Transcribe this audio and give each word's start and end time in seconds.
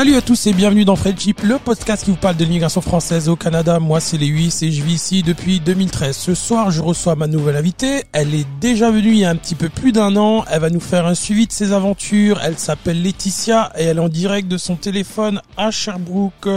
Salut 0.00 0.14
à 0.14 0.22
tous 0.22 0.46
et 0.46 0.54
bienvenue 0.54 0.86
dans 0.86 0.96
Friendship, 0.96 1.42
le 1.42 1.58
podcast 1.58 2.06
qui 2.06 2.10
vous 2.10 2.16
parle 2.16 2.34
de 2.38 2.44
l'immigration 2.44 2.80
française 2.80 3.28
au 3.28 3.36
Canada. 3.36 3.78
Moi, 3.80 4.00
c'est 4.00 4.16
Lewis 4.16 4.60
et 4.62 4.72
je 4.72 4.82
vis 4.82 4.94
ici 4.94 5.22
depuis 5.22 5.60
2013. 5.60 6.16
Ce 6.16 6.34
soir, 6.34 6.70
je 6.70 6.80
reçois 6.80 7.16
ma 7.16 7.26
nouvelle 7.26 7.56
invitée. 7.56 8.04
Elle 8.14 8.34
est 8.34 8.46
déjà 8.60 8.90
venue 8.90 9.10
il 9.10 9.18
y 9.18 9.26
a 9.26 9.28
un 9.28 9.36
petit 9.36 9.54
peu 9.54 9.68
plus 9.68 9.92
d'un 9.92 10.16
an. 10.16 10.46
Elle 10.50 10.62
va 10.62 10.70
nous 10.70 10.80
faire 10.80 11.04
un 11.04 11.14
suivi 11.14 11.46
de 11.46 11.52
ses 11.52 11.74
aventures. 11.74 12.40
Elle 12.42 12.56
s'appelle 12.56 13.02
Laetitia 13.02 13.72
et 13.76 13.84
elle 13.84 13.98
est 13.98 14.00
en 14.00 14.08
direct 14.08 14.48
de 14.48 14.56
son 14.56 14.76
téléphone 14.76 15.42
à 15.58 15.70
Sherbrooke. 15.70 16.48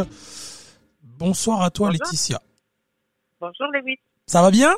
Bonsoir 1.04 1.64
à 1.64 1.70
toi, 1.70 1.90
Bonjour. 1.90 2.06
Laetitia. 2.06 2.40
Bonjour 3.42 3.68
Lewis. 3.74 3.98
Ça 4.26 4.42
va 4.42 4.52
bien? 4.52 4.74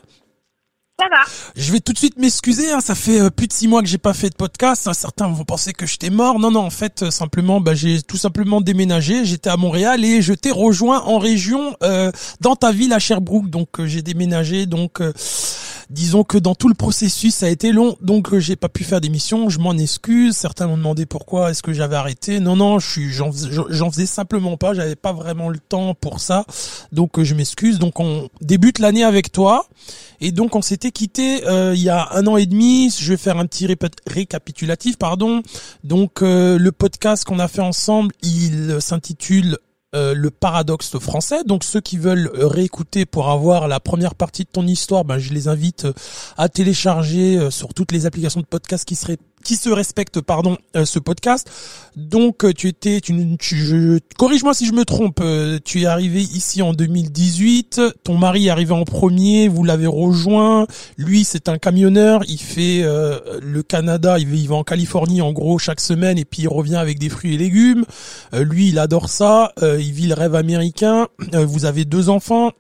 Je 1.56 1.72
vais 1.72 1.80
tout 1.82 1.92
de 1.94 1.98
suite 1.98 2.18
m'excuser, 2.18 2.72
hein, 2.72 2.80
ça 2.80 2.96
fait 2.96 3.20
euh, 3.20 3.30
plus 3.30 3.48
de 3.48 3.54
six 3.54 3.68
mois 3.68 3.82
que 3.82 3.88
j'ai 3.88 3.98
pas 3.98 4.14
fait 4.14 4.30
de 4.30 4.36
podcast. 4.36 4.88
hein, 4.88 4.94
Certains 4.94 5.28
vont 5.28 5.44
penser 5.44 5.74
que 5.74 5.86
j'étais 5.86 6.10
mort. 6.10 6.40
Non, 6.40 6.52
non, 6.52 6.62
en 6.62 6.70
fait, 6.70 7.04
euh, 7.04 7.12
simplement, 7.12 7.60
bah, 7.60 7.76
j'ai 7.76 8.02
tout 8.02 8.18
simplement 8.18 8.62
déménagé. 8.62 9.26
J'étais 9.26 9.50
à 9.50 9.58
Montréal 9.58 10.06
et 10.06 10.22
je 10.22 10.34
t'ai 10.34 10.52
rejoint 10.52 11.02
en 11.02 11.20
région, 11.20 11.76
euh, 11.84 12.12
dans 12.40 12.56
ta 12.56 12.72
ville 12.72 12.94
à 12.94 13.00
Sherbrooke. 13.00 13.50
Donc, 13.50 13.84
j'ai 13.86 14.02
déménagé. 14.02 14.66
Donc, 14.66 15.02
disons 15.90 16.24
que 16.24 16.38
dans 16.38 16.56
tout 16.56 16.68
le 16.68 16.74
processus, 16.74 17.36
ça 17.36 17.46
a 17.48 17.50
été 17.50 17.72
long. 17.72 17.96
Donc, 18.02 18.34
euh, 18.34 18.40
j'ai 18.40 18.56
pas 18.56 18.70
pu 18.70 18.84
faire 18.84 19.02
d'émission. 19.02 19.50
Je 19.50 19.60
m'en 19.60 19.74
excuse. 19.74 20.36
Certains 20.36 20.68
m'ont 20.68 20.78
demandé 20.78 21.06
pourquoi 21.06 21.52
est-ce 21.52 21.64
que 21.64 21.74
j'avais 21.74 21.96
arrêté. 21.96 22.40
Non, 22.40 22.56
non, 22.56 22.80
je 22.80 23.02
j'en 23.10 23.32
fais- 23.32 23.50
j'en 23.70 23.92
faisais 23.92 24.06
simplement 24.06 24.58
pas. 24.58 24.74
J'avais 24.74 24.96
pas 24.96 25.14
vraiment 25.14 25.50
le 25.50 25.60
temps 25.60 25.94
pour 25.94 26.20
ça. 26.20 26.46
Donc, 26.92 27.20
euh, 27.20 27.24
je 27.24 27.36
m'excuse. 27.36 27.80
Donc, 27.80 28.00
on 28.00 28.30
débute 28.42 28.80
l'année 28.80 29.04
avec 29.04 29.32
toi. 29.32 29.68
Et 30.22 30.32
donc 30.32 30.56
on 30.56 30.62
s'était 30.62 30.92
quitté 30.92 31.46
euh, 31.46 31.74
il 31.76 31.82
y 31.84 31.90
a 31.90 32.08
un 32.14 32.26
an 32.26 32.38
et 32.38 32.46
demi. 32.46 32.90
Je 32.98 33.10
vais 33.12 33.18
faire 33.18 33.38
un 33.38 33.46
petit 33.46 33.68
récapitulatif, 34.08 34.98
pardon. 34.98 35.42
Donc 35.84 36.22
euh, 36.22 36.58
le 36.58 36.72
podcast 36.72 37.26
qu'on 37.26 37.40
a 37.40 37.50
fait 37.50 37.62
ensemble, 37.62 38.14
il 38.24 38.78
s'intitule 38.80 39.58
euh, 39.96 40.14
le 40.14 40.30
paradoxe 40.30 41.00
français. 41.00 41.44
Donc 41.46 41.64
ceux 41.64 41.80
qui 41.80 41.98
veulent 41.98 42.30
euh, 42.36 42.48
réécouter 42.48 43.06
pour 43.06 43.30
avoir 43.30 43.68
la 43.70 43.80
première 43.80 44.14
partie 44.14 44.44
de 44.44 44.50
ton 44.50 44.68
histoire, 44.68 45.06
ben, 45.06 45.18
je 45.18 45.34
les 45.34 45.48
invite 45.48 45.86
euh, 45.86 45.94
à 46.38 46.50
télécharger 46.50 47.50
sur 47.50 47.74
toutes 47.74 47.92
les 47.92 48.06
applications 48.06 48.42
de 48.42 48.46
podcast 48.46 48.86
qui 48.86 48.96
seraient 48.96 49.18
qui 49.46 49.56
se 49.56 49.70
respectent 49.70 50.20
pardon 50.20 50.58
euh, 50.76 50.84
ce 50.84 51.00
podcast. 51.00 51.50
Donc 51.96 52.44
euh, 52.44 52.52
tu 52.52 52.68
étais 52.68 53.00
tu, 53.00 53.38
tu- 53.38 54.00
corrige-moi 54.18 54.54
si 54.54 54.66
je 54.66 54.74
me 54.74 54.84
trompe, 54.84 55.20
euh, 55.22 55.60
tu 55.64 55.84
es 55.84 55.86
arrivé 55.86 56.22
ici 56.22 56.62
en 56.62 56.74
2018, 56.74 57.82
ton 58.04 58.18
mari 58.18 58.48
est 58.48 58.50
arrivé 58.50 58.74
en 58.74 58.84
premier, 58.84 59.48
vous 59.48 59.64
l'avez 59.64 59.88
rejoint, 59.88 60.68
lui 60.98 61.24
c'est 61.24 61.48
un 61.48 61.58
camionneur, 61.58 62.22
il 62.28 62.40
fait 62.40 62.82
euh, 62.84 63.20
le 63.42 63.64
Canada, 63.64 64.20
il 64.20 64.34
il 64.36 64.50
va 64.50 64.56
en 64.56 64.64
Californie 64.64 65.22
en 65.22 65.32
gros 65.32 65.58
chaque 65.60 65.80
semaine 65.80 66.18
et 66.18 66.26
puis 66.26 66.42
il 66.42 66.48
revient 66.50 66.76
avec 66.76 67.00
des 67.00 67.08
fruits 67.10 67.36
et 67.36 67.38
légumes. 67.38 67.86
Euh, 68.34 68.44
lui 68.44 68.70
il 68.70 68.80
adore 68.80 69.08
ça, 69.10 69.54
euh, 69.62 69.80
il 69.80 69.92
vit 69.94 70.08
le 70.08 70.16
rêve 70.16 70.36
américain. 70.36 71.08
Vous 71.34 71.66
avez 71.66 71.86
deux 71.86 72.10
enfants. 72.10 72.52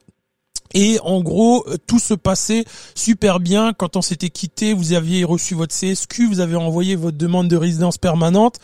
Et 0.73 0.99
en 1.03 1.21
gros, 1.21 1.63
euh, 1.67 1.77
tout 1.87 1.99
se 1.99 2.13
passait 2.13 2.65
super 2.95 3.39
bien. 3.39 3.73
Quand 3.73 3.95
on 3.95 4.01
s'était 4.01 4.29
quitté, 4.29 4.73
vous 4.73 4.93
aviez 4.93 5.23
reçu 5.23 5.55
votre 5.55 5.73
CSQ, 5.73 6.27
vous 6.27 6.39
avez 6.39 6.55
envoyé 6.55 6.95
votre 6.95 7.17
demande 7.17 7.47
de 7.47 7.55
résidence 7.55 7.97
permanente. 7.97 8.59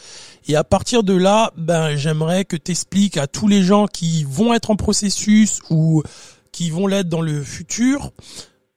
Et 0.47 0.55
à 0.55 0.63
partir 0.63 1.03
de 1.03 1.13
là, 1.13 1.51
ben, 1.57 1.95
j'aimerais 1.95 2.45
que 2.45 2.57
tu 2.57 2.71
expliques 2.71 3.17
à 3.17 3.27
tous 3.27 3.47
les 3.47 3.63
gens 3.63 3.85
qui 3.85 4.23
vont 4.23 4.53
être 4.53 4.71
en 4.71 4.75
processus 4.75 5.61
ou 5.69 6.03
qui 6.51 6.69
vont 6.69 6.87
l'être 6.87 7.07
dans 7.09 7.21
le 7.21 7.43
futur. 7.43 8.11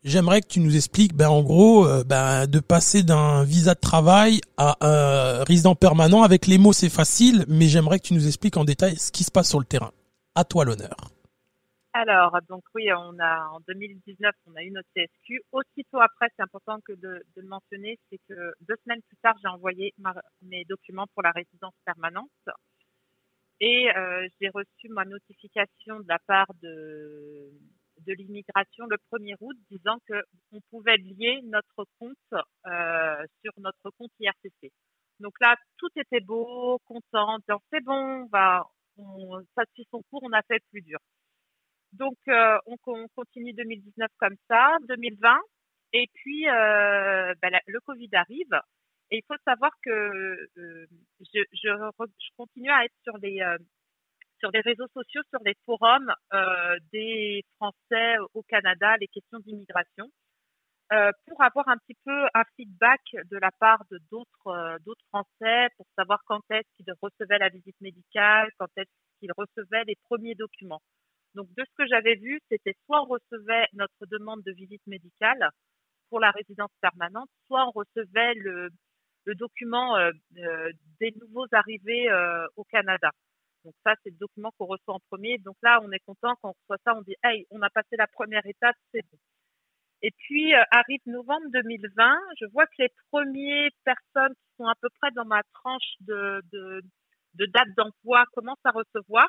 J'aimerais 0.04 0.42
que 0.42 0.48
tu 0.48 0.60
nous 0.60 0.76
expliques, 0.76 1.14
ben, 1.14 1.30
en 1.30 1.42
gros, 1.42 1.86
euh, 1.86 2.04
ben, 2.04 2.46
de 2.46 2.60
passer 2.60 3.02
d'un 3.02 3.42
visa 3.42 3.74
de 3.74 3.80
travail 3.80 4.42
à 4.58 4.76
un 4.82 5.44
résident 5.44 5.74
permanent. 5.74 6.22
Avec 6.22 6.46
les 6.46 6.58
mots, 6.58 6.74
c'est 6.74 6.90
facile, 6.90 7.46
mais 7.48 7.68
j'aimerais 7.68 7.98
que 7.98 8.08
tu 8.08 8.14
nous 8.14 8.26
expliques 8.26 8.58
en 8.58 8.64
détail 8.64 8.96
ce 8.98 9.10
qui 9.10 9.24
se 9.24 9.30
passe 9.30 9.48
sur 9.48 9.58
le 9.58 9.64
terrain. 9.64 9.92
À 10.34 10.44
toi 10.44 10.66
l'honneur. 10.66 11.13
Alors, 11.94 12.36
donc 12.48 12.62
oui, 12.74 12.92
on 12.92 13.18
a 13.20 13.46
en 13.48 13.60
2019, 13.60 14.34
on 14.46 14.54
a 14.56 14.62
eu 14.64 14.70
notre 14.70 14.88
CSQ. 14.94 15.40
Aussitôt 15.52 16.00
après, 16.00 16.28
c'est 16.36 16.42
important 16.42 16.80
que 16.82 16.92
de, 16.92 17.22
de 17.36 17.40
le 17.40 17.46
mentionner, 17.48 17.98
c'est 18.10 18.18
que 18.28 18.52
deux 18.62 18.76
semaines 18.84 19.02
plus 19.08 19.16
tard, 19.22 19.34
j'ai 19.42 19.48
envoyé 19.48 19.94
ma- 19.98 20.14
mes 20.42 20.64
documents 20.66 21.06
pour 21.14 21.22
la 21.22 21.30
résidence 21.32 21.74
permanente 21.86 22.30
et 23.60 23.88
euh, 23.96 24.28
j'ai 24.40 24.48
reçu 24.50 24.88
ma 24.90 25.04
notification 25.04 26.00
de 26.00 26.08
la 26.08 26.18
part 26.26 26.46
de 26.62 27.50
de 28.00 28.12
l'immigration 28.12 28.86
le 28.86 28.96
1er 29.10 29.36
août 29.40 29.56
disant 29.70 29.98
que 30.08 30.14
on 30.52 30.60
pouvait 30.70 30.96
lier 30.96 31.40
notre 31.44 31.86
compte 31.98 32.16
euh, 32.66 33.24
sur 33.42 33.52
notre 33.58 33.90
compte 33.98 34.10
IRCC. 34.20 34.72
Donc 35.20 35.32
là, 35.40 35.56
tout 35.78 35.88
était 35.96 36.20
beau, 36.20 36.80
content, 36.86 37.38
c'est 37.72 37.82
bon, 37.84 38.24
on 38.24 38.26
va, 38.26 38.66
on, 38.98 39.40
ça 39.56 39.62
suit 39.74 39.86
son 39.92 40.02
cours, 40.10 40.22
on 40.24 40.32
a 40.32 40.42
fait 40.42 40.60
plus 40.70 40.82
dur. 40.82 40.98
Donc, 41.94 42.16
euh, 42.28 42.58
on, 42.66 42.76
on 42.86 43.08
continue 43.14 43.52
2019 43.52 44.10
comme 44.18 44.36
ça, 44.48 44.76
2020, 44.88 45.38
et 45.92 46.06
puis 46.14 46.48
euh, 46.48 47.34
la- 47.42 47.60
le 47.66 47.80
Covid 47.80 48.08
arrive. 48.14 48.60
Et 49.10 49.18
il 49.18 49.22
faut 49.28 49.36
savoir 49.46 49.70
que 49.84 49.90
euh, 49.90 50.86
je, 51.20 51.40
je, 51.52 52.28
continue 52.36 52.70
à 52.70 52.84
être 52.84 52.94
sur 53.04 53.16
les 53.18 53.40
sur 54.40 54.50
les 54.50 54.60
réseaux 54.60 54.88
sociaux, 54.94 55.22
sur 55.30 55.40
les 55.44 55.54
forums 55.64 56.12
des 56.92 57.42
Français 57.56 58.16
au 58.34 58.42
Canada, 58.42 58.96
les 58.98 59.08
questions 59.08 59.38
d'immigration, 59.40 60.06
pour 61.26 61.42
avoir 61.42 61.68
un 61.68 61.76
petit 61.78 61.96
peu 62.04 62.26
un 62.34 62.42
feedback 62.56 63.00
de 63.30 63.38
la 63.38 63.50
part 63.60 63.82
de 63.90 63.98
d'autres 64.10 64.78
d'autres 64.84 65.04
Français 65.10 65.68
pour 65.76 65.86
savoir 65.96 66.20
quand 66.26 66.40
est-ce 66.50 66.68
qu'ils 66.76 66.92
recevaient 67.02 67.38
la 67.38 67.48
visite 67.50 67.80
médicale, 67.80 68.50
quand 68.58 68.68
est-ce 68.76 68.90
qu'ils 69.20 69.32
recevaient 69.36 69.84
les 69.86 69.96
premiers 70.08 70.34
documents. 70.34 70.82
Donc, 71.34 71.48
de 71.56 71.64
ce 71.64 71.74
que 71.76 71.86
j'avais 71.86 72.14
vu, 72.14 72.40
c'était 72.48 72.74
soit 72.86 73.02
on 73.02 73.06
recevait 73.06 73.66
notre 73.72 74.06
demande 74.06 74.42
de 74.42 74.52
visite 74.52 74.86
médicale 74.86 75.50
pour 76.08 76.20
la 76.20 76.30
résidence 76.30 76.70
permanente, 76.80 77.28
soit 77.46 77.66
on 77.66 77.72
recevait 77.72 78.34
le, 78.34 78.70
document 79.26 79.96
euh, 79.96 80.12
euh, 80.38 80.70
des 81.00 81.12
nouveaux 81.20 81.46
arrivés 81.52 82.10
euh, 82.10 82.46
au 82.56 82.64
Canada. 82.64 83.10
Donc 83.64 83.74
ça, 83.82 83.94
c'est 84.02 84.10
le 84.10 84.16
document 84.18 84.50
qu'on 84.58 84.66
reçoit 84.66 84.94
en 84.94 85.00
premier. 85.10 85.38
Donc 85.38 85.56
là, 85.62 85.80
on 85.82 85.90
est 85.90 86.04
content 86.06 86.34
quand 86.40 86.50
on 86.50 86.54
reçoit 86.60 86.76
ça, 86.84 86.94
on 86.94 87.02
dit, 87.02 87.16
hey, 87.24 87.46
on 87.50 87.62
a 87.62 87.70
passé 87.70 87.96
la 87.96 88.06
première 88.06 88.46
étape, 88.46 88.76
c'est 88.92 89.02
bon. 89.10 89.18
Et 90.02 90.10
puis 90.18 90.52
arrive 90.70 91.00
novembre 91.06 91.46
2020, 91.50 92.18
je 92.38 92.44
vois 92.52 92.66
que 92.66 92.74
les 92.78 92.90
premières 93.10 93.70
personnes 93.84 94.34
qui 94.34 94.56
sont 94.58 94.66
à 94.66 94.74
peu 94.80 94.88
près 95.00 95.10
dans 95.12 95.24
ma 95.24 95.42
tranche 95.54 95.94
de, 96.00 96.42
de, 96.52 96.82
de 97.34 97.46
date 97.46 97.68
d'emploi 97.76 98.24
commencent 98.34 98.64
à 98.64 98.70
recevoir. 98.70 99.28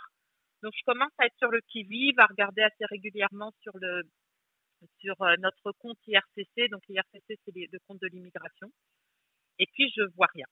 Donc 0.66 0.74
je 0.76 0.84
commence 0.84 1.12
à 1.20 1.28
être 1.28 1.38
sur 1.38 1.52
le 1.52 1.62
qui-vive, 1.70 2.20
à 2.20 2.26
regarder 2.26 2.64
assez 2.64 2.86
régulièrement 2.90 3.53
sur 3.62 3.76
euh, 3.76 5.36
notre 5.38 5.72
compte 5.74 6.00
IRCC. 6.08 6.72
Donc 6.72 6.81
IRCC 6.90 7.22
c'est 7.28 7.53
le 7.56 7.78
compte 7.88 8.02
de 8.02 8.08
l'immigration. 8.08 8.72
Et 9.59 9.68
puis 9.74 9.94
je 9.96 10.02
vois 10.16 10.25
rien. 10.34 10.48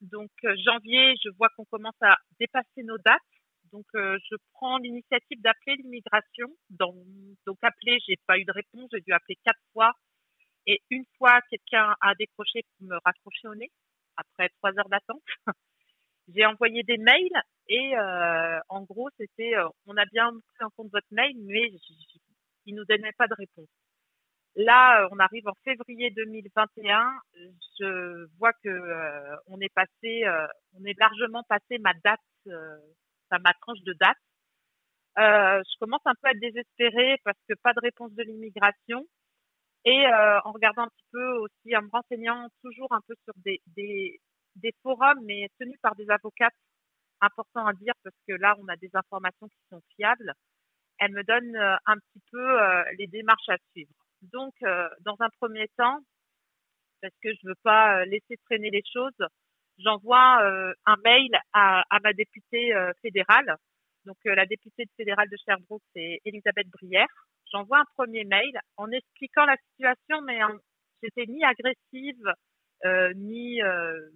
Donc 0.00 0.30
euh, 0.44 0.54
janvier, 0.64 1.16
je 1.24 1.30
vois 1.30 1.48
qu'on 1.56 1.64
commence 1.64 2.00
à 2.02 2.16
dépasser 2.38 2.84
nos 2.84 2.98
dates. 2.98 3.18
Donc 3.72 3.86
euh, 3.96 4.16
je 4.30 4.36
prends 4.52 4.78
l'initiative 4.78 5.40
d'appeler 5.40 5.74
l'immigration. 5.78 6.46
Donc 6.70 7.58
appeler, 7.60 7.98
j'ai 8.06 8.14
pas 8.28 8.38
eu 8.38 8.44
de 8.44 8.52
réponse, 8.52 8.88
j'ai 8.92 9.00
dû 9.00 9.12
appeler 9.12 9.38
quatre 9.44 9.60
fois. 9.72 9.90
Et 10.66 10.82
une 10.90 11.04
fois, 11.16 11.40
quelqu'un 11.50 11.96
a 12.00 12.14
décroché 12.14 12.60
pour 12.78 12.86
me 12.86 12.96
raccrocher 13.04 13.48
au 13.48 13.56
nez 13.56 13.72
après 14.16 14.50
trois 14.60 14.70
heures 14.78 14.88
d'attente. 14.88 15.22
J'ai 16.34 16.46
envoyé 16.46 16.82
des 16.84 16.98
mails 16.98 17.42
et 17.68 17.96
euh, 17.98 18.60
en 18.68 18.82
gros, 18.82 19.08
c'était 19.18 19.56
euh, 19.56 19.68
on 19.86 19.96
a 19.96 20.04
bien 20.06 20.30
pris 20.54 20.64
en 20.64 20.70
compte 20.70 20.90
votre 20.92 21.06
mail, 21.10 21.34
mais 21.46 21.68
j- 21.70 21.78
j- 22.12 22.20
il 22.66 22.74
nous 22.76 22.84
donnait 22.86 23.12
pas 23.18 23.28
de 23.28 23.34
réponse. 23.34 23.68
Là, 24.56 25.02
euh, 25.04 25.08
on 25.12 25.18
arrive 25.20 25.48
en 25.48 25.54
février 25.64 26.10
2021. 26.10 27.10
Je 27.80 28.26
vois 28.38 28.52
que 28.64 28.68
euh, 28.68 29.36
on 29.48 29.60
est 29.60 29.72
passé, 29.74 30.24
euh, 30.26 30.46
on 30.74 30.84
est 30.84 30.98
largement 30.98 31.44
passé 31.48 31.78
ma 31.80 31.94
date, 32.04 32.20
euh, 32.48 32.76
enfin, 33.30 33.40
ma 33.44 33.54
tranche 33.62 33.80
de 33.82 33.94
date. 33.94 34.18
Je 35.16 35.78
commence 35.80 36.00
un 36.06 36.14
peu 36.20 36.28
à 36.28 36.30
être 36.32 36.40
désespérée 36.40 37.16
parce 37.24 37.38
que 37.48 37.54
pas 37.62 37.72
de 37.74 37.80
réponse 37.80 38.12
de 38.14 38.22
l'immigration. 38.22 39.06
Et 39.84 40.06
en 40.44 40.52
regardant 40.52 40.82
un 40.84 40.88
petit 40.88 41.06
peu 41.12 41.32
aussi, 41.38 41.76
en 41.76 41.82
me 41.82 41.90
renseignant 41.90 42.48
toujours 42.62 42.92
un 42.92 43.00
peu 43.08 43.14
sur 43.24 43.34
des, 43.38 43.60
des, 43.68 44.20
des 44.58 44.74
forums, 44.82 45.20
mais 45.24 45.48
tenus 45.58 45.78
par 45.80 45.94
des 45.96 46.08
avocates, 46.10 46.54
important 47.20 47.66
à 47.66 47.72
dire 47.72 47.94
parce 48.04 48.16
que 48.26 48.34
là, 48.34 48.54
on 48.58 48.68
a 48.68 48.76
des 48.76 48.90
informations 48.94 49.48
qui 49.48 49.60
sont 49.70 49.82
fiables. 49.96 50.32
Elle 50.98 51.12
me 51.12 51.22
donne 51.24 51.54
euh, 51.56 51.76
un 51.86 51.96
petit 51.96 52.22
peu 52.30 52.62
euh, 52.62 52.84
les 52.98 53.06
démarches 53.06 53.48
à 53.48 53.56
suivre. 53.72 53.92
Donc, 54.22 54.54
euh, 54.62 54.88
dans 55.00 55.16
un 55.20 55.28
premier 55.40 55.68
temps, 55.76 56.00
parce 57.00 57.14
que 57.22 57.32
je 57.32 57.46
veux 57.46 57.58
pas 57.62 58.04
laisser 58.06 58.36
traîner 58.46 58.70
les 58.70 58.82
choses, 58.92 59.28
j'envoie 59.78 60.42
un 60.84 60.96
mail 61.04 61.30
à, 61.52 61.84
ma 62.02 62.12
députée 62.12 62.74
fédérale. 63.00 63.54
Donc, 64.04 64.16
la 64.24 64.46
députée 64.46 64.86
fédérale 64.96 65.28
de 65.28 65.36
Sherbrooke, 65.36 65.84
c'est 65.94 66.20
Elisabeth 66.24 66.66
Brière. 66.70 67.06
J'envoie 67.52 67.78
un 67.78 67.84
premier 67.94 68.24
mail 68.24 68.60
en 68.76 68.90
expliquant 68.90 69.44
la 69.44 69.56
situation, 69.70 70.22
mais 70.22 70.40
j'étais 71.00 71.26
ni 71.26 71.44
agressive, 71.44 72.34
ni 73.14 73.62
euh, 73.62 74.10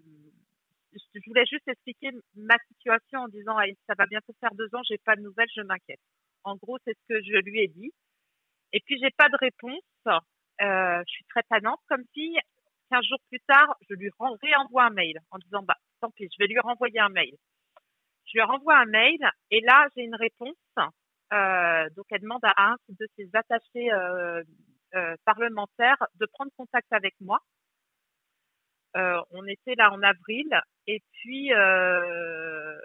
je 0.93 1.21
voulais 1.27 1.47
juste 1.47 1.67
expliquer 1.69 2.11
ma 2.37 2.57
situation 2.69 3.21
en 3.21 3.29
disant 3.29 3.57
ça 3.87 3.95
va 3.97 4.07
bientôt 4.07 4.35
faire 4.41 4.55
deux 4.55 4.69
ans, 4.75 4.83
j'ai 4.89 4.99
pas 4.99 5.17
de 5.17 5.23
nouvelles, 5.23 5.49
je 5.55 5.63
m'inquiète. 5.63 6.01
En 6.45 6.57
gros, 6.57 6.79
c'est 6.85 6.95
ce 6.95 7.15
que 7.15 7.23
je 7.23 7.39
lui 7.39 7.61
ai 7.61 7.69
dit. 7.69 7.93
Et 8.73 8.81
puis 8.81 8.99
j'ai 9.01 9.11
pas 9.11 9.29
de 9.29 9.37
réponse. 9.39 9.83
Euh, 10.07 11.03
je 11.07 11.13
suis 11.13 11.25
très 11.27 11.43
tannante 11.45 11.81
comme 11.89 12.05
fille. 12.15 12.39
Quinze 12.91 13.07
jours 13.07 13.19
plus 13.29 13.41
tard, 13.41 13.75
je 13.89 13.95
lui 13.95 14.11
réenvoie 14.43 14.85
un 14.85 14.91
mail 14.91 15.19
en 15.31 15.39
disant 15.39 15.63
bah 15.63 15.77
tant 16.01 16.11
pis, 16.11 16.29
je 16.31 16.37
vais 16.39 16.47
lui 16.47 16.59
renvoyer 16.61 17.01
un 17.01 17.09
mail. 17.09 17.35
Je 18.27 18.33
lui 18.35 18.43
renvoie 18.43 18.79
un 18.79 18.87
mail 18.87 19.19
et 19.51 19.61
là 19.61 19.87
j'ai 19.97 20.03
une 20.03 20.15
réponse. 20.15 20.57
Euh, 21.33 21.89
donc 21.97 22.07
elle 22.11 22.21
demande 22.21 22.45
à 22.45 22.73
un 22.73 22.77
de 22.89 23.07
ses 23.17 23.29
attachés 23.33 23.91
euh, 23.93 24.43
parlementaires 25.25 26.05
de 26.17 26.27
prendre 26.27 26.51
contact 26.57 26.93
avec 26.93 27.15
moi. 27.21 27.41
Euh, 28.97 29.17
on 29.31 29.45
était 29.47 29.75
là 29.77 29.91
en 29.91 30.03
avril 30.03 30.47
et 30.87 31.01
puis 31.13 31.53
euh, 31.55 32.77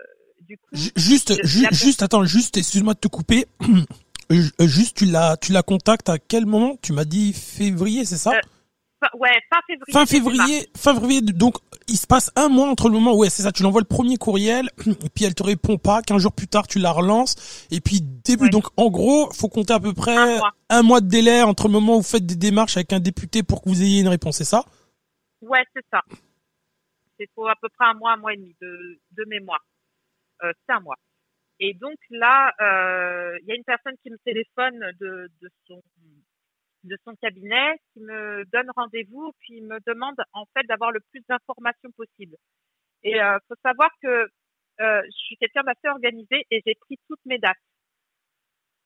du 0.41 0.57
coup 0.57 0.67
juste 0.73 1.33
juste 1.43 2.01
attends 2.01 2.23
juste 2.23 2.57
excuse-moi 2.57 2.93
de 2.93 2.99
te 2.99 3.07
couper. 3.07 3.45
Juste 4.59 4.97
tu 4.97 5.05
l'as 5.05 5.37
tu 5.37 5.53
la 5.53 5.63
contactes 5.63 6.09
à 6.09 6.17
quel 6.19 6.45
moment? 6.45 6.77
Tu 6.81 6.91
m'as 6.91 7.05
dit 7.05 7.31
février 7.31 8.03
c'est 8.03 8.17
ça? 8.17 8.31
Ouais 9.17 9.29
fin 9.49 9.59
février 9.67 9.93
fin 9.93 10.05
février 10.05 10.69
fin 10.75 10.93
février 10.95 11.21
donc 11.21 11.55
il 11.87 11.97
se 11.97 12.07
passe 12.07 12.31
un 12.35 12.49
mois 12.49 12.67
entre 12.67 12.89
le 12.89 12.95
moment 12.95 13.15
ouais 13.15 13.29
c'est 13.29 13.43
ça 13.43 13.51
tu 13.51 13.63
l'envoies 13.63 13.79
le 13.79 13.87
premier 13.87 14.17
courriel 14.17 14.69
et 14.85 15.09
puis 15.13 15.23
elle 15.23 15.35
te 15.35 15.43
répond 15.43 15.77
pas 15.77 16.01
qu'un 16.01 16.17
jour 16.17 16.33
plus 16.33 16.47
tard 16.47 16.67
tu 16.67 16.79
la 16.79 16.91
relances 16.91 17.35
et 17.71 17.79
puis 17.79 18.01
début 18.01 18.49
donc 18.49 18.65
en 18.75 18.89
gros 18.89 19.31
faut 19.33 19.49
compter 19.49 19.73
à 19.73 19.79
peu 19.79 19.93
près 19.93 20.17
un 20.17 20.37
mois. 20.39 20.51
un 20.69 20.81
mois 20.81 20.99
de 20.99 21.07
délai 21.07 21.43
entre 21.43 21.67
le 21.67 21.73
moment 21.73 21.93
où 21.93 22.01
vous 22.01 22.07
faites 22.07 22.25
des 22.25 22.35
démarches 22.35 22.75
avec 22.75 22.91
un 22.91 22.99
député 22.99 23.43
pour 23.43 23.61
que 23.61 23.69
vous 23.69 23.81
ayez 23.81 24.01
une 24.01 24.07
réponse 24.09 24.37
c'est 24.37 24.43
ça? 24.43 24.65
Ouais, 25.41 25.63
c'est 25.75 25.85
ça. 25.91 26.01
C'est 27.17 27.27
pour 27.33 27.49
à 27.49 27.55
peu 27.55 27.69
près 27.69 27.85
un 27.85 27.93
mois, 27.93 28.13
un 28.13 28.17
mois 28.17 28.33
et 28.33 28.37
demi 28.37 28.55
de, 28.61 28.99
de 29.11 29.25
mémoire. 29.25 29.65
Euh, 30.43 30.53
c'est 30.65 30.73
un 30.73 30.79
mois. 30.81 30.97
Et 31.59 31.73
donc 31.73 31.97
là, 32.11 32.53
euh, 32.61 33.37
il 33.41 33.47
y 33.47 33.51
a 33.51 33.55
une 33.55 33.63
personne 33.63 33.95
qui 34.03 34.11
me 34.11 34.17
téléphone 34.19 34.79
de, 34.99 35.29
de 35.41 35.49
son 35.67 35.81
de 36.83 36.97
son 37.03 37.15
cabinet, 37.15 37.79
qui 37.93 37.99
me 38.01 38.45
donne 38.53 38.71
rendez-vous, 38.75 39.33
puis 39.39 39.61
me 39.61 39.79
demande 39.85 40.15
en 40.33 40.45
fait 40.55 40.65
d'avoir 40.67 40.91
le 40.91 41.01
plus 41.11 41.21
d'informations 41.27 41.91
possible. 41.91 42.37
Et 43.03 43.21
euh, 43.21 43.37
faut 43.47 43.55
savoir 43.63 43.89
que 44.01 44.07
euh, 44.79 45.01
je 45.05 45.17
suis 45.17 45.37
quelqu'un 45.37 45.63
d'assez 45.63 45.89
organisé 45.89 46.45
et 46.51 46.61
j'ai 46.65 46.75
pris 46.75 46.97
toutes 47.09 47.25
mes 47.25 47.39
dates. 47.39 47.57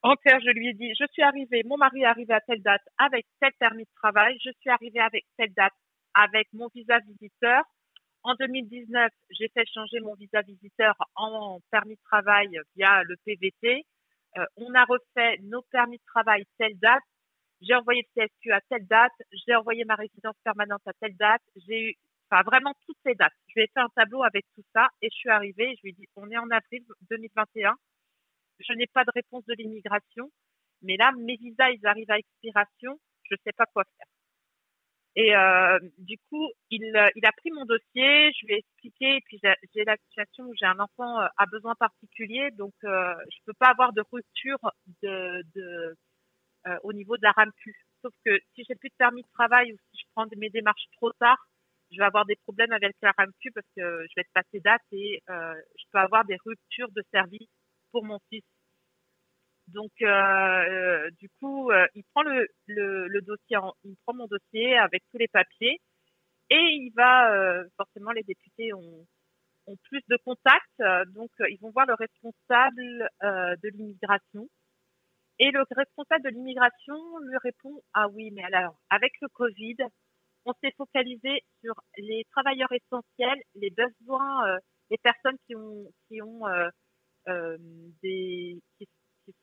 En 0.03 0.15
clair, 0.15 0.39
je 0.43 0.49
lui 0.51 0.69
ai 0.69 0.73
dit, 0.73 0.93
je 0.99 1.05
suis 1.11 1.21
arrivée, 1.21 1.63
mon 1.65 1.77
mari 1.77 2.01
est 2.01 2.05
arrivé 2.05 2.33
à 2.33 2.41
telle 2.41 2.61
date 2.63 2.81
avec 2.97 3.25
tel 3.39 3.51
permis 3.59 3.83
de 3.83 3.89
travail, 3.95 4.37
je 4.43 4.49
suis 4.59 4.69
arrivée 4.69 4.99
avec 4.99 5.25
telle 5.37 5.53
date 5.53 5.73
avec 6.13 6.47
mon 6.53 6.67
visa 6.73 6.99
visiteur. 6.99 7.63
En 8.23 8.35
2019, 8.35 9.11
j'ai 9.31 9.49
fait 9.49 9.65
changer 9.73 9.99
mon 9.99 10.13
visa 10.15 10.41
visiteur 10.41 10.95
en 11.15 11.59
permis 11.71 11.95
de 11.95 12.01
travail 12.03 12.49
via 12.75 13.03
le 13.03 13.15
PVT. 13.25 13.83
Euh, 14.37 14.45
on 14.57 14.73
a 14.75 14.85
refait 14.85 15.37
nos 15.43 15.63
permis 15.71 15.97
de 15.97 16.03
travail 16.05 16.43
telle 16.57 16.77
date. 16.79 17.03
J'ai 17.61 17.75
envoyé 17.75 18.07
le 18.15 18.27
CSQ 18.27 18.51
à 18.51 18.61
telle 18.69 18.87
date. 18.87 19.11
J'ai 19.31 19.55
envoyé 19.55 19.85
ma 19.85 19.95
résidence 19.95 20.35
permanente 20.43 20.81
à 20.85 20.93
telle 20.93 21.15
date. 21.17 21.41
J'ai 21.67 21.89
eu, 21.89 21.95
enfin 22.29 22.43
vraiment 22.43 22.73
toutes 22.85 22.97
ces 23.05 23.15
dates. 23.15 23.33
Je 23.47 23.53
lui 23.55 23.63
ai 23.63 23.71
fait 23.73 23.79
un 23.79 23.89
tableau 23.95 24.23
avec 24.23 24.45
tout 24.55 24.63
ça 24.73 24.87
et 25.01 25.09
je 25.11 25.15
suis 25.15 25.29
arrivée. 25.29 25.75
Je 25.77 25.81
lui 25.83 25.89
ai 25.89 25.93
dit, 25.93 26.07
on 26.15 26.29
est 26.29 26.37
en 26.37 26.49
avril 26.49 26.83
2021. 27.09 27.75
Je 28.59 28.73
n'ai 28.73 28.87
pas 28.87 29.03
de 29.03 29.11
réponse 29.15 29.45
de 29.45 29.53
l'immigration. 29.55 30.31
Mais 30.83 30.95
là, 30.97 31.11
mes 31.17 31.37
visas, 31.37 31.71
ils 31.71 31.85
arrivent 31.85 32.11
à 32.11 32.17
expiration. 32.17 32.99
Je 33.23 33.35
ne 33.35 33.39
sais 33.43 33.53
pas 33.53 33.65
quoi 33.65 33.83
faire. 33.97 34.07
Et 35.15 35.35
euh, 35.35 35.77
du 35.97 36.17
coup, 36.29 36.49
il, 36.69 36.83
euh, 36.95 37.09
il 37.15 37.25
a 37.25 37.31
pris 37.33 37.51
mon 37.51 37.65
dossier, 37.65 38.31
je 38.33 38.45
lui 38.45 38.53
ai 38.53 38.57
expliqué, 38.59 39.17
et 39.17 39.21
puis 39.25 39.39
j'ai 39.75 39.83
la 39.83 39.97
situation 40.07 40.45
où 40.45 40.53
j'ai 40.57 40.65
un 40.65 40.79
enfant 40.79 41.19
euh, 41.19 41.27
à 41.37 41.45
besoin 41.47 41.75
particulier, 41.75 42.49
donc 42.51 42.73
euh, 42.85 43.13
je 43.29 43.37
peux 43.45 43.53
pas 43.59 43.69
avoir 43.69 43.91
de 43.91 44.03
rupture 44.11 44.59
de, 45.03 45.43
de 45.55 45.95
euh, 46.67 46.77
au 46.83 46.93
niveau 46.93 47.17
de 47.17 47.23
la 47.23 47.31
RAMQ. 47.31 47.75
Sauf 48.01 48.13
que 48.25 48.39
si 48.55 48.63
j'ai 48.67 48.75
plus 48.75 48.89
de 48.89 48.95
permis 48.97 49.23
de 49.23 49.27
travail 49.33 49.73
ou 49.73 49.77
si 49.91 49.99
je 50.01 50.05
prends 50.15 50.25
mes 50.37 50.49
démarches 50.49 50.87
trop 50.97 51.11
tard, 51.13 51.37
je 51.91 51.97
vais 51.97 52.05
avoir 52.05 52.25
des 52.25 52.37
problèmes 52.37 52.71
avec 52.71 52.95
la 53.01 53.11
RAMQ 53.17 53.51
parce 53.53 53.67
que 53.75 54.05
je 54.07 54.13
vais 54.15 54.21
être 54.21 54.33
passé 54.33 54.61
date 54.61 54.81
et 54.93 55.21
je 55.27 55.83
peux 55.91 55.99
avoir 55.99 56.23
des 56.25 56.37
ruptures 56.45 56.91
de 56.91 57.03
service 57.11 57.49
pour 57.91 58.05
mon 58.05 58.19
fils 58.29 58.43
donc, 59.67 59.91
euh, 60.01 60.07
euh, 60.07 61.09
du 61.19 61.29
coup, 61.39 61.71
euh, 61.71 61.85
il 61.95 62.03
prend 62.13 62.23
le, 62.23 62.47
le, 62.67 63.07
le, 63.07 63.21
dossier, 63.21 63.57
il 63.83 63.95
prend 64.05 64.13
mon 64.13 64.27
dossier 64.27 64.77
avec 64.77 65.03
tous 65.11 65.17
les 65.17 65.27
papiers 65.27 65.79
et 66.49 66.55
il 66.55 66.91
va, 66.95 67.63
forcément, 67.77 68.11
les 68.11 68.23
députés 68.23 68.73
ont, 68.73 69.07
ont 69.67 69.77
plus 69.89 70.01
de 70.09 70.17
contacts, 70.25 71.13
donc 71.13 71.29
ils 71.49 71.57
vont 71.61 71.71
voir 71.71 71.85
le 71.85 71.93
responsable 71.93 73.09
de 73.21 73.69
l'immigration. 73.69 74.49
Et 75.39 75.49
le 75.51 75.63
responsable 75.71 76.23
de 76.25 76.29
l'immigration 76.29 76.95
lui 77.19 77.37
répond 77.41 77.81
ah 77.93 78.09
oui, 78.09 78.31
mais 78.31 78.43
alors 78.43 78.75
avec 78.89 79.13
le 79.21 79.29
Covid, 79.29 79.77
on 80.45 80.53
s'est 80.61 80.73
focalisé 80.77 81.41
sur 81.63 81.73
les 81.97 82.25
travailleurs 82.31 82.71
essentiels, 82.73 83.41
les 83.55 83.69
besoins, 83.69 84.57
les 84.89 84.97
personnes 84.97 85.37
qui 85.47 85.55
ont 85.55 85.89
qui 86.09 86.21
ont 86.21 86.43
euh, 87.27 87.57
des 88.01 88.59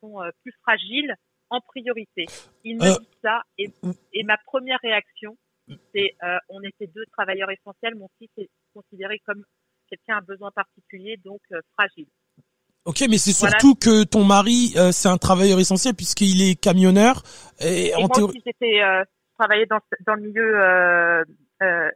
sont 0.00 0.20
euh, 0.20 0.30
plus 0.42 0.52
fragiles 0.62 1.14
en 1.50 1.60
priorité. 1.60 2.26
Il 2.64 2.76
me 2.76 2.84
euh, 2.84 2.98
dit 2.98 3.18
ça 3.22 3.42
et, 3.56 3.70
et, 4.12 4.22
ma 4.24 4.36
première 4.46 4.78
réaction, 4.82 5.36
c'est 5.94 6.14
euh, 6.22 6.38
on 6.48 6.62
était 6.62 6.86
deux 6.86 7.04
travailleurs 7.12 7.50
essentiels. 7.50 7.94
Mon 7.96 8.08
fils 8.18 8.30
est 8.36 8.50
considéré 8.74 9.20
comme 9.24 9.42
quelqu'un 9.88 10.18
à 10.18 10.20
besoin 10.20 10.50
particulier, 10.50 11.16
donc 11.24 11.40
fragile. 11.74 12.06
Ok, 12.84 13.04
mais 13.08 13.18
c'est 13.18 13.32
surtout 13.32 13.74
que 13.74 14.04
ton 14.04 14.24
mari, 14.24 14.74
c'est 14.92 15.08
un 15.08 15.16
travailleur 15.16 15.58
essentiel 15.58 15.94
puisqu'il 15.94 16.42
est 16.42 16.60
camionneur. 16.60 17.22
Et, 17.60 17.94
en 17.94 18.00
moi 18.00 18.20
aussi, 18.20 18.42
j'étais 18.44 18.80
travaillé 19.38 19.66
dans, 19.66 19.80
dans 20.06 20.14
le 20.14 20.22
milieu 20.22 21.24
euh, 21.62 21.90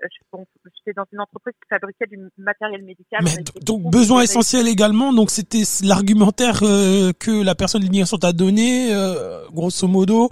j'étais 0.77 0.93
dans 0.97 1.05
une 1.13 1.21
entreprise 1.21 1.55
qui 1.55 1.69
fabriquait 1.69 2.07
du 2.07 2.19
matériel 2.39 2.83
médical. 2.83 3.25
donc 3.63 3.83
besoin 3.91 4.23
essentiel 4.23 4.67
également. 4.67 5.13
Donc 5.13 5.31
c'était 5.31 5.63
l'argumentaire 5.85 6.61
euh, 6.63 7.13
que 7.19 7.45
la 7.45 7.55
personne 7.55 7.81
de 7.81 7.87
l'immigration 7.87 8.19
t'a 8.19 8.33
donné, 8.33 8.93
euh, 8.93 9.47
grosso 9.53 9.87
modo. 9.87 10.31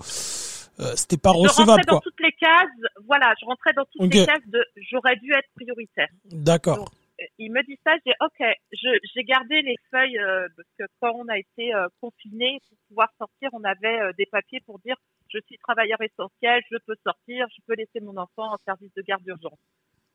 Euh, 0.81 0.93
c'était 0.97 1.19
pas 1.19 1.31
recevable. 1.31 1.82
Je 1.87 1.91
rentrais 1.91 1.94
dans 1.94 2.00
toutes 2.00 2.21
les 2.21 2.32
cases. 2.32 2.91
Voilà, 3.06 3.35
je 3.41 3.47
rentrais 3.47 3.73
dans 3.75 3.85
toutes 3.85 4.15
les 4.15 4.27
cases 4.27 4.47
de 4.47 4.65
j'aurais 4.91 5.17
dû 5.17 5.33
être 5.33 5.49
prioritaire. 5.55 6.09
D'accord. 6.33 6.91
Il 7.39 7.53
me 7.53 7.63
dit 7.65 7.79
ça, 7.85 7.97
j'ai 8.07 8.15
ok, 8.21 8.47
j'ai 8.73 9.25
gardé 9.25 9.62
les 9.62 9.77
feuilles 9.91 10.19
parce 10.57 10.69
que 10.79 10.85
quand 11.00 11.12
on 11.15 11.29
a 11.29 11.39
été 11.39 11.73
confiné 12.00 12.59
pour 12.69 12.79
pouvoir 12.89 13.09
sortir, 13.19 13.50
on 13.53 13.62
avait 13.65 14.12
des 14.17 14.27
papiers 14.27 14.61
pour 14.61 14.79
dire 14.79 14.97
je 15.29 15.39
suis 15.47 15.59
travailleur 15.59 16.00
essentiel, 16.00 16.62
je 16.71 16.77
peux 16.87 16.97
sortir, 17.05 17.47
je 17.55 17.62
peux 17.67 17.75
laisser 17.75 18.00
mon 18.00 18.17
enfant 18.17 18.53
en 18.53 18.59
service 18.65 18.93
de 18.95 19.03
garde 19.03 19.23
d'urgence. 19.23 19.59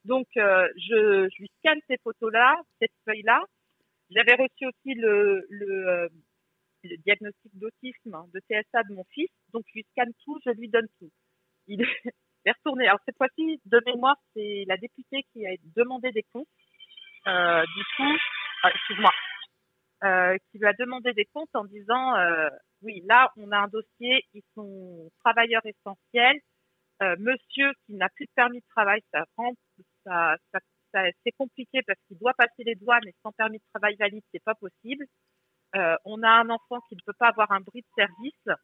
Donc, 0.05 0.27
euh, 0.37 0.67
je, 0.77 1.27
je, 1.29 1.41
lui 1.41 1.49
scanne 1.59 1.79
ces 1.87 1.97
photos-là, 2.03 2.61
cette 2.79 2.91
feuille-là. 3.05 3.41
J'avais 4.11 4.35
reçu 4.35 4.67
aussi 4.67 4.93
le, 4.93 5.45
le, 5.49 5.87
euh, 5.87 6.09
le 6.83 6.97
diagnostic 6.97 7.51
d'autisme, 7.57 8.13
hein, 8.13 8.27
de 8.33 8.39
TSA 8.41 8.83
de 8.83 8.93
mon 8.93 9.03
fils. 9.11 9.29
Donc, 9.51 9.63
je 9.69 9.73
lui 9.73 9.85
scanne 9.91 10.11
tout, 10.23 10.39
je 10.45 10.51
lui 10.51 10.69
donne 10.69 10.87
tout. 10.99 11.09
Il 11.67 11.81
est 12.45 12.51
retourné. 12.51 12.87
Alors, 12.87 12.99
cette 13.05 13.17
fois-ci, 13.17 13.59
de 13.65 13.81
mémoire, 13.87 14.17
c'est 14.35 14.65
la 14.67 14.77
députée 14.77 15.23
qui 15.33 15.47
a 15.47 15.55
demandé 15.75 16.11
des 16.11 16.23
comptes. 16.31 16.47
Euh, 17.27 17.63
du 17.75 17.83
coup, 17.97 18.17
ah, 18.63 18.71
excuse-moi, 18.71 19.11
euh, 20.03 20.37
qui 20.51 20.59
lui 20.59 20.67
a 20.67 20.73
demandé 20.73 21.13
des 21.13 21.25
comptes 21.33 21.55
en 21.55 21.65
disant 21.65 22.15
euh, 22.15 22.49
oui, 22.81 23.01
là, 23.07 23.31
on 23.37 23.51
a 23.51 23.57
un 23.57 23.67
dossier, 23.67 24.25
ils 24.33 24.43
sont 24.53 25.09
travailleurs 25.23 25.65
essentiels. 25.65 26.39
Monsieur 27.19 27.73
qui 27.85 27.93
n'a 27.93 28.07
plus 28.09 28.25
de 28.25 28.31
permis 28.35 28.59
de 28.59 28.65
travail, 28.73 29.01
ça 29.11 29.25
rend, 29.35 29.51
ça, 30.05 30.37
ça, 30.53 30.59
c'est 31.25 31.31
compliqué 31.37 31.81
parce 31.85 31.99
qu'il 32.07 32.17
doit 32.17 32.33
passer 32.33 32.63
les 32.65 32.75
douanes 32.75 33.05
et 33.05 33.13
sans 33.21 33.33
permis 33.33 33.57
de 33.57 33.63
travail 33.73 33.95
valide, 33.97 34.23
c'est 34.31 34.43
pas 34.43 34.55
possible. 34.55 35.05
Euh, 35.75 35.97
on 36.05 36.23
a 36.23 36.29
un 36.29 36.49
enfant 36.49 36.79
qui 36.87 36.95
ne 36.95 37.01
peut 37.05 37.17
pas 37.19 37.29
avoir 37.29 37.51
un 37.51 37.59
bris 37.59 37.81
de 37.81 37.87
service. 37.95 38.59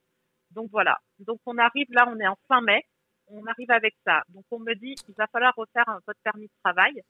Donc 0.52 0.70
voilà. 0.72 0.98
Donc 1.20 1.40
on 1.46 1.58
arrive 1.58 1.88
là, 1.92 2.06
on 2.08 2.20
est 2.20 2.28
en 2.28 2.38
fin 2.48 2.62
mai. 2.62 2.84
On 3.28 3.46
arrive 3.46 3.72
avec 3.72 3.96
ça. 4.06 4.24
Donc 4.30 4.46
on 4.52 4.60
me 4.60 4.74
dit, 4.76 4.96
il 5.08 5.16
va 5.18 5.28
falloir 5.28 5.54
refaire 5.56 5.88
un, 5.88 6.00
votre 6.08 6.20
permis 6.24 6.48
de 6.48 6.54
travail. 6.64 7.02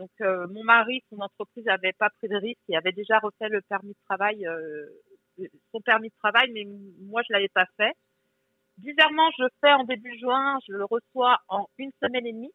Donc 0.00 0.10
euh, 0.22 0.46
mon 0.48 0.64
mari, 0.64 1.04
son 1.10 1.20
entreprise 1.20 1.68
avait 1.68 1.92
pas 1.92 2.08
pris 2.08 2.26
de 2.26 2.36
risque 2.36 2.58
et 2.70 2.76
avait 2.76 2.90
déjà 2.90 3.18
refait 3.18 3.50
le 3.50 3.60
permis 3.60 3.90
de 3.90 3.98
travail 4.06 4.46
euh, 4.46 4.86
son 5.72 5.80
permis 5.82 6.08
de 6.08 6.14
travail, 6.14 6.50
mais 6.54 6.64
moi 7.02 7.20
je 7.28 7.34
l'avais 7.34 7.50
pas 7.50 7.66
fait. 7.76 7.92
Bizarrement, 8.78 9.30
je 9.36 9.42
le 9.42 9.50
fais 9.60 9.72
en 9.74 9.84
début 9.84 10.18
juin, 10.18 10.58
je 10.66 10.72
le 10.72 10.86
reçois 10.86 11.36
en 11.48 11.66
une 11.76 11.90
semaine 12.02 12.24
et 12.24 12.32
demie. 12.32 12.52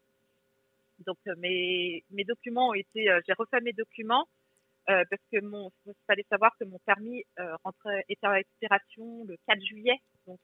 Donc 1.06 1.18
euh, 1.28 1.36
mes 1.38 2.02
documents 2.26 2.70
ont 2.70 2.74
été, 2.74 3.08
j'ai 3.24 3.32
refait 3.34 3.60
mes 3.60 3.72
documents 3.72 4.26
parce 4.88 5.22
que 5.32 5.40
mon, 5.40 5.70
il 5.86 5.94
fallait 6.08 6.26
savoir 6.28 6.50
que 6.58 6.64
mon 6.64 6.80
permis 6.84 7.22
euh, 7.38 7.54
rentrait 7.62 8.04
était 8.08 8.26
à 8.26 8.40
expiration 8.40 9.24
le 9.24 9.36
4 9.46 9.60
juillet, 9.62 9.98
donc 10.26 10.40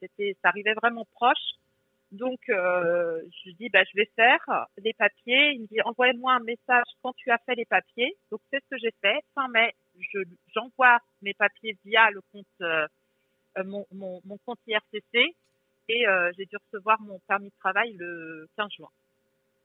c'était, 0.00 0.36
ça 0.42 0.48
arrivait 0.48 0.74
vraiment 0.74 1.04
proche. 1.12 1.52
Donc, 2.12 2.40
euh, 2.48 3.20
je 3.44 3.50
dis, 3.52 3.68
bah, 3.68 3.84
je 3.84 3.96
vais 3.96 4.10
faire 4.16 4.66
les 4.78 4.92
papiers. 4.94 5.52
Il 5.52 5.62
me 5.62 5.66
dit, 5.66 5.80
envoie-moi 5.84 6.32
un 6.34 6.40
message 6.40 6.86
quand 7.02 7.12
tu 7.16 7.30
as 7.30 7.38
fait 7.46 7.54
les 7.54 7.64
papiers. 7.64 8.16
Donc, 8.32 8.40
c'est 8.50 8.58
ce 8.58 8.68
que 8.68 8.78
j'ai 8.82 8.92
fait. 9.00 9.20
Fin 9.34 9.48
mai, 9.48 9.72
je, 9.98 10.18
j'envoie 10.52 10.98
mes 11.22 11.34
papiers 11.34 11.78
via 11.84 12.10
le 12.10 12.20
compte, 12.32 12.46
euh, 12.62 12.86
euh, 13.58 13.64
mon, 13.64 13.86
mon, 13.92 14.20
mon, 14.24 14.38
compte 14.44 14.58
IRCC 14.66 15.36
et 15.88 16.06
euh, 16.06 16.30
j'ai 16.36 16.46
dû 16.46 16.56
recevoir 16.56 17.00
mon 17.00 17.20
permis 17.28 17.48
de 17.48 17.54
travail 17.60 17.92
le 17.96 18.48
15 18.56 18.68
juin. 18.76 18.88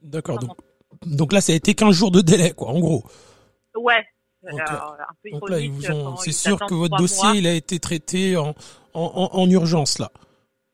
D'accord. 0.02 0.38
Donc, 0.38 0.58
donc 1.04 1.34
là, 1.34 1.42
ça 1.42 1.52
a 1.52 1.56
été 1.56 1.74
15 1.74 1.96
jours 1.96 2.12
de 2.12 2.22
délai, 2.22 2.52
quoi, 2.52 2.68
en 2.68 2.80
gros. 2.80 3.04
Ouais. 3.76 4.06
Donc, 4.44 4.60
Alors, 4.60 4.96
un 5.00 5.14
peu 5.24 5.32
donc 5.32 5.50
là, 5.50 5.60
ils 5.60 5.72
vous 5.72 5.90
ont, 5.90 6.16
c'est 6.18 6.32
sûr 6.32 6.60
que 6.60 6.76
votre 6.76 6.96
dossier, 6.98 7.28
mois. 7.28 7.38
il 7.38 7.48
a 7.48 7.54
été 7.54 7.80
traité 7.80 8.38
en, 8.38 8.50
en, 8.94 9.30
en, 9.34 9.40
en 9.40 9.50
urgence, 9.50 9.98
là 9.98 10.12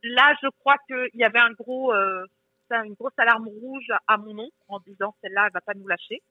là, 0.04 0.34
je 0.42 0.48
crois 0.60 0.78
qu'il 0.88 1.20
y 1.20 1.24
avait 1.24 1.40
un 1.40 1.52
gros, 1.52 1.94
euh, 1.94 2.26
une 2.72 2.94
grosse 2.94 3.18
alarme 3.18 3.48
rouge 3.48 3.92
à 4.08 4.18
mon 4.18 4.34
nom 4.34 4.50
en 4.68 4.80
disant 4.80 5.14
celle-là, 5.22 5.48
elle 5.48 5.54
va 5.54 5.62
pas 5.62 5.74
nous 5.74 5.88
lâcher. 5.88 6.22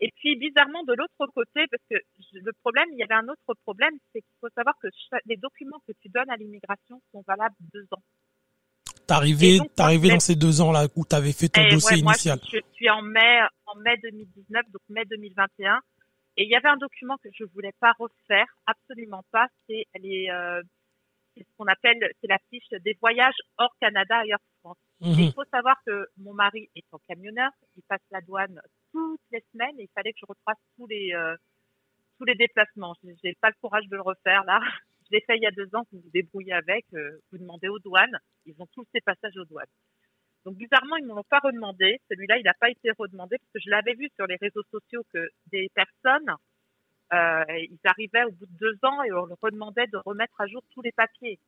Et 0.00 0.12
puis 0.16 0.36
bizarrement 0.36 0.84
de 0.84 0.92
l'autre 0.92 1.26
côté, 1.34 1.64
parce 1.70 1.82
que 1.90 1.96
le 2.32 2.52
problème, 2.60 2.86
il 2.92 2.98
y 2.98 3.02
avait 3.02 3.14
un 3.14 3.28
autre 3.28 3.54
problème, 3.64 3.94
c'est 4.12 4.20
qu'il 4.20 4.36
faut 4.40 4.50
savoir 4.54 4.74
que 4.82 4.88
les 5.24 5.36
documents 5.36 5.80
que 5.86 5.92
tu 6.02 6.08
donnes 6.10 6.28
à 6.28 6.36
l'immigration 6.36 7.00
sont 7.12 7.24
valables 7.26 7.56
deux 7.72 7.86
ans. 7.92 8.02
T'arrivais, 9.06 9.58
t'arrivais 9.74 10.08
dans 10.10 10.20
ces 10.20 10.34
deux 10.34 10.60
ans-là 10.60 10.88
où 10.96 11.04
t'avais 11.04 11.32
fait 11.32 11.48
ton 11.48 11.62
dossier 11.68 11.96
ouais, 11.96 12.02
initial. 12.02 12.38
Moi, 12.38 12.48
je, 12.52 12.58
je, 12.58 12.74
suis 12.74 12.90
en 12.90 13.02
mai, 13.02 13.40
en 13.66 13.76
mai 13.76 13.96
2019, 14.02 14.64
donc 14.70 14.82
mai 14.88 15.04
2021, 15.06 15.80
et 16.36 16.44
il 16.44 16.50
y 16.50 16.56
avait 16.56 16.68
un 16.68 16.76
document 16.76 17.16
que 17.22 17.30
je 17.32 17.44
voulais 17.44 17.72
pas 17.80 17.94
refaire, 17.98 18.46
absolument 18.66 19.24
pas. 19.30 19.46
C'est 19.66 19.86
les 19.98 20.28
euh, 20.30 20.62
c'est 21.36 21.44
ce 21.44 21.56
qu'on 21.56 21.66
appelle, 21.66 21.98
c'est 22.20 22.28
la 22.28 22.38
fiche 22.50 22.68
des 22.70 22.96
voyages 23.00 23.36
hors 23.58 23.74
Canada 23.80 24.24
et 24.24 24.32
hors 24.32 24.40
France. 24.60 24.78
Mmh. 25.00 25.20
il 25.20 25.32
faut 25.32 25.44
savoir 25.52 25.76
que 25.86 26.06
mon 26.16 26.32
mari 26.32 26.70
est 26.74 26.86
en 26.92 26.98
camionneur, 27.06 27.50
il 27.76 27.82
passe 27.82 28.00
la 28.10 28.22
douane 28.22 28.60
toutes 28.92 29.20
les 29.30 29.44
semaines 29.52 29.78
et 29.78 29.82
il 29.84 29.90
fallait 29.94 30.12
que 30.12 30.18
je 30.20 30.26
retrace 30.26 30.58
tous 30.76 30.86
les 30.86 31.12
euh, 31.12 31.36
tous 32.18 32.24
les 32.24 32.34
déplacements. 32.34 32.94
J'ai 33.22 33.34
pas 33.40 33.50
le 33.50 33.56
courage 33.60 33.86
de 33.88 33.96
le 33.96 34.02
refaire 34.02 34.44
là. 34.44 34.60
Je 35.08 35.14
l'ai 35.14 35.20
fait 35.20 35.36
il 35.36 35.42
y 35.42 35.46
a 35.46 35.52
deux 35.52 35.72
ans, 35.76 35.84
vous 35.92 36.00
vous 36.00 36.10
débrouillez 36.10 36.52
avec, 36.52 36.84
euh, 36.94 37.20
vous 37.30 37.38
demandez 37.38 37.68
aux 37.68 37.78
douanes, 37.78 38.18
ils 38.44 38.56
ont 38.58 38.66
tous 38.72 38.84
ces 38.92 39.00
passages 39.00 39.36
aux 39.36 39.44
douanes. 39.44 39.70
Donc 40.44 40.56
bizarrement, 40.56 40.96
ils 40.96 41.06
ne 41.06 41.14
m'ont 41.14 41.22
pas 41.30 41.38
redemandé. 41.38 42.00
Celui-là, 42.10 42.38
il 42.38 42.42
n'a 42.42 42.54
pas 42.58 42.70
été 42.70 42.90
redemandé 42.98 43.36
parce 43.38 43.52
que 43.52 43.60
je 43.60 43.70
l'avais 43.70 43.94
vu 43.94 44.08
sur 44.16 44.26
les 44.26 44.36
réseaux 44.40 44.64
sociaux 44.70 45.04
que 45.12 45.28
des 45.52 45.68
personnes 45.74 46.34
euh, 47.12 47.44
ils 47.58 47.78
arrivaient 47.84 48.24
au 48.24 48.32
bout 48.32 48.46
de 48.46 48.58
deux 48.58 48.78
ans 48.82 49.02
et 49.02 49.12
on 49.12 49.26
leur 49.26 49.38
demandait 49.50 49.86
de 49.86 49.98
remettre 49.98 50.40
à 50.40 50.46
jour 50.46 50.62
tous 50.74 50.82
les 50.82 50.92
papiers. 50.92 51.38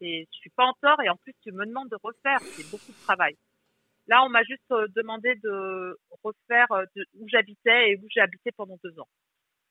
Et 0.00 0.26
je 0.32 0.38
suis 0.38 0.50
pas 0.50 0.64
en 0.64 0.74
tort 0.82 1.00
et 1.02 1.08
en 1.08 1.16
plus 1.16 1.34
tu 1.42 1.52
me 1.52 1.64
demandes 1.64 1.88
de 1.88 1.98
refaire, 2.02 2.40
c'est 2.40 2.68
beaucoup 2.70 2.92
de 2.92 3.04
travail. 3.04 3.36
Là, 4.06 4.22
on 4.24 4.28
m'a 4.28 4.42
juste 4.42 4.70
euh, 4.72 4.86
demandé 4.94 5.34
de 5.36 5.98
refaire 6.22 6.70
euh, 6.72 6.84
où 7.18 7.28
j'habitais 7.28 7.92
et 7.92 7.96
où 7.96 8.06
j'ai 8.10 8.20
habité 8.20 8.50
pendant 8.52 8.78
deux 8.82 8.98
ans. 8.98 9.08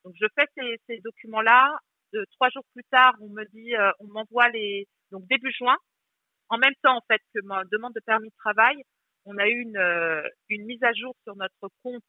Donc 0.03 0.15
je 0.19 0.25
fais 0.35 0.47
ces, 0.57 0.79
ces 0.87 0.99
documents-là. 1.01 1.77
Trois 2.33 2.49
jours 2.49 2.65
plus 2.73 2.83
tard, 2.91 3.15
on 3.21 3.29
me 3.29 3.43
dit, 3.53 3.75
euh, 3.75 3.91
on 3.99 4.07
m'envoie 4.07 4.49
les 4.49 4.87
donc 5.11 5.25
début 5.27 5.51
juin. 5.51 5.77
En 6.49 6.57
même 6.57 6.73
temps, 6.83 6.95
en 6.95 7.01
fait, 7.07 7.21
que 7.33 7.39
ma 7.43 7.63
demande 7.71 7.93
de 7.93 8.01
permis 8.05 8.29
de 8.29 8.35
travail, 8.35 8.83
on 9.25 9.37
a 9.37 9.47
eu 9.47 9.61
une, 9.61 10.23
une 10.49 10.65
mise 10.65 10.83
à 10.83 10.93
jour 10.93 11.15
sur 11.23 11.35
notre 11.35 11.69
compte 11.81 12.03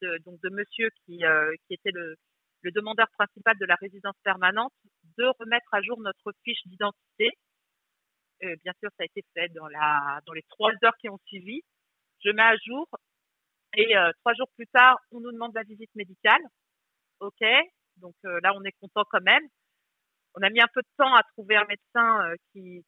de, 0.00 0.18
donc 0.24 0.40
de 0.40 0.48
monsieur 0.50 0.88
qui, 1.04 1.22
qui 1.66 1.74
était 1.74 1.90
le, 1.90 2.16
le 2.62 2.70
demandeur 2.70 3.08
principal 3.18 3.56
de 3.58 3.66
la 3.66 3.74
résidence 3.76 4.16
permanente 4.24 4.72
de 5.18 5.24
remettre 5.38 5.72
à 5.72 5.82
jour 5.82 6.00
notre 6.00 6.32
fiche 6.44 6.62
d'identité. 6.66 7.30
Euh, 8.44 8.56
bien 8.64 8.72
sûr, 8.80 8.90
ça 8.96 9.02
a 9.02 9.04
été 9.04 9.24
fait 9.34 9.48
dans, 9.50 9.68
les 9.68 10.42
trois 10.48 10.72
heures 10.84 10.96
qui 11.00 11.08
ont 11.08 11.18
suivi. 11.26 11.60
Je 12.24 12.30
mets 12.30 12.42
à 12.42 12.56
jour 12.56 12.88
et 13.76 13.96
euh, 13.96 14.10
trois 14.20 14.34
jours 14.34 14.48
plus 14.56 14.66
tard, 14.68 14.98
on 15.10 15.20
nous 15.20 15.32
demande 15.32 15.54
la 15.54 15.62
visite 15.62 15.90
médicale. 15.94 16.42
OK, 17.20 17.44
donc 17.96 18.14
euh, 18.24 18.40
là, 18.42 18.52
on 18.54 18.62
est 18.64 18.74
content 18.80 19.04
quand 19.10 19.22
même. 19.22 19.44
On 20.34 20.42
a 20.42 20.50
mis 20.50 20.60
un 20.60 20.68
peu 20.72 20.80
de 20.80 20.88
temps 20.96 21.14
à 21.14 21.22
trouver 21.34 21.56
un 21.56 21.66
médecin 21.66 22.34
qui, 22.52 22.82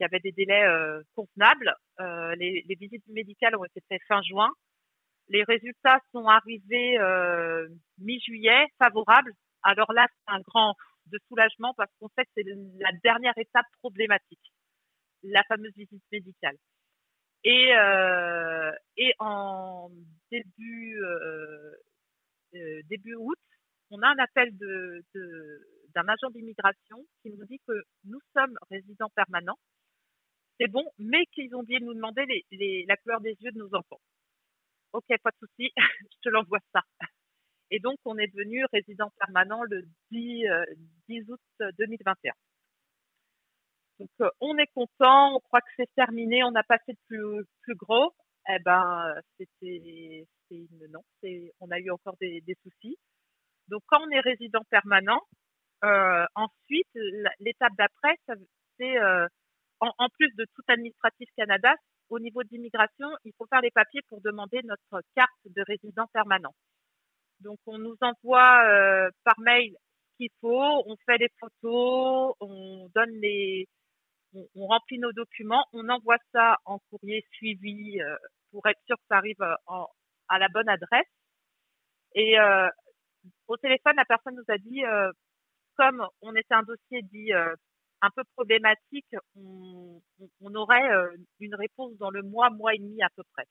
avait 0.00 0.20
des 0.20 0.32
délais 0.32 0.66
convenables. 1.14 1.74
Les, 1.98 2.62
les, 2.68 2.74
visites 2.74 3.06
médicales 3.08 3.56
ont 3.56 3.64
été 3.64 3.80
faites 3.88 4.02
fin 4.06 4.20
juin. 4.20 4.50
Les 5.28 5.44
résultats 5.44 6.00
sont 6.12 6.26
arrivés 6.26 6.98
euh, 6.98 7.68
mi-juillet, 7.98 8.66
favorables. 8.78 9.32
Alors 9.62 9.92
là, 9.92 10.06
c'est 10.10 10.32
un 10.34 10.40
grand 10.40 10.74
de 11.06 11.18
soulagement 11.28 11.74
parce 11.74 11.90
qu'on 11.98 12.08
sait 12.16 12.24
que 12.24 12.30
c'est 12.36 12.44
la 12.78 12.90
dernière 13.02 13.36
étape 13.36 13.66
problématique, 13.80 14.52
la 15.22 15.42
fameuse 15.44 15.74
visite 15.74 16.02
médicale. 16.10 16.56
Et, 17.44 17.74
euh, 17.76 18.70
et 18.96 19.14
en 19.18 19.90
début 20.30 21.02
euh, 21.02 21.72
euh, 22.54 22.82
début 22.88 23.14
août, 23.14 23.38
on 23.90 24.00
a 24.02 24.08
un 24.08 24.18
appel 24.18 24.56
de, 24.56 25.04
d'un 25.94 26.06
agent 26.08 26.30
d'immigration 26.30 27.04
qui 27.22 27.30
nous 27.30 27.44
dit 27.46 27.60
que 27.66 27.82
nous 28.04 28.20
sommes 28.34 28.56
résidents 28.70 29.10
permanents, 29.14 29.58
c'est 30.58 30.68
bon, 30.68 30.84
mais 30.98 31.24
qu'ils 31.32 31.54
ont 31.54 31.60
oublié 31.60 31.80
de 31.80 31.84
nous 31.84 31.94
demander 31.94 32.24
les, 32.26 32.44
les, 32.52 32.84
la 32.86 32.96
couleur 32.96 33.20
des 33.20 33.36
yeux 33.40 33.50
de 33.52 33.58
nos 33.58 33.74
enfants. 33.74 34.00
Ok, 34.92 35.06
pas 35.22 35.30
de 35.30 35.46
souci, 35.46 35.72
je 36.12 36.16
te 36.22 36.28
l'envoie 36.28 36.60
ça. 36.72 36.82
Et 37.70 37.80
donc, 37.80 37.98
on 38.04 38.18
est 38.18 38.28
devenu 38.28 38.64
résident 38.72 39.10
permanent 39.18 39.62
le 39.62 39.82
10, 40.10 40.46
euh, 40.46 40.64
10 41.08 41.30
août 41.30 41.40
2021. 41.78 42.32
Donc, 43.98 44.10
euh, 44.20 44.30
on 44.40 44.56
est 44.58 44.66
content, 44.74 45.34
on 45.36 45.40
croit 45.40 45.60
que 45.60 45.70
c'est 45.76 45.94
terminé, 45.94 46.44
on 46.44 46.54
a 46.54 46.62
passé 46.62 46.92
de 46.92 46.98
plus, 47.06 47.74
gros. 47.76 48.12
Eh 48.48 48.58
ben, 48.58 49.14
c'était, 49.38 50.26
non, 50.90 51.00
c'est, 51.22 51.52
on 51.60 51.70
a 51.70 51.78
eu 51.78 51.90
encore 51.90 52.16
des, 52.20 52.40
des, 52.42 52.56
soucis. 52.62 52.98
Donc, 53.68 53.82
quand 53.86 54.00
on 54.02 54.10
est 54.10 54.20
résident 54.20 54.62
permanent, 54.68 55.22
euh, 55.84 56.26
ensuite, 56.34 56.88
l'étape 57.40 57.72
d'après, 57.78 58.16
c'est 58.78 58.98
euh, 58.98 59.26
en, 59.80 59.92
en, 59.98 60.08
plus 60.10 60.34
de 60.36 60.44
tout 60.54 60.62
administratif 60.68 61.28
Canada, 61.36 61.74
au 62.12 62.18
niveau 62.18 62.42
d'immigration, 62.44 63.08
il 63.24 63.32
faut 63.38 63.46
faire 63.46 63.62
les 63.62 63.70
papiers 63.70 64.02
pour 64.08 64.20
demander 64.20 64.60
notre 64.64 65.02
carte 65.16 65.30
de 65.46 65.62
résident 65.66 66.06
permanent. 66.12 66.54
Donc, 67.40 67.58
on 67.66 67.78
nous 67.78 67.96
envoie 68.02 68.64
euh, 68.68 69.10
par 69.24 69.40
mail 69.40 69.72
ce 69.72 70.16
qu'il 70.18 70.30
faut, 70.42 70.82
on 70.86 70.94
fait 71.06 71.16
les 71.16 71.30
photos, 71.40 72.34
on 72.40 72.90
donne 72.94 73.14
les, 73.22 73.66
on, 74.34 74.66
remplit 74.66 74.98
nos 74.98 75.12
documents, 75.12 75.64
on 75.72 75.88
envoie 75.88 76.18
ça 76.32 76.58
en 76.66 76.78
courrier 76.90 77.24
suivi 77.32 77.98
euh, 78.02 78.14
pour 78.50 78.66
être 78.66 78.80
sûr 78.86 78.96
que 78.96 79.04
ça 79.08 79.16
arrive 79.16 79.42
en, 79.66 79.88
à 80.28 80.38
la 80.38 80.48
bonne 80.48 80.68
adresse. 80.68 81.08
Et 82.14 82.38
euh, 82.38 82.68
au 83.48 83.56
téléphone, 83.56 83.96
la 83.96 84.04
personne 84.04 84.36
nous 84.36 84.54
a 84.54 84.58
dit, 84.58 84.84
euh, 84.84 85.10
comme 85.78 86.06
on 86.20 86.36
était 86.36 86.54
un 86.54 86.62
dossier 86.62 87.00
dit 87.04 87.32
euh, 87.32 87.54
un 88.02 88.10
peu 88.10 88.24
problématique, 88.34 89.14
on, 89.36 90.54
aurait 90.54 90.90
euh, 90.92 91.16
une 91.38 91.54
réponse 91.54 91.96
dans 91.98 92.10
le 92.10 92.22
mois, 92.22 92.50
mois 92.50 92.74
et 92.74 92.78
demi 92.78 93.00
à 93.02 93.08
peu 93.16 93.22
près. 93.32 93.46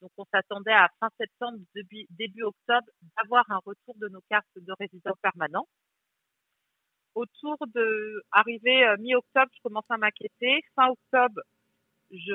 Donc 0.00 0.10
on 0.18 0.24
s'attendait 0.32 0.72
à 0.72 0.88
fin 0.98 1.08
septembre, 1.16 1.58
début, 1.74 2.42
octobre, 2.42 2.88
d'avoir 3.16 3.48
un 3.50 3.60
retour 3.64 3.94
de 3.96 4.08
nos 4.08 4.20
cartes 4.28 4.46
de 4.56 4.72
résidents 4.78 5.16
permanents. 5.22 5.68
Autour 7.14 7.56
de 7.74 8.22
arrivé 8.32 8.84
euh, 8.84 8.96
mi-octobre, 8.98 9.50
je 9.54 9.62
commence 9.62 9.88
à 9.88 9.98
m'inquiéter. 9.98 10.64
Fin 10.74 10.88
octobre, 10.88 11.40
je, 12.10 12.34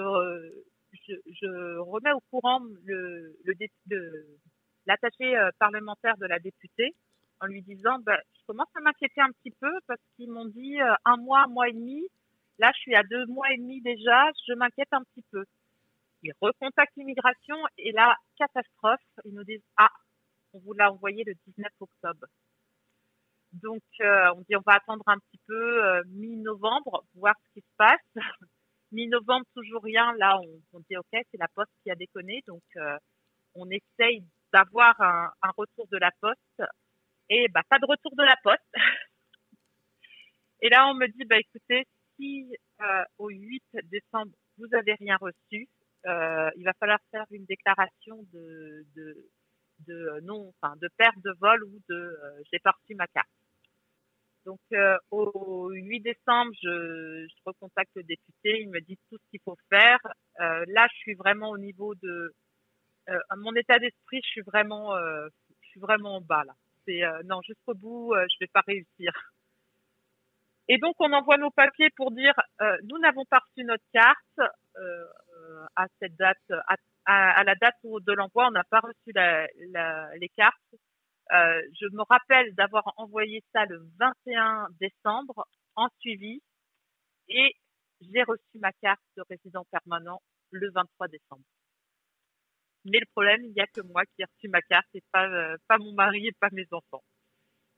remets 1.79 2.13
au 2.13 2.21
courant 2.31 2.61
le, 2.85 3.37
le, 3.43 4.37
l'attaché 4.85 5.37
euh, 5.37 5.49
parlementaire 5.59 6.17
de 6.17 6.27
la 6.27 6.39
députée 6.39 6.95
en 7.41 7.47
lui 7.47 7.61
disant 7.61 7.99
bah, 7.99 8.19
je 8.33 8.45
commence 8.47 8.69
à 8.75 8.81
m'inquiéter 8.81 9.21
un 9.21 9.31
petit 9.31 9.51
peu 9.59 9.71
parce 9.87 10.01
qu'ils 10.15 10.31
m'ont 10.31 10.45
dit 10.45 10.81
euh, 10.81 10.93
un 11.05 11.17
mois, 11.17 11.43
un 11.43 11.47
mois 11.47 11.69
et 11.69 11.73
demi. 11.73 12.07
Là, 12.59 12.71
je 12.75 12.79
suis 12.79 12.95
à 12.95 13.03
deux 13.03 13.25
mois 13.27 13.51
et 13.51 13.57
demi 13.57 13.81
déjà. 13.81 14.31
Je 14.47 14.53
m'inquiète 14.53 14.91
un 14.91 15.03
petit 15.03 15.23
peu. 15.31 15.45
Ils 16.23 16.33
recontactent 16.41 16.95
l'immigration 16.97 17.57
et 17.77 17.91
là, 17.91 18.15
catastrophe. 18.37 18.99
Ils 19.25 19.33
nous 19.33 19.43
disent 19.43 19.63
ah, 19.77 19.89
on 20.53 20.59
vous 20.59 20.73
l'a 20.73 20.91
envoyé 20.91 21.23
le 21.23 21.33
19 21.45 21.67
octobre. 21.79 22.25
Donc, 23.53 23.83
euh, 24.01 24.33
on 24.35 24.41
dit 24.41 24.55
on 24.55 24.63
va 24.65 24.73
attendre 24.73 25.03
un 25.07 25.17
petit 25.19 25.39
peu 25.47 25.85
euh, 25.85 26.03
mi-novembre, 26.07 27.03
voir 27.15 27.35
ce 27.47 27.53
qui 27.53 27.61
se 27.61 27.75
passe. 27.77 27.99
mi-novembre, 28.91 29.45
toujours 29.53 29.83
rien. 29.83 30.13
Là, 30.17 30.39
on, 30.39 30.61
on 30.73 30.79
dit 30.89 30.97
ok, 30.97 31.05
c'est 31.11 31.37
la 31.39 31.47
poste 31.53 31.71
qui 31.83 31.91
a 31.91 31.95
déconné. 31.95 32.43
Donc, 32.47 32.63
euh, 32.77 32.97
on 33.55 33.69
essaye 33.69 34.23
d'avoir 34.53 34.99
un, 35.01 35.31
un 35.41 35.51
retour 35.57 35.87
de 35.91 35.97
la 35.97 36.11
poste 36.19 36.63
et 37.29 37.47
bah 37.49 37.63
pas 37.69 37.79
de 37.79 37.85
retour 37.85 38.15
de 38.15 38.23
la 38.23 38.35
poste. 38.43 38.73
et 40.61 40.69
là 40.69 40.87
on 40.89 40.93
me 40.93 41.07
dit 41.07 41.25
bah 41.25 41.39
écoutez 41.39 41.85
si 42.15 42.55
euh, 42.81 43.03
au 43.17 43.29
8 43.29 43.63
décembre 43.83 44.31
vous 44.57 44.67
avez 44.73 44.93
rien 44.95 45.17
reçu, 45.17 45.67
euh, 46.05 46.49
il 46.55 46.63
va 46.63 46.73
falloir 46.79 46.99
faire 47.11 47.25
une 47.31 47.45
déclaration 47.45 48.23
de 48.33 48.85
de, 48.95 49.29
de 49.87 50.19
non 50.23 50.51
enfin 50.61 50.75
de 50.77 50.89
perte 50.97 51.19
de 51.23 51.33
vol 51.39 51.63
ou 51.63 51.79
de 51.89 51.95
euh, 51.95 52.43
j'ai 52.51 52.59
pas 52.59 52.73
ma 52.95 53.07
carte. 53.07 53.29
Donc 54.47 54.61
euh, 54.71 54.97
au 55.11 55.71
8 55.71 55.99
décembre, 55.99 56.53
je, 56.63 57.27
je, 57.27 57.35
recontacte 57.45 57.91
le 57.95 58.03
député, 58.03 58.61
il 58.61 58.69
me 58.69 58.79
dit 58.79 58.97
tout 59.09 59.17
ce 59.17 59.29
qu'il 59.29 59.41
faut 59.43 59.57
faire. 59.69 59.99
Euh, 60.39 60.63
là, 60.69 60.87
je 60.89 60.97
suis 60.99 61.15
vraiment 61.15 61.49
au 61.49 61.57
niveau 61.57 61.93
de 61.95 62.33
euh, 63.09 63.19
mon 63.35 63.53
état 63.55 63.77
d'esprit, 63.77 64.21
je 64.23 64.29
suis 64.29 64.41
vraiment, 64.41 64.95
euh, 64.95 65.27
je 65.63 65.67
suis 65.67 65.79
vraiment 65.81 66.15
en 66.15 66.21
bas 66.21 66.45
là. 66.45 66.53
Euh, 66.89 67.21
non 67.25 67.41
jusqu'au 67.41 67.73
bout, 67.73 68.13
je 68.15 68.35
vais 68.39 68.47
pas 68.47 68.63
réussir. 68.65 69.11
Et 70.69 70.77
donc 70.77 70.95
on 70.99 71.11
envoie 71.13 71.37
nos 71.37 71.51
papiers 71.51 71.89
pour 71.95 72.11
dire 72.11 72.33
nous 72.83 72.97
n'avons 72.99 73.25
pas 73.25 73.39
reçu 73.39 73.65
notre 73.65 73.83
carte 73.93 74.51
à 75.75 75.85
cette 75.99 76.15
date, 76.15 76.51
à, 77.05 77.43
la 77.43 77.55
date 77.55 77.75
de 77.83 78.13
l'envoi, 78.13 78.47
on 78.47 78.51
n'a 78.51 78.63
pas 78.63 78.79
reçu 78.79 79.13
les 79.13 80.29
cartes. 80.35 80.75
Euh, 81.33 81.61
je 81.79 81.87
me 81.87 82.03
rappelle 82.03 82.53
d'avoir 82.55 82.93
envoyé 82.95 83.43
ça 83.51 83.65
le 83.65 83.85
21 83.99 84.67
décembre 84.79 85.45
en 85.75 85.89
suivi 85.99 86.41
et 87.27 87.53
j'ai 87.99 88.23
reçu 88.23 88.59
ma 88.59 88.71
carte 88.71 89.01
de 89.17 89.23
résident 89.29 89.65
permanent 89.65 90.21
le 90.51 90.71
23 90.71 91.07
décembre. 91.09 91.43
Mais 92.89 92.99
le 92.99 93.05
problème, 93.11 93.41
il 93.43 93.51
n'y 93.51 93.61
a 93.61 93.67
que 93.67 93.81
moi 93.81 94.03
qui 94.05 94.21
ai 94.21 94.25
reçu 94.25 94.47
ma 94.47 94.61
carte 94.61 94.87
et 94.93 95.03
pas, 95.11 95.27
euh, 95.27 95.57
pas 95.67 95.77
mon 95.77 95.93
mari 95.93 96.27
et 96.27 96.31
pas 96.39 96.49
mes 96.51 96.67
enfants. 96.71 97.03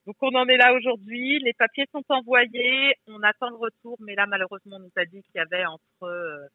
Donc 0.09 0.15
on 0.21 0.33
en 0.35 0.47
est 0.47 0.57
là 0.57 0.73
aujourd'hui, 0.73 1.39
les 1.39 1.53
papiers 1.53 1.85
sont 1.91 2.03
envoyés, 2.09 2.95
on 3.07 3.21
attend 3.21 3.49
le 3.49 3.57
retour, 3.57 3.95
mais 3.99 4.15
là 4.15 4.25
malheureusement 4.25 4.77
on 4.77 4.79
nous 4.79 4.91
a 4.95 5.05
dit 5.05 5.21
qu'il 5.21 5.35
y 5.35 5.39
avait 5.39 5.65
entre 5.65 6.03
euh, 6.03 6.47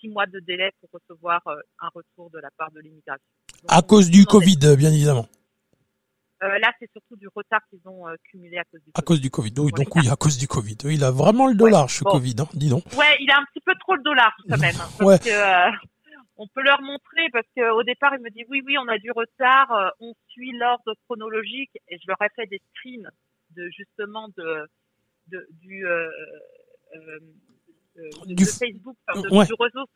six 0.00 0.08
mois 0.08 0.26
de 0.26 0.38
délai 0.40 0.70
pour 0.80 0.90
recevoir 0.92 1.40
euh, 1.46 1.56
un 1.80 1.88
retour 1.94 2.30
de 2.30 2.38
la 2.38 2.50
part 2.58 2.70
de 2.72 2.80
l'immigration. 2.80 3.24
À 3.68 3.80
cause 3.80 4.10
du 4.10 4.26
Covid, 4.26 4.58
bien 4.76 4.92
évidemment. 4.92 5.26
Euh, 6.42 6.58
là, 6.58 6.72
c'est 6.80 6.90
surtout 6.90 7.16
du 7.16 7.28
retard 7.34 7.60
qu'ils 7.70 7.80
ont 7.86 8.04
cumulé 8.24 8.58
à 8.58 8.64
cause 8.64 8.80
du 8.80 8.90
Covid. 8.90 8.92
À 8.96 9.02
cause 9.02 9.20
du 9.20 9.30
Covid. 9.30 9.54
Oui, 9.58 9.72
donc 9.72 9.94
oui, 9.94 10.08
à 10.10 10.16
cause 10.16 10.36
du 10.36 10.48
Covid. 10.48 10.76
Il 10.84 11.04
a 11.04 11.12
vraiment 11.12 11.46
le 11.46 11.54
dollar, 11.54 11.88
ce 11.88 12.02
Covid, 12.02 12.34
hein, 12.40 12.48
dis 12.52 12.68
donc. 12.68 12.84
Ouais, 12.98 13.16
il 13.20 13.30
a 13.30 13.38
un 13.38 13.44
petit 13.44 13.60
peu 13.64 13.72
trop 13.80 13.94
le 13.94 14.02
dollar 14.02 14.34
quand 14.48 14.56
même. 14.60 14.74
Hein, 14.74 14.88
parce 14.98 15.20
que, 15.20 15.30
on 16.36 16.46
peut 16.48 16.62
leur 16.62 16.80
montrer 16.82 17.28
parce 17.32 17.46
qu'au 17.56 17.82
départ, 17.82 18.14
il 18.14 18.22
me 18.22 18.30
dit 18.30 18.44
oui, 18.48 18.62
oui, 18.64 18.76
on 18.78 18.88
a 18.88 18.98
du 18.98 19.10
retard, 19.10 19.70
euh, 19.72 19.90
on 20.00 20.14
suit 20.28 20.52
l'ordre 20.52 20.94
chronologique 21.04 21.76
et 21.88 21.98
je 21.98 22.04
leur 22.08 22.20
ai 22.22 22.28
fait 22.34 22.46
des 22.46 22.60
screens 22.70 23.10
de 23.50 23.68
justement 23.70 24.28
de, 24.36 24.66
de 25.28 25.46
du 25.60 25.84
du, 28.26 28.44
Facebook, 28.46 28.96
de, 29.14 29.46
du 29.46 29.54
réseau, 29.58 29.86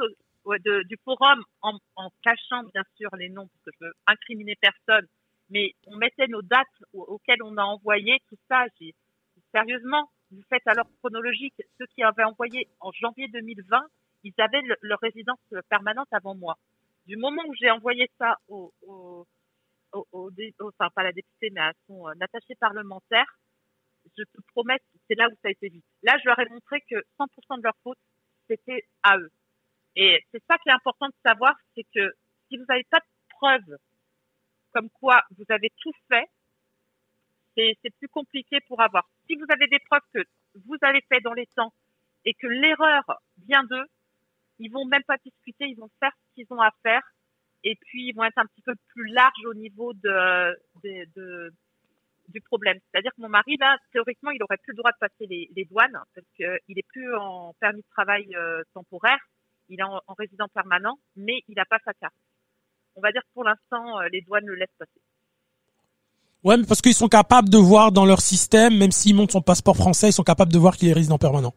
de, 0.46 0.82
du 0.88 0.96
forum 1.04 1.42
en, 1.62 1.78
en 1.96 2.10
cachant 2.22 2.62
bien 2.74 2.82
sûr 2.96 3.08
les 3.16 3.28
noms 3.28 3.48
parce 3.48 3.64
que 3.64 3.70
je 3.80 3.86
veux 3.86 3.92
incriminer 4.06 4.54
personne 4.60 5.06
mais 5.50 5.72
on 5.86 5.96
mettait 5.96 6.26
nos 6.28 6.42
dates 6.42 6.66
auxquelles 6.92 7.42
on 7.42 7.56
a 7.56 7.62
envoyé 7.62 8.18
tout 8.28 8.36
ça. 8.48 8.64
J'ai, 8.80 8.94
sérieusement, 9.54 10.10
vous 10.30 10.42
faites 10.48 10.66
alors 10.66 10.88
chronologique. 10.98 11.54
Ceux 11.78 11.86
qui 11.94 12.02
avaient 12.02 12.24
envoyé 12.24 12.68
en 12.80 12.90
janvier 12.92 13.28
2020, 13.28 13.80
ils 14.26 14.42
avaient 14.42 14.62
leur 14.82 14.98
résidence 15.00 15.38
permanente 15.68 16.08
avant 16.10 16.34
moi. 16.34 16.58
Du 17.06 17.16
moment 17.16 17.42
où 17.46 17.54
j'ai 17.54 17.70
envoyé 17.70 18.10
ça 18.18 18.36
au, 18.48 18.72
au, 18.82 19.26
au, 19.92 20.06
au, 20.12 20.30
enfin 20.60 20.90
pas 20.90 21.04
la 21.04 21.12
députée, 21.12 21.50
mais 21.52 21.60
à 21.60 21.72
son 21.86 22.08
euh, 22.08 22.12
attaché 22.20 22.56
parlementaire, 22.56 23.38
je 24.16 24.24
te 24.24 24.40
promets, 24.52 24.80
c'est 25.08 25.14
là 25.14 25.28
où 25.28 25.34
ça 25.42 25.48
a 25.48 25.50
été 25.50 25.68
vite. 25.68 25.84
Là, 26.02 26.16
je 26.18 26.28
leur 26.28 26.38
ai 26.40 26.48
montré 26.48 26.80
que 26.90 26.96
100% 27.18 27.58
de 27.58 27.62
leur 27.62 27.76
faute, 27.84 27.98
c'était 28.48 28.84
à 29.02 29.16
eux. 29.18 29.30
Et 29.94 30.24
c'est 30.32 30.42
ça 30.48 30.58
qui 30.58 30.68
est 30.68 30.72
important 30.72 31.06
de 31.06 31.14
savoir, 31.24 31.54
c'est 31.74 31.86
que 31.94 32.14
si 32.48 32.56
vous 32.56 32.64
n'avez 32.68 32.84
pas 32.84 32.98
de 32.98 33.34
preuves 33.36 33.78
comme 34.72 34.90
quoi 34.90 35.22
vous 35.36 35.44
avez 35.48 35.70
tout 35.80 35.92
fait, 36.08 36.28
c'est 37.56 37.96
plus 37.98 38.08
compliqué 38.08 38.60
pour 38.68 38.80
avoir. 38.82 39.08
Si 39.26 39.34
vous 39.36 39.46
avez 39.48 39.66
des 39.68 39.78
preuves 39.78 40.02
que 40.12 40.22
vous 40.66 40.76
avez 40.82 41.00
fait 41.08 41.20
dans 41.20 41.32
les 41.32 41.46
temps 41.54 41.72
et 42.26 42.34
que 42.34 42.46
l'erreur 42.46 43.04
vient 43.46 43.64
d'eux, 43.64 43.86
ils 44.58 44.70
vont 44.70 44.84
même 44.84 45.02
pas 45.06 45.16
discuter, 45.24 45.66
ils 45.66 45.76
vont 45.76 45.90
faire 46.00 46.12
ce 46.12 46.34
qu'ils 46.34 46.46
ont 46.50 46.60
à 46.60 46.70
faire 46.82 47.02
et 47.64 47.76
puis 47.80 48.08
ils 48.08 48.14
vont 48.14 48.24
être 48.24 48.38
un 48.38 48.46
petit 48.46 48.62
peu 48.62 48.74
plus 48.88 49.06
larges 49.12 49.46
au 49.46 49.54
niveau 49.54 49.92
de, 49.94 50.56
de, 50.84 51.52
du 52.28 52.40
problème. 52.40 52.78
C'est-à-dire 52.90 53.12
que 53.16 53.20
mon 53.20 53.28
mari, 53.28 53.56
là, 53.58 53.76
théoriquement, 53.92 54.30
il 54.30 54.42
aurait 54.42 54.58
plus 54.58 54.72
le 54.72 54.78
droit 54.78 54.92
de 54.92 54.98
passer 54.98 55.26
les, 55.28 55.50
les 55.54 55.64
douanes 55.64 55.98
parce 56.14 56.26
qu'il 56.36 56.78
est 56.78 56.86
plus 56.88 57.14
en 57.16 57.54
permis 57.60 57.82
de 57.82 57.88
travail 57.90 58.34
euh, 58.36 58.62
temporaire, 58.74 59.18
il 59.68 59.80
est 59.80 59.84
en, 59.84 60.00
en 60.06 60.14
résident 60.14 60.48
permanent, 60.54 60.98
mais 61.16 61.40
il 61.48 61.54
n'a 61.56 61.64
pas 61.64 61.78
sa 61.84 61.92
carte 61.94 62.14
on 62.96 63.00
va 63.00 63.12
dire 63.12 63.22
que 63.22 63.32
pour 63.34 63.44
l'instant, 63.44 64.00
euh, 64.00 64.08
les 64.12 64.22
douanes 64.22 64.46
le 64.46 64.54
laissent 64.54 64.68
passer. 64.78 65.00
Ouais, 66.44 66.56
mais 66.56 66.64
parce 66.64 66.80
qu'ils 66.80 66.94
sont 66.94 67.08
capables 67.08 67.48
de 67.48 67.58
voir 67.58 67.92
dans 67.92 68.06
leur 68.06 68.20
système, 68.20 68.76
même 68.76 68.90
s'il 68.92 69.14
monte 69.14 69.32
son 69.32 69.42
passeport 69.42 69.76
français, 69.76 70.08
ils 70.08 70.12
sont 70.12 70.22
capables 70.22 70.52
de 70.52 70.58
voir 70.58 70.76
qu'il 70.76 70.88
est 70.88 70.92
résident 70.92 71.18
permanent. 71.18 71.54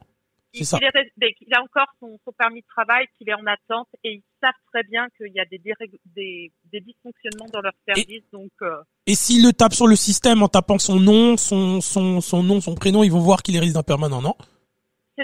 C'est 0.54 0.64
ça. 0.64 0.80
Il, 0.82 1.54
a 1.54 1.62
encore 1.62 1.88
son, 2.00 2.18
permis 2.38 2.62
de 2.62 2.66
travail, 2.68 3.06
qu'il 3.18 3.30
est 3.30 3.34
en 3.34 3.46
attente, 3.46 3.88
et 4.04 4.14
ils 4.14 4.24
savent 4.42 4.52
très 4.74 4.84
bien 4.84 5.08
qu'il 5.16 5.32
y 5.34 5.40
a 5.40 5.46
des, 5.46 5.60
des, 5.60 6.52
des, 6.72 6.80
dysfonctionnements 6.82 7.50
dans 7.54 7.62
leur 7.62 7.74
service. 7.88 8.06
Et, 8.10 8.24
donc. 8.32 8.52
Euh... 8.62 8.82
Et 9.06 9.16
s'ils 9.16 9.46
le 9.46 9.54
tapent 9.54 9.74
sur 9.74 9.88
le 9.88 9.96
système 9.96 10.42
en 10.42 10.48
tapant 10.48 10.80
son 10.80 11.00
nom, 11.00 11.38
son, 11.38 11.82
son, 11.82 12.22
son 12.22 12.44
nom, 12.44 12.62
son 12.62 12.76
prénom, 12.76 13.04
ils 13.04 13.12
vont 13.12 13.20
voir 13.20 13.44
qu'il 13.44 13.56
est 13.56 13.60
résident 13.60 13.84
permanent, 13.84 14.22
non? 14.22 14.36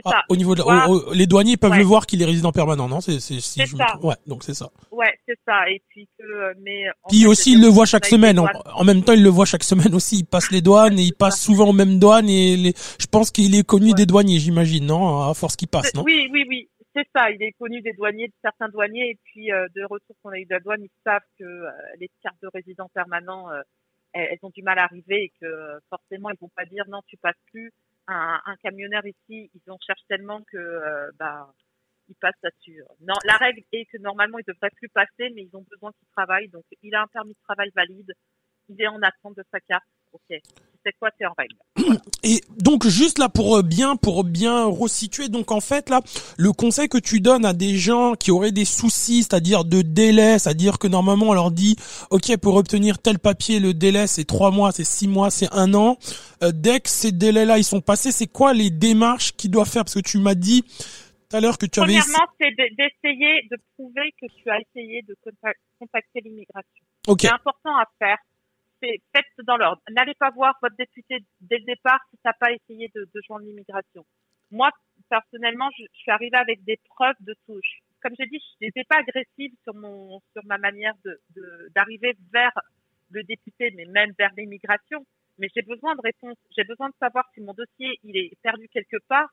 Ah, 0.06 0.24
au 0.30 0.36
niveau 0.36 0.56
de 0.56 0.64
les 1.14 1.28
douaniers 1.28 1.58
peuvent 1.58 1.78
le 1.78 1.84
voir 1.84 2.06
qu'il 2.06 2.22
est 2.22 2.26
résident 2.26 2.52
permanent, 2.52 2.88
non? 2.88 3.02
C'est 3.02 3.20
c'est 3.20 3.40
si 3.40 3.66
ça. 3.68 3.98
ouais, 4.02 4.16
donc 4.28 4.44
c'est 4.44 4.54
ça. 4.54 4.70
Ouais, 4.92 5.14
c'est 5.28 5.38
ça. 5.48 5.70
Et 5.70 5.82
puis 5.90 6.08
que 6.18 6.24
euh, 6.24 6.54
mais 6.62 6.86
puis 7.10 7.26
aussi 7.26 7.54
il 7.54 7.62
le 7.62 7.68
voit 7.68 7.86
chaque 7.86 8.06
semaine. 8.06 8.40
En, 8.40 8.84
même 8.84 9.04
temps, 9.04 9.14
il 9.14 9.24
le 9.24 9.30
voit 9.30 9.46
chaque 9.46 9.64
semaine 9.64 9.94
aussi. 9.94 10.20
Il 10.20 10.26
passe 10.26 10.52
les 10.52 10.62
douanes 10.62 11.00
et 11.00 11.04
il 11.04 11.14
passe 11.14 11.42
souvent 11.42 11.70
aux 11.70 11.74
mêmes 11.74 12.00
douanes 12.00 12.30
et 12.30 12.58
les... 12.58 12.74
je 13.00 13.08
pense 13.08 13.32
qu'il 13.32 13.56
est 13.56 13.66
connu 13.66 13.94
des 13.94 14.06
douaniers, 14.06 14.40
j'imagine, 14.40 14.86
non? 14.86 15.22
À 15.30 15.34
force 15.34 15.56
qu'il 15.56 15.68
passe, 15.68 15.94
non? 15.94 16.04
Oui, 16.04 16.28
oui, 16.32 16.46
oui. 16.48 16.70
C'est 16.96 17.08
ça, 17.14 17.30
il 17.30 17.44
est 17.44 17.52
connu 17.54 17.82
des 17.82 17.92
douaniers, 17.92 18.28
de 18.28 18.34
certains 18.42 18.70
douaniers, 18.70 19.10
et 19.10 19.20
puis 19.26 19.52
euh, 19.52 19.68
de 19.76 19.84
retour 19.84 20.16
qu'on 20.24 20.30
a 20.30 20.38
eu 20.38 20.46
de 20.46 20.54
la 20.54 20.62
douane, 20.62 20.82
ils 20.82 21.02
savent 21.04 21.20
que 21.38 21.44
euh, 21.44 21.70
les 22.00 22.10
cartes 22.24 22.38
de 22.42 22.48
résident 22.54 22.90
permanent, 22.94 23.50
elles, 24.14 24.30
elles, 24.32 24.40
ont 24.44 24.52
du 24.56 24.64
mal 24.64 24.80
à 24.80 24.86
arriver 24.86 25.26
et 25.26 25.32
que 25.42 25.80
forcément 25.90 26.30
ils 26.30 26.40
vont 26.40 26.52
pas 26.56 26.66
dire 26.66 26.86
non, 26.88 27.02
tu 27.06 27.18
passes 27.18 27.36
plus 27.52 27.74
un, 28.08 28.42
un, 28.46 28.56
camionneur 28.58 29.06
ici, 29.06 29.50
ils 29.54 29.72
en 29.72 29.78
cherchent 29.80 30.06
tellement 30.08 30.42
que 30.52 30.58
euh, 30.58 31.12
bah 31.16 31.54
ils 32.08 32.16
passent 32.16 32.42
là-dessus. 32.44 32.84
Non, 33.02 33.16
la 33.26 33.38
règle 33.38 33.64
est 33.72 33.86
que 33.86 33.98
normalement 33.98 34.38
ils 34.38 34.46
devraient 34.46 34.70
plus 34.76 34.90
passer, 34.90 35.32
mais 35.34 35.44
ils 35.44 35.56
ont 35.56 35.66
besoin 35.70 35.92
qu'ils 35.94 36.08
travaillent. 36.10 36.50
Donc 36.50 36.64
il 36.84 36.94
a 36.96 37.02
un 37.02 37.08
permis 37.08 37.34
de 37.34 37.40
travail 37.44 37.72
valide, 37.76 38.14
il 38.70 38.82
est 38.82 38.88
en 38.88 39.02
attente 39.02 39.38
de 39.38 39.44
sa 39.52 39.60
carte. 39.60 39.86
Ok, 40.12 40.40
c'est 40.86 40.94
quoi, 41.00 41.10
c'est 41.20 41.26
en 41.26 41.34
règle. 41.38 41.56
Et 42.24 42.42
donc 42.58 42.88
juste 42.88 43.18
là 43.18 43.30
pour 43.30 43.58
euh, 43.58 43.62
bien 43.62 43.96
pour 43.96 44.24
bien 44.24 44.66
resituer, 44.66 45.30
donc 45.30 45.52
en 45.52 45.62
fait 45.62 45.90
là, 45.90 46.02
le 46.38 46.52
conseil 46.52 46.88
que 46.88 46.98
tu 46.98 47.20
donnes 47.20 47.46
à 47.46 47.54
des 47.54 47.76
gens 47.76 48.14
qui 48.14 48.32
auraient 48.32 48.52
des 48.52 48.66
soucis, 48.66 49.24
c'est-à-dire 49.24 49.66
de 49.66 49.82
délai, 49.82 50.40
c'est-à-dire 50.40 50.78
que 50.78 50.88
normalement 50.88 51.28
on 51.28 51.34
leur 51.34 51.52
dit, 51.52 51.76
ok 52.12 52.38
pour 52.38 52.56
obtenir 52.56 53.00
tel 53.00 53.20
papier 53.20 53.60
le 53.60 53.74
délai 53.74 54.08
c'est 54.08 54.26
trois 54.26 54.52
mois, 54.52 54.72
c'est 54.72 54.86
six 54.86 55.08
mois, 55.08 55.30
c'est 55.30 55.52
un 55.52 55.74
an. 55.74 55.98
Euh, 56.44 56.52
dès 56.54 56.80
que 56.80 56.90
ces 56.90 57.12
délais-là 57.12 57.58
ils 57.58 57.64
sont 57.64 57.82
passés, 57.82 58.12
c'est 58.12 58.28
quoi 58.28 58.54
les 58.54 58.70
démarches 58.70 59.34
qu'ils 59.34 59.52
doivent 59.52 59.70
faire? 59.70 59.84
Parce 59.84 59.96
que 59.96 60.00
tu 60.00 60.20
m'as 60.20 60.36
dit 60.36 60.64
tout 61.30 61.36
à 61.36 61.42
l'heure 61.42 61.58
que 61.58 61.66
tu 61.66 61.80
avais. 61.80 61.98
Premièrement, 61.98 62.26
c'est 62.40 62.52
d'essayer 62.52 63.48
de 63.50 63.58
prouver 63.76 64.14
que 64.22 64.28
tu 64.28 64.50
as 64.50 64.60
essayé 64.60 65.02
de 65.02 65.16
contacter 65.80 66.22
l'immigration. 66.24 66.84
Okay. 67.08 67.28
C'est 67.28 67.34
important 67.34 67.76
à 67.78 67.86
faire 68.00 68.18
faites 69.14 69.46
dans 69.46 69.58
l'ordre. 69.58 69.82
N'allez 69.90 70.16
pas 70.16 70.32
voir 70.32 70.58
votre 70.62 70.76
député 70.76 71.20
dès 71.42 71.60
le 71.60 71.66
départ 71.66 72.00
si 72.10 72.20
n'a 72.24 72.34
pas 72.34 72.52
essayé 72.52 72.92
de, 72.94 73.08
joindre 73.28 73.46
l'immigration. 73.46 74.06
Moi, 74.52 74.70
personnellement, 75.10 75.70
je, 75.78 75.84
suis 75.94 76.12
arrivée 76.12 76.38
avec 76.38 76.64
des 76.64 76.78
preuves 76.86 77.16
de 77.22 77.36
touche. 77.46 77.82
Comme 78.02 78.14
j'ai 78.20 78.28
dit, 78.28 78.40
je 78.40 78.66
n'étais 78.66 78.84
pas 78.84 78.98
agressive 78.98 79.52
sur 79.64 79.74
mon 79.74 80.20
sur 80.34 80.46
ma 80.46 80.58
manière 80.58 80.94
de 81.04 81.20
d'arriver 81.74 82.16
vers 82.32 82.54
le 83.10 83.24
député, 83.24 83.72
mais 83.76 83.86
même 83.86 84.12
vers 84.18 84.32
l'immigration. 84.38 85.06
Mais 85.38 85.50
j'ai 85.56 85.64
besoin 85.64 85.96
de 85.96 86.02
réponses. 86.02 86.38
J'ai 86.56 86.64
besoin 86.64 86.90
de 86.90 86.96
savoir 87.00 87.26
si 87.34 87.42
mon 87.42 87.54
dossier 87.54 88.00
il 88.04 88.16
est 88.18 88.32
perdu 88.42 88.70
quelque 88.70 88.98
part, 89.08 89.30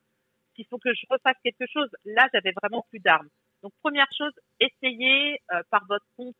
qu'il 0.55 0.65
faut 0.67 0.79
que 0.79 0.93
je 0.93 1.05
refasse 1.09 1.37
quelque 1.43 1.65
chose. 1.71 1.89
Là, 2.05 2.27
j'avais 2.33 2.53
vraiment 2.61 2.85
plus 2.89 2.99
d'armes. 2.99 3.29
Donc, 3.61 3.71
première 3.81 4.11
chose, 4.17 4.33
essayez 4.59 5.39
euh, 5.53 5.61
par 5.69 5.85
votre 5.87 6.05
compte 6.17 6.35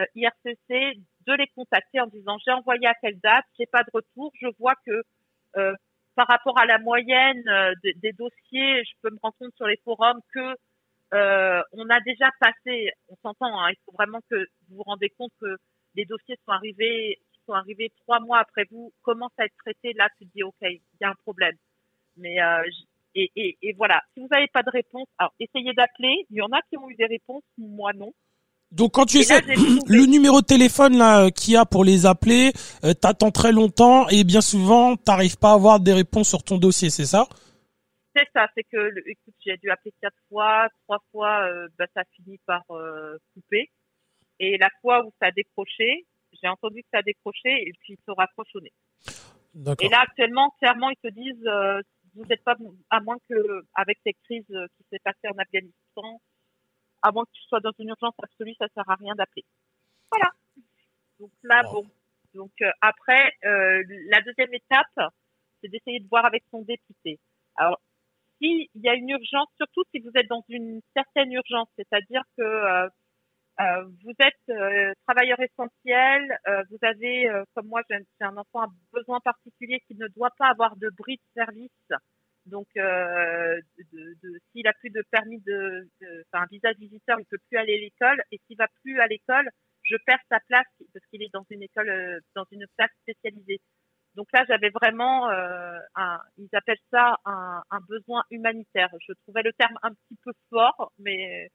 euh, 0.00 0.04
IRCC 0.14 0.98
de 1.26 1.32
les 1.34 1.46
contacter 1.48 2.00
en 2.00 2.06
disant 2.06 2.38
j'ai 2.44 2.52
envoyé 2.52 2.86
à 2.86 2.94
telle 3.00 3.18
date, 3.20 3.44
j'ai 3.58 3.66
pas 3.66 3.82
de 3.82 3.90
retour, 3.92 4.32
je 4.40 4.48
vois 4.58 4.74
que 4.86 5.02
euh, 5.56 5.74
par 6.14 6.26
rapport 6.26 6.58
à 6.58 6.66
la 6.66 6.78
moyenne 6.78 7.42
euh, 7.48 7.72
des, 7.82 7.94
des, 7.94 8.12
dossiers, 8.12 8.84
je 8.84 8.92
peux 9.02 9.10
me 9.10 9.18
rendre 9.22 9.36
compte 9.38 9.54
sur 9.56 9.66
les 9.66 9.78
forums 9.84 10.20
que 10.34 10.56
euh, 11.12 11.62
on 11.72 11.88
a 11.88 12.00
déjà 12.00 12.30
passé, 12.40 12.90
on 13.08 13.16
s'entend, 13.22 13.60
hein, 13.60 13.70
il 13.70 13.76
faut 13.84 13.92
vraiment 13.92 14.20
que 14.30 14.36
vous 14.68 14.76
vous 14.76 14.82
rendez 14.82 15.10
compte 15.10 15.32
que 15.40 15.56
les 15.94 16.04
dossiers 16.04 16.38
sont 16.46 16.52
arrivés, 16.52 17.18
sont 17.46 17.52
arrivés 17.52 17.92
trois 18.04 18.20
mois 18.20 18.38
après 18.38 18.64
vous, 18.70 18.92
commencent 19.02 19.38
à 19.38 19.44
être 19.44 19.56
traités, 19.58 19.92
là 19.94 20.08
tu 20.18 20.26
te 20.26 20.32
dis 20.34 20.42
ok, 20.42 20.54
il 20.62 20.80
y 21.00 21.04
a 21.04 21.10
un 21.10 21.14
problème. 21.14 21.56
Mais 22.16 22.40
euh, 22.42 22.62
et, 23.14 23.30
et, 23.34 23.58
et, 23.62 23.72
voilà, 23.72 24.02
si 24.14 24.20
vous 24.20 24.28
n'avez 24.30 24.46
pas 24.46 24.62
de 24.62 24.70
réponse, 24.70 25.08
alors 25.18 25.32
essayez 25.40 25.72
d'appeler. 25.72 26.26
Il 26.30 26.36
y 26.36 26.42
en 26.42 26.52
a 26.52 26.60
qui 26.62 26.76
ont 26.76 26.88
eu 26.90 26.94
des 26.94 27.06
réponses, 27.06 27.42
moi 27.58 27.92
non. 27.92 28.12
Donc 28.72 28.92
quand 28.92 29.06
tu 29.06 29.18
essaies 29.18 29.40
le 29.86 30.06
numéro 30.06 30.40
de 30.40 30.46
téléphone 30.46 30.96
là 30.96 31.30
qu'il 31.30 31.54
y 31.54 31.56
a 31.56 31.64
pour 31.64 31.84
les 31.84 32.06
appeler, 32.06 32.52
euh, 32.84 32.94
t'attends 32.94 33.30
très 33.32 33.52
longtemps 33.52 34.08
et 34.08 34.22
bien 34.24 34.40
souvent 34.40 34.96
t'arrives 34.96 35.38
pas 35.38 35.50
à 35.50 35.54
avoir 35.54 35.80
des 35.80 35.92
réponses 35.92 36.28
sur 36.28 36.42
ton 36.44 36.58
dossier, 36.58 36.90
c'est 36.90 37.06
ça? 37.06 37.26
C'est 38.14 38.26
ça, 38.34 38.48
c'est 38.56 38.64
que 38.64 38.90
écoute, 39.08 39.34
j'ai 39.44 39.56
dû 39.58 39.70
appeler 39.70 39.92
quatre 40.00 40.16
fois, 40.28 40.68
trois 40.84 40.98
fois, 41.10 41.48
euh, 41.48 41.68
bah, 41.78 41.86
ça 41.94 42.02
finit 42.16 42.38
par 42.46 42.62
euh, 42.70 43.16
couper. 43.34 43.70
Et 44.40 44.58
la 44.58 44.68
fois 44.80 45.04
où 45.04 45.12
ça 45.20 45.28
a 45.28 45.30
décroché, 45.30 46.06
j'ai 46.40 46.48
entendu 46.48 46.82
que 46.82 46.88
ça 46.92 46.98
a 46.98 47.02
décroché 47.02 47.48
et 47.48 47.72
puis 47.80 47.94
il 47.94 47.98
se 48.04 48.10
raccrochonné. 48.10 48.72
Et 49.80 49.88
là 49.88 50.00
actuellement, 50.00 50.50
clairement, 50.60 50.90
ils 50.90 51.10
te 51.10 51.12
disent, 51.12 51.46
euh, 51.46 51.80
vous 52.14 52.24
n'êtes 52.24 52.42
pas, 52.42 52.56
à 52.90 53.00
moins 53.00 53.16
que 53.28 53.64
avec 53.74 53.98
cette 54.04 54.16
crise 54.24 54.46
qui 54.46 54.84
s'est 54.90 55.00
passée 55.04 55.28
en 55.28 55.38
Afghanistan, 55.38 56.20
moins 57.12 57.24
que 57.24 57.32
tu 57.32 57.42
sois 57.42 57.60
dans 57.60 57.72
une 57.78 57.88
urgence 57.88 58.14
absolue, 58.22 58.54
ça 58.58 58.66
sert 58.74 58.88
à 58.88 58.94
rien 58.94 59.14
d'appeler. 59.14 59.44
Voilà. 60.10 60.30
Donc 61.18 61.30
là, 61.42 61.62
bon. 61.62 61.86
Donc 62.34 62.52
euh, 62.62 62.70
après, 62.80 63.32
euh, 63.44 63.82
la 64.08 64.20
deuxième 64.22 64.54
étape, 64.54 65.12
c'est 65.60 65.68
d'essayer 65.68 66.00
de 66.00 66.08
voir 66.08 66.24
avec 66.24 66.44
son 66.50 66.62
député. 66.62 67.18
Alors, 67.56 67.80
s'il 68.38 68.68
y 68.74 68.88
a 68.88 68.94
une 68.94 69.10
urgence, 69.10 69.48
surtout 69.56 69.82
si 69.92 70.00
vous 70.00 70.10
êtes 70.14 70.28
dans 70.28 70.44
une 70.48 70.80
certaine 70.94 71.32
urgence, 71.32 71.68
c'est-à-dire 71.76 72.22
que 72.36 72.42
euh, 72.42 72.88
euh 73.60 73.84
vous 74.04 74.14
êtes 74.20 74.94
travailleur 75.06 75.38
essentiel, 75.40 76.38
vous 76.70 76.78
avez, 76.82 77.28
comme 77.54 77.66
moi, 77.66 77.82
j'ai 77.90 77.98
un 78.20 78.36
enfant 78.36 78.62
à 78.62 78.68
besoin 78.92 79.20
particulier 79.20 79.80
qui 79.86 79.94
ne 79.96 80.06
doit 80.08 80.30
pas 80.38 80.48
avoir 80.48 80.76
de 80.76 80.88
bris 80.90 81.16
de 81.16 81.42
service 81.42 81.92
donc, 82.50 82.68
euh, 82.76 83.60
de, 83.92 84.14
de, 84.22 84.40
s'il 84.52 84.66
a 84.66 84.72
plus 84.74 84.90
de 84.90 85.02
permis 85.10 85.40
de, 85.40 85.88
enfin, 86.32 86.46
visa 86.50 86.72
visiteur, 86.72 87.18
il 87.18 87.26
peut 87.26 87.38
plus 87.48 87.58
aller 87.58 87.74
à 87.74 87.78
l'école. 87.78 88.22
Et 88.32 88.40
s'il 88.46 88.56
va 88.56 88.68
plus 88.82 89.00
à 89.00 89.06
l'école, 89.06 89.48
je 89.82 89.96
perds 90.04 90.22
sa 90.30 90.40
place 90.40 90.66
parce 90.92 91.06
qu'il 91.06 91.22
est 91.22 91.32
dans 91.32 91.46
une 91.50 91.62
école, 91.62 91.88
euh, 91.88 92.20
dans 92.34 92.46
une 92.50 92.66
classe 92.76 92.90
spécialisée. 93.02 93.60
Donc 94.16 94.26
là, 94.32 94.44
j'avais 94.48 94.70
vraiment, 94.70 95.30
euh, 95.30 95.78
un, 95.94 96.20
ils 96.36 96.48
appellent 96.52 96.76
ça 96.90 97.18
un, 97.24 97.62
un, 97.70 97.80
besoin 97.88 98.24
humanitaire. 98.30 98.90
Je 99.06 99.12
trouvais 99.22 99.42
le 99.42 99.52
terme 99.52 99.78
un 99.82 99.90
petit 99.90 100.18
peu 100.24 100.32
fort, 100.50 100.92
mais 100.98 101.48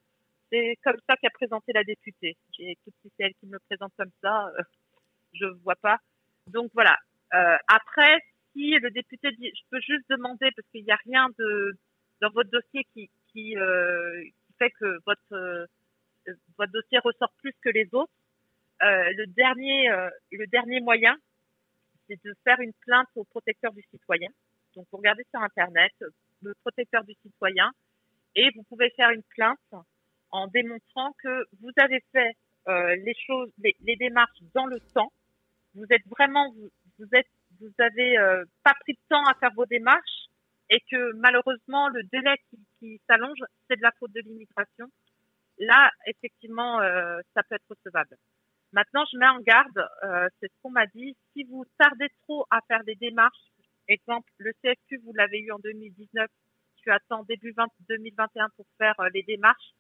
c'est 0.52 0.78
comme 0.84 0.98
ça 1.08 1.16
qu'a 1.18 1.30
présenté 1.32 1.74
la 1.74 1.84
députée. 1.84 2.38
Et 2.60 2.78
tout 2.84 2.92
si 3.02 3.12
c'est 3.18 3.26
elle 3.26 3.34
qui 3.36 3.48
me 3.48 3.60
présente 3.60 3.92
comme 3.98 4.12
ça, 4.24 4.48
euh, 4.48 4.64
je 5.34 5.46
vois 5.64 5.76
pas. 5.76 5.98
Donc 6.48 6.72
voilà. 6.74 6.98
Euh, 7.34 7.58
après, 7.68 8.20
si 8.56 8.72
le 8.72 8.90
député 8.90 9.32
dit, 9.34 9.52
je 9.54 9.62
peux 9.70 9.82
juste 9.82 10.06
demander 10.10 10.50
parce 10.56 10.68
qu'il 10.70 10.86
n'y 10.86 10.92
a 10.92 11.00
rien 11.06 11.28
de 11.38 11.78
dans 12.22 12.30
votre 12.30 12.50
dossier 12.50 12.88
qui 12.94 13.58
euh, 13.58 14.24
fait 14.58 14.72
que 14.72 15.00
votre 15.06 15.34
euh, 15.34 15.66
votre 16.58 16.72
dossier 16.72 17.00
ressort 17.00 17.32
plus 17.42 17.54
que 17.62 17.70
les 17.70 17.88
autres. 17.94 18.12
Euh, 18.82 19.12
le 19.18 19.28
dernier 19.28 19.90
le 20.32 20.48
dernier 20.48 20.80
moyen, 20.80 21.16
c'est 22.08 22.24
de 22.24 22.34
faire 22.44 22.60
une 22.62 22.74
plainte 22.74 23.08
au 23.16 23.26
protecteur 23.26 23.74
du 23.74 23.84
citoyen. 23.92 24.30
Donc 24.76 24.88
vous 24.92 24.98
regardez 24.98 25.26
sur 25.30 25.42
internet 25.42 25.92
le 26.42 26.54
protecteur 26.62 27.04
du 27.04 27.14
citoyen 27.22 27.72
et 28.36 28.50
vous 28.56 28.64
pouvez 28.64 28.90
faire 28.92 29.12
une 29.12 29.24
plainte 29.24 29.86
en 30.32 30.48
démontrant 30.48 31.14
que 31.24 31.46
vous 31.62 31.72
avez 31.78 32.02
fait 32.12 32.32
les 32.68 33.14
choses, 33.28 33.52
les, 33.60 33.76
les, 33.82 33.96
démarches 33.96 34.42
dans 34.56 34.66
le 34.66 34.80
temps. 34.80 35.12
Vous 35.76 35.86
êtes 35.92 36.06
vraiment, 36.08 36.52
vous, 36.52 36.72
vous 36.98 37.08
êtes 37.14 37.28
vous 37.60 37.72
avez 37.80 38.18
euh, 38.18 38.44
pas 38.64 38.74
pris 38.82 38.94
de 38.94 39.00
temps 39.10 39.24
à 39.26 39.34
faire 39.36 39.52
vos 39.56 39.66
démarches 39.66 40.28
et 40.70 40.80
que 40.92 41.14
malheureusement 41.14 41.90
le 41.90 42.04
délai 42.12 42.36
qui, 42.50 42.58
qui 42.80 43.02
s'allonge, 43.08 43.38
c'est 43.70 43.78
de 43.78 43.82
la 43.82 43.92
faute 44.00 44.12
de 44.14 44.22
l'immigration, 44.22 44.88
là 45.60 45.92
effectivement 46.08 46.82
euh, 46.82 47.20
ça 47.36 47.44
peut 47.44 47.56
être 47.56 47.70
recevable. 47.70 48.18
Maintenant, 48.74 49.06
je 49.12 49.18
mets 49.18 49.28
en 49.28 49.40
garde, 49.40 49.88
euh, 50.04 50.28
c'est 50.40 50.48
ce 50.48 50.54
qu'on 50.62 50.72
m'a 50.72 50.86
dit, 50.88 51.16
si 51.34 51.44
vous 51.44 51.64
tardez 51.78 52.08
trop 52.24 52.46
à 52.50 52.60
faire 52.68 52.84
des 52.84 52.96
démarches, 52.96 53.52
exemple 53.88 54.30
le 54.38 54.52
CSQ 54.64 55.02
vous 55.06 55.14
l'avez 55.14 55.40
eu 55.40 55.52
en 55.52 55.60
2019, 55.60 56.28
tu 56.78 56.92
attends 56.92 57.24
début 57.24 57.54
20, 57.56 57.68
2021 57.90 58.50
pour 58.58 58.66
faire 58.78 58.96
les 59.14 59.24
démarches, 59.24 59.74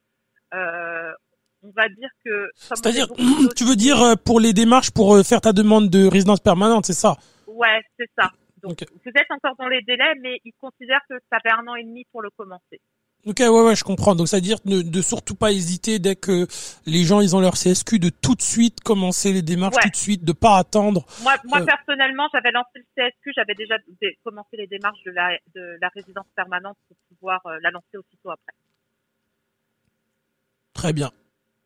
on 0.53 1.71
va 1.75 1.89
dire 1.89 2.09
que. 2.23 2.49
C'est-à-dire, 2.55 3.07
tu 3.55 3.63
veux 3.65 3.75
dire 3.75 4.15
pour 4.23 4.39
les 4.39 4.53
démarches 4.53 4.91
pour 4.91 5.19
faire 5.25 5.41
ta 5.41 5.51
demande 5.51 5.89
de 5.89 6.05
résidence 6.07 6.39
permanente, 6.39 6.85
c'est 6.85 6.93
ça? 6.93 7.17
Ouais, 7.55 7.81
c'est 7.97 8.09
ça. 8.17 8.31
Donc, 8.61 8.83
vous 8.91 9.11
êtes 9.15 9.31
encore 9.31 9.55
dans 9.57 9.67
les 9.67 9.81
délais, 9.83 10.13
mais 10.21 10.39
ils 10.43 10.53
considèrent 10.59 11.03
que 11.09 11.15
ça 11.31 11.39
fait 11.39 11.51
un 11.51 11.65
an 11.67 11.75
et 11.75 11.83
demi 11.83 12.05
pour 12.11 12.21
le 12.21 12.29
commencer. 12.31 12.81
Ok, 13.25 13.39
ouais, 13.39 13.49
ouais, 13.49 13.75
je 13.75 13.83
comprends. 13.83 14.13
Donc, 14.13 14.27
c'est-à-dire 14.27 14.57
de, 14.65 14.81
de 14.81 15.01
surtout 15.01 15.35
pas 15.35 15.51
hésiter 15.51 15.97
dès 15.97 16.15
que 16.15 16.45
les 16.85 17.03
gens 17.03 17.21
ils 17.21 17.35
ont 17.35 17.39
leur 17.39 17.53
CSQ 17.53 17.97
de 17.97 18.09
tout 18.09 18.35
de 18.35 18.41
suite 18.41 18.81
commencer 18.81 19.33
les 19.33 19.41
démarches 19.41 19.77
tout 19.81 19.89
de 19.89 19.95
suite, 19.95 20.23
de 20.23 20.31
pas 20.31 20.57
attendre. 20.57 21.05
Moi, 21.23 21.33
moi 21.45 21.61
euh, 21.61 21.65
personnellement, 21.65 22.27
j'avais 22.33 22.51
lancé 22.51 22.69
le 22.75 22.85
CSQ, 22.95 23.31
j'avais 23.35 23.55
déjà 23.55 23.75
commencé 24.23 24.57
les 24.57 24.67
démarches 24.67 25.01
de 25.05 25.11
la 25.11 25.29
de 25.55 25.77
la 25.81 25.89
résidence 25.89 26.27
permanente 26.35 26.77
pour 26.87 26.97
pouvoir 27.09 27.41
euh, 27.47 27.57
la 27.63 27.71
lancer 27.71 27.97
aussitôt 27.97 28.29
après. 28.29 28.53
Très 30.73 30.93
bien. 30.93 31.09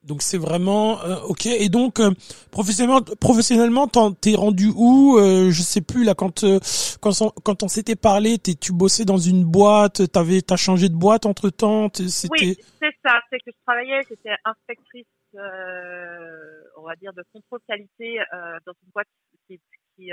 Donc 0.03 0.21
c'est 0.21 0.37
vraiment 0.37 1.03
euh, 1.03 1.17
ok. 1.27 1.45
Et 1.47 1.67
donc 1.67 1.99
euh, 1.99 2.11
professionnellement, 2.51 3.01
professionnellement, 3.19 3.87
t'es 3.87 4.33
rendu 4.33 4.67
où 4.73 5.17
euh, 5.17 5.51
Je 5.51 5.61
sais 5.61 5.81
plus 5.81 6.05
là 6.05 6.15
quand 6.15 6.45
euh, 6.45 6.59
quand 7.01 7.21
on, 7.21 7.29
quand 7.43 7.63
on 7.63 7.67
s'était 7.67 7.97
parlé, 7.97 8.37
t'es 8.37 8.53
tu 8.53 8.71
bossais 8.71 9.03
dans 9.03 9.17
une 9.17 9.43
boîte, 9.43 10.09
t'avais 10.09 10.41
t'as 10.41 10.55
changé 10.55 10.87
de 10.87 10.95
boîte 10.95 11.25
entre 11.25 11.49
temps. 11.49 11.89
Oui, 12.31 12.57
c'est 12.81 12.95
ça. 13.03 13.19
C'est 13.29 13.39
que 13.39 13.51
je 13.51 13.61
travaillais, 13.65 13.99
j'étais 14.09 14.35
inspectrice, 14.45 15.05
on 15.33 16.83
va 16.83 16.95
dire 16.95 17.11
de 17.13 17.23
contrôle 17.33 17.59
qualité 17.67 18.19
dans 18.65 18.73
une 18.81 18.91
boîte 18.93 19.07
qui, 19.47 19.59
qui 19.97 20.11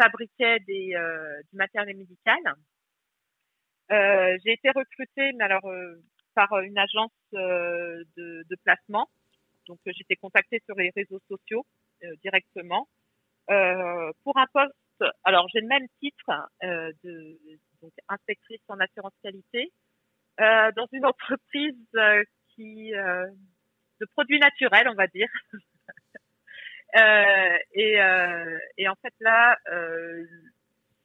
fabriquait 0.00 0.60
des 0.66 0.94
du 1.52 1.56
matériel 1.58 1.94
médical. 1.98 2.38
J'ai 3.90 4.52
été 4.54 4.70
recrutée, 4.70 5.32
mais 5.36 5.44
alors 5.44 5.70
par 6.34 6.52
euh, 6.52 6.62
une 6.62 6.78
agence 6.78 7.12
euh, 7.34 8.04
de, 8.16 8.44
de, 8.48 8.56
placement. 8.64 9.08
Donc 9.66 9.78
euh, 9.86 9.92
j'étais 9.96 10.16
contactée 10.16 10.60
sur 10.66 10.76
les 10.76 10.90
réseaux 10.94 11.20
sociaux 11.28 11.64
directement 12.22 12.86
pour 13.46 14.36
un 14.36 14.46
poste. 14.52 14.74
Alors 15.22 15.48
j'ai 15.48 15.60
le 15.60 15.68
même 15.68 15.86
titre 16.00 16.50
de 16.62 17.38
donc 17.80 17.92
inspectrice 18.08 18.60
en 18.68 18.78
assurance 18.78 19.14
qualité 19.22 19.72
dans 20.38 20.86
une 20.92 21.06
entreprise 21.06 21.74
qui 22.54 22.92
de 24.00 24.06
produits 24.06 24.38
naturels, 24.38 24.88
on 24.88 24.94
va 24.94 25.06
dire. 25.06 25.28
euh, 26.96 27.58
et, 27.72 28.00
euh, 28.00 28.58
et, 28.76 28.88
en 28.88 28.94
fait 28.96 29.14
là, 29.20 29.56
euh, 29.72 30.24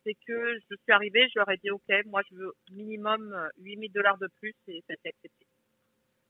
c'est 0.03 0.15
que 0.25 0.59
je 0.69 0.75
suis 0.75 0.91
arrivée, 0.91 1.27
je 1.33 1.39
leur 1.39 1.49
ai 1.49 1.57
dit, 1.57 1.69
OK, 1.71 1.89
moi, 2.05 2.21
je 2.29 2.35
veux 2.35 2.53
minimum 2.71 3.35
8000 3.57 3.91
dollars 3.91 4.17
de 4.17 4.27
plus 4.39 4.55
et 4.67 4.83
ça 4.87 4.93
a 4.93 4.93
été 4.93 5.09
accepté. 5.09 5.45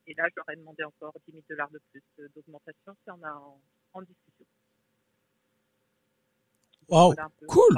Et 0.08 0.14
là, 0.16 0.28
je 0.30 0.34
leur 0.38 0.50
ai 0.50 0.56
demandé 0.56 0.84
encore 0.84 1.14
10 1.28 1.32
000 1.32 1.44
dollars 1.50 1.70
de 1.70 1.80
plus 1.92 2.04
d'augmentation 2.36 2.96
si 3.04 3.12
on 3.12 3.24
a 3.24 3.32
en, 3.94 4.02
discussion. 4.02 4.46
Wow, 6.88 7.14
cool. 7.48 7.78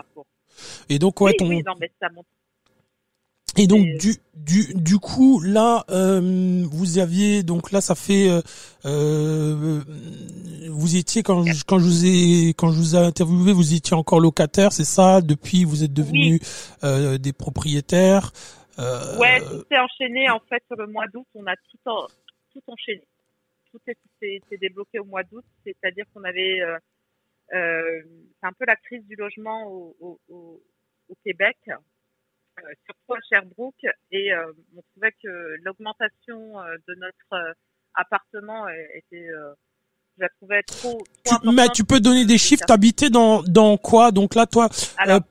Et 0.88 0.98
donc, 0.98 1.20
ouais, 1.20 1.34
ton... 1.34 1.50
Oui, 1.50 1.62
non, 1.64 1.74
mais 1.80 1.92
ça 2.00 2.10
montre 2.10 2.30
et 3.58 3.68
donc 3.68 3.86
du 4.00 4.16
du 4.34 4.74
du 4.74 4.98
coup 4.98 5.42
là 5.42 5.84
euh, 5.90 6.64
vous 6.72 7.00
aviez 7.00 7.44
donc 7.44 7.72
là 7.72 7.82
ça 7.82 7.96
fait 7.96 8.30
euh, 8.30 8.42
euh 8.86 9.82
vous 10.70 10.96
étiez 10.96 11.22
quand 11.22 11.44
je, 11.44 11.64
quand 11.66 11.80
je 11.80 11.86
vous 11.86 12.06
ai 12.06 12.50
quand 12.50 12.72
je 12.72 12.78
vous 12.78 12.96
ai 12.96 13.00
interviewé 13.00 13.52
vous 13.52 13.74
étiez 13.74 13.96
encore 13.96 14.20
locataire 14.20 14.72
c'est 14.72 14.86
ça? 14.86 15.22
Depuis 15.22 15.66
vous 15.66 15.84
êtes 15.84 15.94
devenus 15.94 16.40
euh, 16.84 17.18
des 17.18 17.34
propriétaires 17.34 18.32
euh, 18.80 19.18
ouais 19.18 19.42
tout 19.42 19.66
s'est 19.70 19.80
enchaîné 19.80 20.30
en 20.30 20.40
fait 20.40 20.64
sur 20.68 20.78
le 20.78 20.88
mois 20.88 21.08
d'août 21.08 21.28
on 21.36 21.46
a 21.46 21.56
tout 21.56 21.90
en, 21.90 22.08
tout 22.54 22.62
enchaîné. 22.68 23.04
Tout 23.72 23.80
s'est 23.86 24.58
débloqué 24.60 25.00
au 25.00 25.06
mois 25.06 25.24
d'août 25.24 25.46
c'est-à-dire 25.66 26.06
qu'on 26.14 26.24
avait 26.24 26.62
euh, 26.62 26.78
euh, 27.54 28.02
c'est 28.40 28.48
un 28.48 28.54
peu 28.54 28.66
la 28.66 28.78
crise 28.78 29.06
du 29.06 29.16
logement 29.16 29.68
au, 29.68 29.96
au, 30.00 30.20
au, 30.30 30.64
au 31.10 31.16
Québec 31.26 31.58
surtout 32.86 33.14
à 33.14 33.18
Sherbrooke, 33.30 33.86
et 34.12 34.34
euh, 34.34 34.52
on 34.76 34.82
trouvait 34.92 35.14
que 35.24 35.56
l'augmentation 35.64 36.60
euh, 36.60 36.76
de 36.88 36.96
notre 36.96 37.56
appartement 37.94 38.68
était 38.70 39.28
je 40.18 40.24
la 40.24 40.30
trouvais 40.30 40.62
trop, 40.64 41.02
trop 41.24 41.38
tu, 41.42 41.50
mais 41.52 41.70
tu 41.70 41.84
peux 41.84 42.00
donner 42.00 42.26
des 42.26 42.38
chiffres? 42.38 42.66
T'habitais 42.66 43.10
dans 43.10 43.44
dans 43.44 43.78
quoi? 43.78 44.12
Donc 44.12 44.36
là 44.36 44.46
toi 44.46 44.70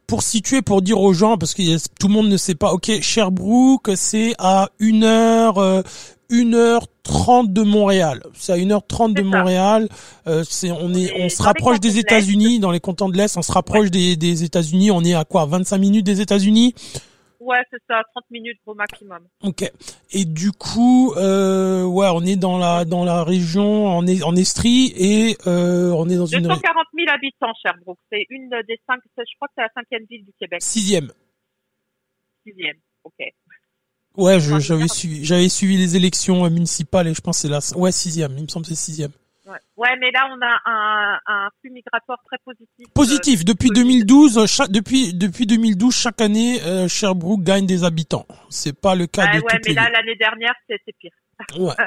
pour 0.06 0.22
situer 0.22 0.62
pour 0.62 0.82
dire 0.82 1.00
aux 1.00 1.12
gens 1.12 1.36
parce 1.36 1.54
que 1.54 1.62
tout 1.98 2.08
le 2.08 2.14
monde 2.14 2.28
ne 2.28 2.36
sait 2.36 2.54
pas. 2.54 2.72
Ok 2.72 2.90
Sherbrooke 3.00 3.90
c'est 3.94 4.32
à 4.38 4.70
une 4.78 5.04
heure 5.04 5.58
euh, 5.58 5.82
1h30 6.30 7.52
de 7.52 7.62
Montréal. 7.62 8.22
C'est 8.34 8.52
à 8.52 8.56
1h30 8.56 9.14
de 9.14 9.22
Montréal. 9.22 9.88
Euh, 10.26 10.44
c'est 10.48 10.70
on 10.70 10.94
est 10.94 11.12
on 11.20 11.28
se 11.28 11.42
rapproche 11.42 11.80
des 11.80 11.98
États-Unis 11.98 12.60
dans 12.60 12.70
les 12.70 12.80
cantons 12.80 13.08
de 13.08 13.16
l'Est, 13.16 13.36
on 13.36 13.42
se 13.42 13.52
rapproche 13.52 13.90
des 13.90 14.16
des 14.16 14.44
États-Unis, 14.44 14.90
on 14.90 15.02
est 15.04 15.14
à 15.14 15.24
quoi? 15.24 15.44
25 15.44 15.78
minutes 15.78 16.06
des 16.06 16.20
États-Unis? 16.20 16.74
Ouais, 17.40 17.58
c'est 17.70 17.82
ça, 17.88 18.02
30 18.14 18.24
minutes 18.30 18.60
au 18.66 18.74
maximum. 18.74 19.26
Ok. 19.42 19.64
Et 20.12 20.26
du 20.26 20.52
coup, 20.52 21.14
euh, 21.16 21.84
ouais, 21.84 22.08
on 22.12 22.20
est 22.20 22.36
dans 22.36 22.58
la 22.58 22.84
dans 22.84 23.02
la 23.02 23.24
région, 23.24 23.86
en, 23.88 24.06
est, 24.06 24.22
en 24.22 24.36
Estrie 24.36 24.92
et 24.94 25.38
euh, 25.46 25.90
on 25.92 26.06
est 26.10 26.16
dans 26.16 26.26
une 26.26 26.42
240 26.42 26.86
000 26.94 27.08
habitants, 27.10 27.52
Sherbrooke. 27.62 27.98
C'est 28.12 28.26
une 28.28 28.50
des 28.68 28.78
cinq, 28.86 29.00
je 29.16 29.22
crois 29.36 29.48
que 29.48 29.54
c'est 29.56 29.62
la 29.62 29.70
cinquième 29.74 30.04
ville 30.10 30.24
du 30.26 30.32
Québec. 30.38 30.60
sixième. 30.62 31.10
Sixième, 32.46 32.76
ok. 33.04 33.14
Ouais, 34.16 34.38
j'avais 34.38 34.88
suivi 34.88 35.24
j'avais 35.24 35.48
suivi 35.48 35.78
les 35.78 35.96
élections 35.96 36.44
euh, 36.44 36.50
municipales 36.50 37.08
et 37.08 37.14
je 37.14 37.22
pense 37.22 37.38
que 37.38 37.48
c'est 37.48 37.48
la 37.48 37.80
ouais 37.80 37.92
sixième. 37.92 38.36
Il 38.36 38.42
me 38.42 38.48
semble 38.48 38.64
que 38.66 38.70
c'est 38.70 38.74
sixième. 38.74 39.12
Ouais. 39.80 39.96
mais 39.98 40.10
là, 40.12 40.28
on 40.30 40.40
a 40.42 40.70
un, 40.70 41.18
un 41.26 41.48
flux 41.60 41.70
migratoire 41.70 42.18
très 42.26 42.36
positif. 42.44 42.86
Positif. 42.94 43.40
Euh, 43.40 43.44
Depuis 43.44 43.68
Covid. 43.68 43.80
2012, 43.82 44.46
chaque, 44.46 44.70
depuis 44.70 45.14
depuis 45.14 45.46
2012, 45.46 45.94
chaque 45.94 46.20
année, 46.20 46.60
euh, 46.62 46.86
Sherbrooke 46.88 47.42
gagne 47.42 47.66
des 47.66 47.84
habitants. 47.84 48.26
C'est 48.50 48.78
pas 48.78 48.94
le 48.94 49.06
cas 49.06 49.26
Ouais, 49.26 49.38
de 49.38 49.42
ouais, 49.42 49.42
toutes 49.52 49.60
mais 49.64 49.68
les 49.70 49.74
là, 49.74 49.90
l'année 49.90 50.16
dernière, 50.16 50.54
c'était 50.68 50.92
pire. 50.98 51.10
Ouais. 51.58 51.74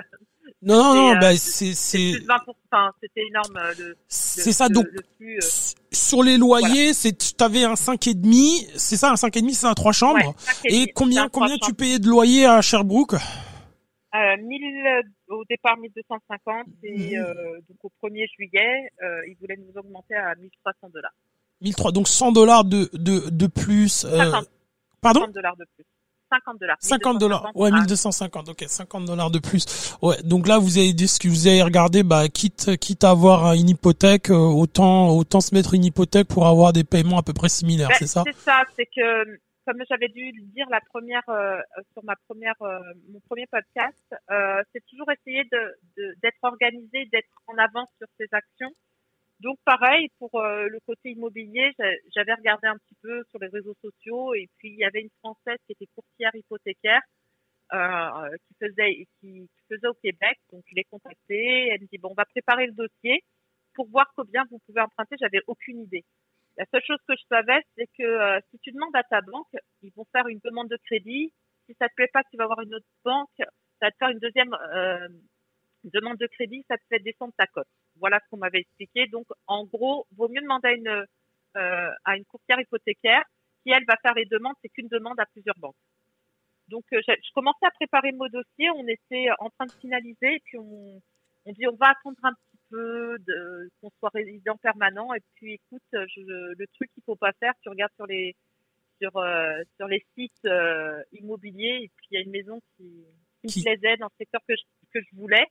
Non, 0.65 0.77
non, 0.77 0.93
non, 0.95 1.11
euh, 1.15 1.19
bah, 1.19 1.31
c'est, 1.35 1.73
C'est 1.73 1.97
c'est, 1.97 2.11
plus 2.13 2.21
de 2.21 2.25
20%. 2.27 2.55
Enfin, 2.71 2.91
c'était 3.01 3.21
énorme. 3.27 3.59
Le, 3.77 3.97
c'est 4.07 4.45
le- 4.45 4.51
ça. 4.53 4.67
le- 4.69 4.73
Donc, 4.73 4.85
le 4.93 5.01
flux, 5.17 5.35
euh, 5.35 5.37
s- 5.39 5.75
sur 5.91 6.23
les 6.23 6.37
loyers, 6.37 6.93
c'est, 6.93 7.35
t'avais 7.35 7.65
un 7.65 7.75
5 7.75 8.07
et 8.07 8.13
demi, 8.13 8.65
c'est 8.77 8.95
ça, 8.95 9.11
un 9.11 9.15
5 9.17 9.35
et 9.35 9.41
demi, 9.41 9.53
c'est 9.55 9.67
un 9.67 9.73
3 9.73 9.91
chambres. 9.91 10.25
ouais, 10.25 10.33
Et 10.71 10.91
combien, 10.93 11.27
combien 11.27 11.57
tu 11.57 11.73
payais 11.73 11.99
de 11.99 12.07
loyer 12.07 12.45
à 12.45 12.61
Sherbrooke? 12.61 13.15
Euh, 14.15 14.37
1000 14.37 14.63
euh, 14.87 15.01
au 15.35 15.43
départ 15.49 15.75
1250 15.77 16.67
et 16.83 17.17
Mhm. 17.17 17.23
euh, 17.23 17.33
donc 17.67 17.77
au 17.83 17.91
1er 18.07 18.27
juillet, 18.35 18.89
euh, 19.01 19.21
ils 19.27 19.35
voulaient 19.39 19.57
nous 19.57 19.75
augmenter 19.79 20.15
à 20.15 20.35
1300 20.35 20.89
dollars. 20.93 21.13
1003, 21.61 21.91
donc 21.91 22.07
100 22.07 22.31
dollars 22.31 22.63
de, 22.63 22.89
de, 22.93 23.29
de 23.29 23.47
plus. 23.47 24.05
euh, 24.05 24.17
50. 24.31 24.45
pardon 25.01 25.19
50 25.21 25.33
dollars 25.33 25.57
de 25.57 25.65
plus. 25.75 25.85
50 26.31 26.59
dollars. 26.59 26.77
50 26.79 27.17
dollars. 27.19 27.41
1250, 27.55 27.61
Ouais, 27.61 27.69
ah, 27.73 27.79
1250. 27.79 28.49
Ok, 28.49 28.63
50 28.67 29.05
dollars 29.05 29.31
de 29.31 29.39
plus. 29.39 29.95
Ouais. 30.01 30.15
Donc 30.23 30.47
là, 30.47 30.57
vous 30.59 30.77
avez 30.79 30.93
dit 30.93 31.07
ce 31.07 31.19
que 31.19 31.27
vous 31.27 31.47
avez 31.47 31.61
regardé, 31.63 32.01
bah, 32.03 32.27
quitte, 32.27 32.75
quitte 32.77 33.03
à 33.03 33.11
avoir 33.11 33.53
une 33.53 33.69
hypothèque, 33.69 34.29
euh, 34.31 34.35
autant, 34.35 35.09
autant 35.15 35.41
se 35.41 35.53
mettre 35.55 35.73
une 35.75 35.85
hypothèque 35.85 36.27
pour 36.27 36.47
avoir 36.47 36.73
des 36.73 36.83
paiements 36.83 37.17
à 37.19 37.23
peu 37.23 37.33
près 37.33 37.49
similaires, 37.49 37.89
ben, 37.89 37.95
c'est 37.99 38.07
ça? 38.07 38.23
C'est 38.25 38.35
ça, 38.37 38.63
c'est 38.75 38.85
que 38.87 39.39
comme 39.65 39.81
j'avais 39.89 40.09
dû 40.09 40.31
le 40.31 40.43
dire 40.53 40.67
la 40.69 40.81
première 40.81 41.27
euh, 41.29 41.59
sur 41.93 42.03
ma 42.03 42.15
première 42.27 42.59
euh, 42.61 42.79
mon 43.09 43.19
premier 43.21 43.47
podcast, 43.47 44.15
euh, 44.31 44.61
c'est 44.73 44.85
toujours 44.87 45.09
essayer 45.11 45.43
de 45.51 45.75
d'être 46.21 46.39
organisé, 46.43 47.05
d'être 47.11 47.29
en 47.47 47.57
avance 47.57 47.89
sur 47.97 48.07
ses 48.19 48.27
actions. 48.31 48.71
Donc 49.39 49.57
pareil 49.65 50.09
pour 50.19 50.35
euh, 50.35 50.67
le 50.69 50.79
côté 50.87 51.11
immobilier, 51.11 51.71
j'a- 51.79 51.97
j'avais 52.15 52.33
regardé 52.33 52.67
un 52.67 52.77
petit 52.77 52.95
peu 53.01 53.23
sur 53.29 53.39
les 53.39 53.47
réseaux 53.47 53.75
sociaux 53.81 54.33
et 54.35 54.47
puis 54.57 54.69
il 54.69 54.79
y 54.79 54.85
avait 54.85 55.01
une 55.01 55.09
française 55.19 55.57
qui 55.65 55.73
était 55.73 55.87
courtière 55.95 56.31
hypothécaire 56.35 57.01
euh, 57.73 58.29
qui 58.47 58.55
faisait 58.59 58.95
qui, 59.21 59.49
qui 59.49 59.63
faisait 59.69 59.87
au 59.87 59.93
Québec. 59.95 60.37
Donc 60.51 60.63
je 60.69 60.75
l'ai 60.75 60.83
contactée, 60.85 61.67
elle 61.69 61.81
me 61.81 61.87
dit 61.87 61.97
bon 61.97 62.09
on 62.11 62.15
va 62.15 62.25
préparer 62.25 62.67
le 62.67 62.73
dossier 62.73 63.23
pour 63.75 63.89
voir 63.89 64.07
combien 64.15 64.43
vous 64.51 64.59
pouvez 64.67 64.81
emprunter. 64.81 65.15
J'avais 65.19 65.41
aucune 65.47 65.81
idée. 65.81 66.03
La 66.57 66.65
seule 66.71 66.83
chose 66.85 66.99
que 67.07 67.15
je 67.15 67.23
savais, 67.29 67.61
c'est 67.75 67.87
que 67.97 68.03
euh, 68.03 68.39
si 68.51 68.59
tu 68.59 68.71
demandes 68.71 68.95
à 68.95 69.03
ta 69.03 69.21
banque, 69.21 69.47
ils 69.81 69.91
vont 69.95 70.05
faire 70.11 70.27
une 70.27 70.39
demande 70.43 70.69
de 70.69 70.77
crédit. 70.85 71.33
Si 71.65 71.75
ça 71.79 71.89
te 71.89 71.95
plaît 71.95 72.09
pas, 72.13 72.23
tu 72.29 72.37
vas 72.37 72.45
voir 72.45 72.61
une 72.61 72.75
autre 72.75 72.85
banque, 73.03 73.29
ça 73.37 73.45
va 73.81 73.91
te 73.91 73.97
faire 73.97 74.09
une 74.09 74.19
deuxième 74.19 74.53
euh, 74.53 75.07
demande 75.85 76.17
de 76.17 76.27
crédit, 76.27 76.63
ça 76.67 76.77
te 76.77 76.83
fait 76.89 76.99
descendre 76.99 77.33
ta 77.37 77.47
cote. 77.47 77.67
Voilà 77.95 78.19
ce 78.19 78.29
qu'on 78.29 78.37
m'avait 78.37 78.59
expliqué. 78.59 79.07
Donc, 79.07 79.25
en 79.47 79.65
gros, 79.65 80.05
vaut 80.15 80.29
mieux 80.29 80.41
demander 80.41 80.67
à 80.67 80.73
une 80.73 81.05
euh, 81.57 82.23
courtière 82.27 82.59
hypothécaire 82.59 83.23
qui 83.63 83.71
elle 83.71 83.85
va 83.85 83.95
faire 84.01 84.13
les 84.13 84.25
demandes. 84.25 84.55
C'est 84.61 84.69
qu'une 84.69 84.89
demande 84.89 85.19
à 85.19 85.25
plusieurs 85.25 85.57
banques. 85.57 85.75
Donc, 86.67 86.85
je 86.91 87.33
commençais 87.33 87.65
à 87.65 87.71
préparer 87.71 88.11
mon 88.11 88.27
dossier. 88.27 88.69
On 88.75 88.87
était 88.87 89.27
en 89.39 89.49
train 89.49 89.65
de 89.65 89.71
finaliser, 89.73 90.35
et 90.35 90.41
puis 90.45 90.57
on 90.57 91.01
on 91.45 91.51
dit 91.51 91.67
on 91.67 91.75
va 91.75 91.89
attendre 91.89 92.17
un 92.23 92.33
petit 92.33 92.52
peu 92.73 93.17
de 93.27 93.69
qu'on 93.79 93.91
soit 93.99 94.09
résident 94.13 94.57
permanent. 94.57 95.13
Et 95.13 95.21
puis 95.35 95.53
écoute 95.53 95.83
je, 95.91 96.21
le 96.57 96.67
truc 96.73 96.89
qu'il 96.93 97.03
faut 97.05 97.15
pas 97.15 97.33
faire 97.39 97.53
tu 97.61 97.69
regardes 97.69 97.93
sur 97.95 98.07
les 98.07 98.35
sur 99.01 99.15
euh, 99.17 99.61
sur 99.77 99.87
les 99.87 100.03
sites 100.17 100.45
euh, 100.45 101.01
immobiliers. 101.11 101.79
Et 101.83 101.91
puis 101.95 102.07
il 102.11 102.15
y 102.15 102.17
a 102.17 102.21
une 102.21 102.31
maison 102.31 102.59
qui, 102.75 103.05
qui, 103.41 103.47
Qui- 103.47 103.59
me 103.59 103.63
plaisait 103.65 103.97
dans 103.97 104.07
le 104.07 104.17
secteur 104.17 104.41
que 104.47 104.55
je, 104.55 104.63
que 104.93 104.99
je 104.99 105.15
voulais. 105.15 105.45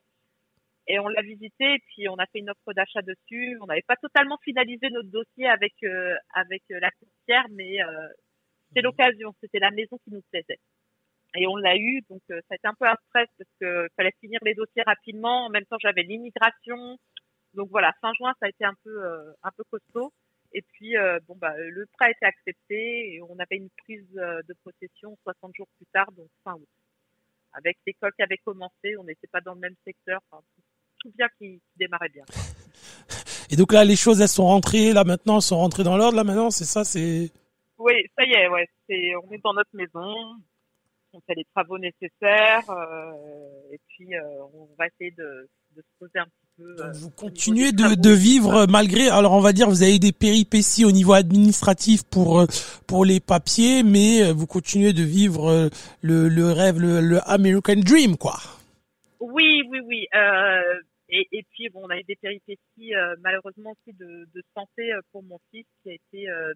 Et 0.89 0.99
on 0.99 1.07
l'a 1.07 1.23
visité 1.23 1.75
et 1.75 1.83
puis 1.87 2.09
on 2.09 2.17
a 2.17 2.27
fait 2.27 2.41
une 2.41 2.51
offre 2.51 2.73
d'achat 2.75 3.03
dessus. 3.03 3.57
On 3.61 3.67
n'avait 3.67 3.87
pas 3.87 3.97
totalement 3.97 4.39
finalisé 4.43 4.91
notre 4.91 5.11
dossier 5.11 5.47
avec 5.47 5.75
euh, 5.85 6.15
avec 6.35 6.63
la 6.69 6.91
courtière 6.91 7.47
mais 7.51 7.83
euh, 7.83 8.09
c'était 8.69 8.83
l'occasion. 8.83 9.33
C'était 9.41 9.61
la 9.61 9.71
maison 9.71 9.97
qui 10.05 10.11
nous 10.11 10.23
plaisait 10.31 10.59
et 11.35 11.47
on 11.47 11.57
l'a 11.57 11.77
eu, 11.77 12.03
donc 12.11 12.21
euh, 12.31 12.41
ça 12.49 12.53
a 12.53 12.55
été 12.57 12.69
un 12.69 12.75
peu 12.75 12.87
un 12.87 12.97
stress 13.09 13.29
parce 13.39 13.51
que 13.61 13.89
fallait 13.97 14.15
finir 14.21 14.39
les 14.43 14.55
dossiers 14.55 14.83
rapidement. 14.85 15.47
En 15.47 15.51
même 15.51 15.65
temps, 15.65 15.79
j'avais 15.81 16.03
l'immigration, 16.03 16.99
donc 17.55 17.69
voilà. 17.71 17.93
Fin 18.01 18.13
juin, 18.15 18.33
ça 18.41 18.47
a 18.47 18.49
été 18.49 18.65
un 18.65 18.75
peu 18.85 19.05
euh, 19.05 19.33
un 19.43 19.51
peu 19.57 19.65
costaud. 19.71 20.13
Et 20.55 20.63
puis 20.73 20.97
euh, 20.97 21.19
bon 21.27 21.35
bah 21.37 21.55
le 21.57 21.87
prêt 21.95 22.07
a 22.07 22.11
été 22.11 22.27
accepté 22.27 23.15
et 23.15 23.23
on 23.23 23.39
avait 23.39 23.57
une 23.57 23.71
prise 23.85 24.07
euh, 24.19 24.43
de 24.47 24.55
possession 24.63 25.17
60 25.23 25.53
jours 25.57 25.69
plus 25.77 25.87
tard, 25.93 26.13
donc 26.13 26.29
fin 26.45 26.55
août. 26.55 26.69
Avec 27.55 27.79
l'école 27.87 28.13
qui 28.15 28.23
avait 28.23 28.39
commencé, 28.39 28.97
on 28.99 29.05
n'était 29.05 29.29
pas 29.29 29.41
dans 29.41 29.55
le 29.55 29.61
même 29.61 29.75
secteur, 29.87 30.21
enfin, 30.31 30.43
tout, 30.55 30.63
tout 31.01 31.13
bien 31.17 31.29
qui, 31.39 31.59
qui 31.59 31.79
démarrait 31.79 32.11
bien. 32.11 32.25
Et 33.51 33.57
donc 33.57 33.73
là, 33.73 33.85
les 33.85 33.97
choses, 33.97 34.21
elles 34.23 34.29
sont 34.29 34.47
rentrées, 34.47 34.93
là, 34.93 35.05
maintenant, 35.05 35.37
elles 35.37 35.43
sont 35.43 35.59
rentrées 35.59 35.85
dans 35.85 35.99
l'ordre, 35.99 36.17
là, 36.17 36.25
maintenant, 36.25 36.51
c'est 36.51 36.65
ça, 36.65 36.85
c'est, 36.85 37.31
Oui, 37.77 37.93
ça 38.17 38.25
y 38.25 38.33
est, 38.33 38.49
ouais. 38.49 38.67
C'est, 38.89 39.15
on 39.17 39.31
est 39.31 39.43
dans 39.45 39.53
notre 39.53 39.75
maison, 39.75 40.15
on 41.15 41.21
fait 41.27 41.35
les 41.35 41.45
travaux 41.55 41.79
nécessaires, 41.79 42.69
euh, 42.71 43.13
et 43.73 43.79
puis 43.89 44.15
euh, 44.15 44.21
on 44.55 44.69
va 44.79 44.87
essayer 44.87 45.11
de, 45.13 45.49
de 45.77 45.81
se 45.83 45.99
poser 45.99 46.19
un 46.19 46.25
petit 46.25 46.47
peu. 46.57 46.63
euh, 46.63 46.77
Donc 46.77 46.95
vous 46.95 47.01
niveau 47.01 47.11
continuez 47.11 47.73
de, 47.73 47.95
de 47.95 48.11
vivre 48.11 48.55
euh, 48.55 48.67
malgré, 48.69 49.09
alors 49.09 49.33
on 49.33 49.41
va 49.41 49.53
dire, 49.53 49.69
vous 49.69 49.83
avez 49.83 49.99
des 49.99 50.13
péripéties 50.13 50.85
au 50.85 50.93
niveau 50.93 51.13
administratif 51.13 52.03
pour 52.05 52.41
euh, 52.41 52.47
pour 52.87 53.05
les 53.05 53.21
papiers, 53.21 53.83
mais 53.83 54.23
euh, 54.23 54.33
vous 54.33 54.47
continuez 54.47 54.93
de 54.93 55.03
vivre 55.03 55.51
euh, 55.51 55.69
le, 56.03 56.29
le 56.29 56.51
rêve, 56.51 56.79
le, 56.79 57.01
le 57.01 57.21
American 57.29 57.77
Dream, 57.77 58.17
quoi. 58.17 58.37
Oui, 59.21 59.63
oui, 59.71 59.81
oui. 59.87 60.07
Euh, 60.15 60.63
et, 61.09 61.29
et 61.33 61.45
puis 61.51 61.69
bon, 61.69 61.83
on 61.85 61.91
a 61.91 61.99
eu 61.99 62.05
des 62.05 62.17
péripéties 62.17 62.95
euh, 62.95 63.15
malheureusement 63.21 63.73
aussi 63.73 63.95
de, 63.97 64.27
de 64.35 64.43
santé 64.57 64.93
euh, 64.93 65.01
pour 65.13 65.23
mon 65.23 65.39
fils 65.51 65.67
qui 65.83 65.91
a 65.91 65.95
été 65.95 66.29
euh, 66.29 66.53
euh, 66.53 66.55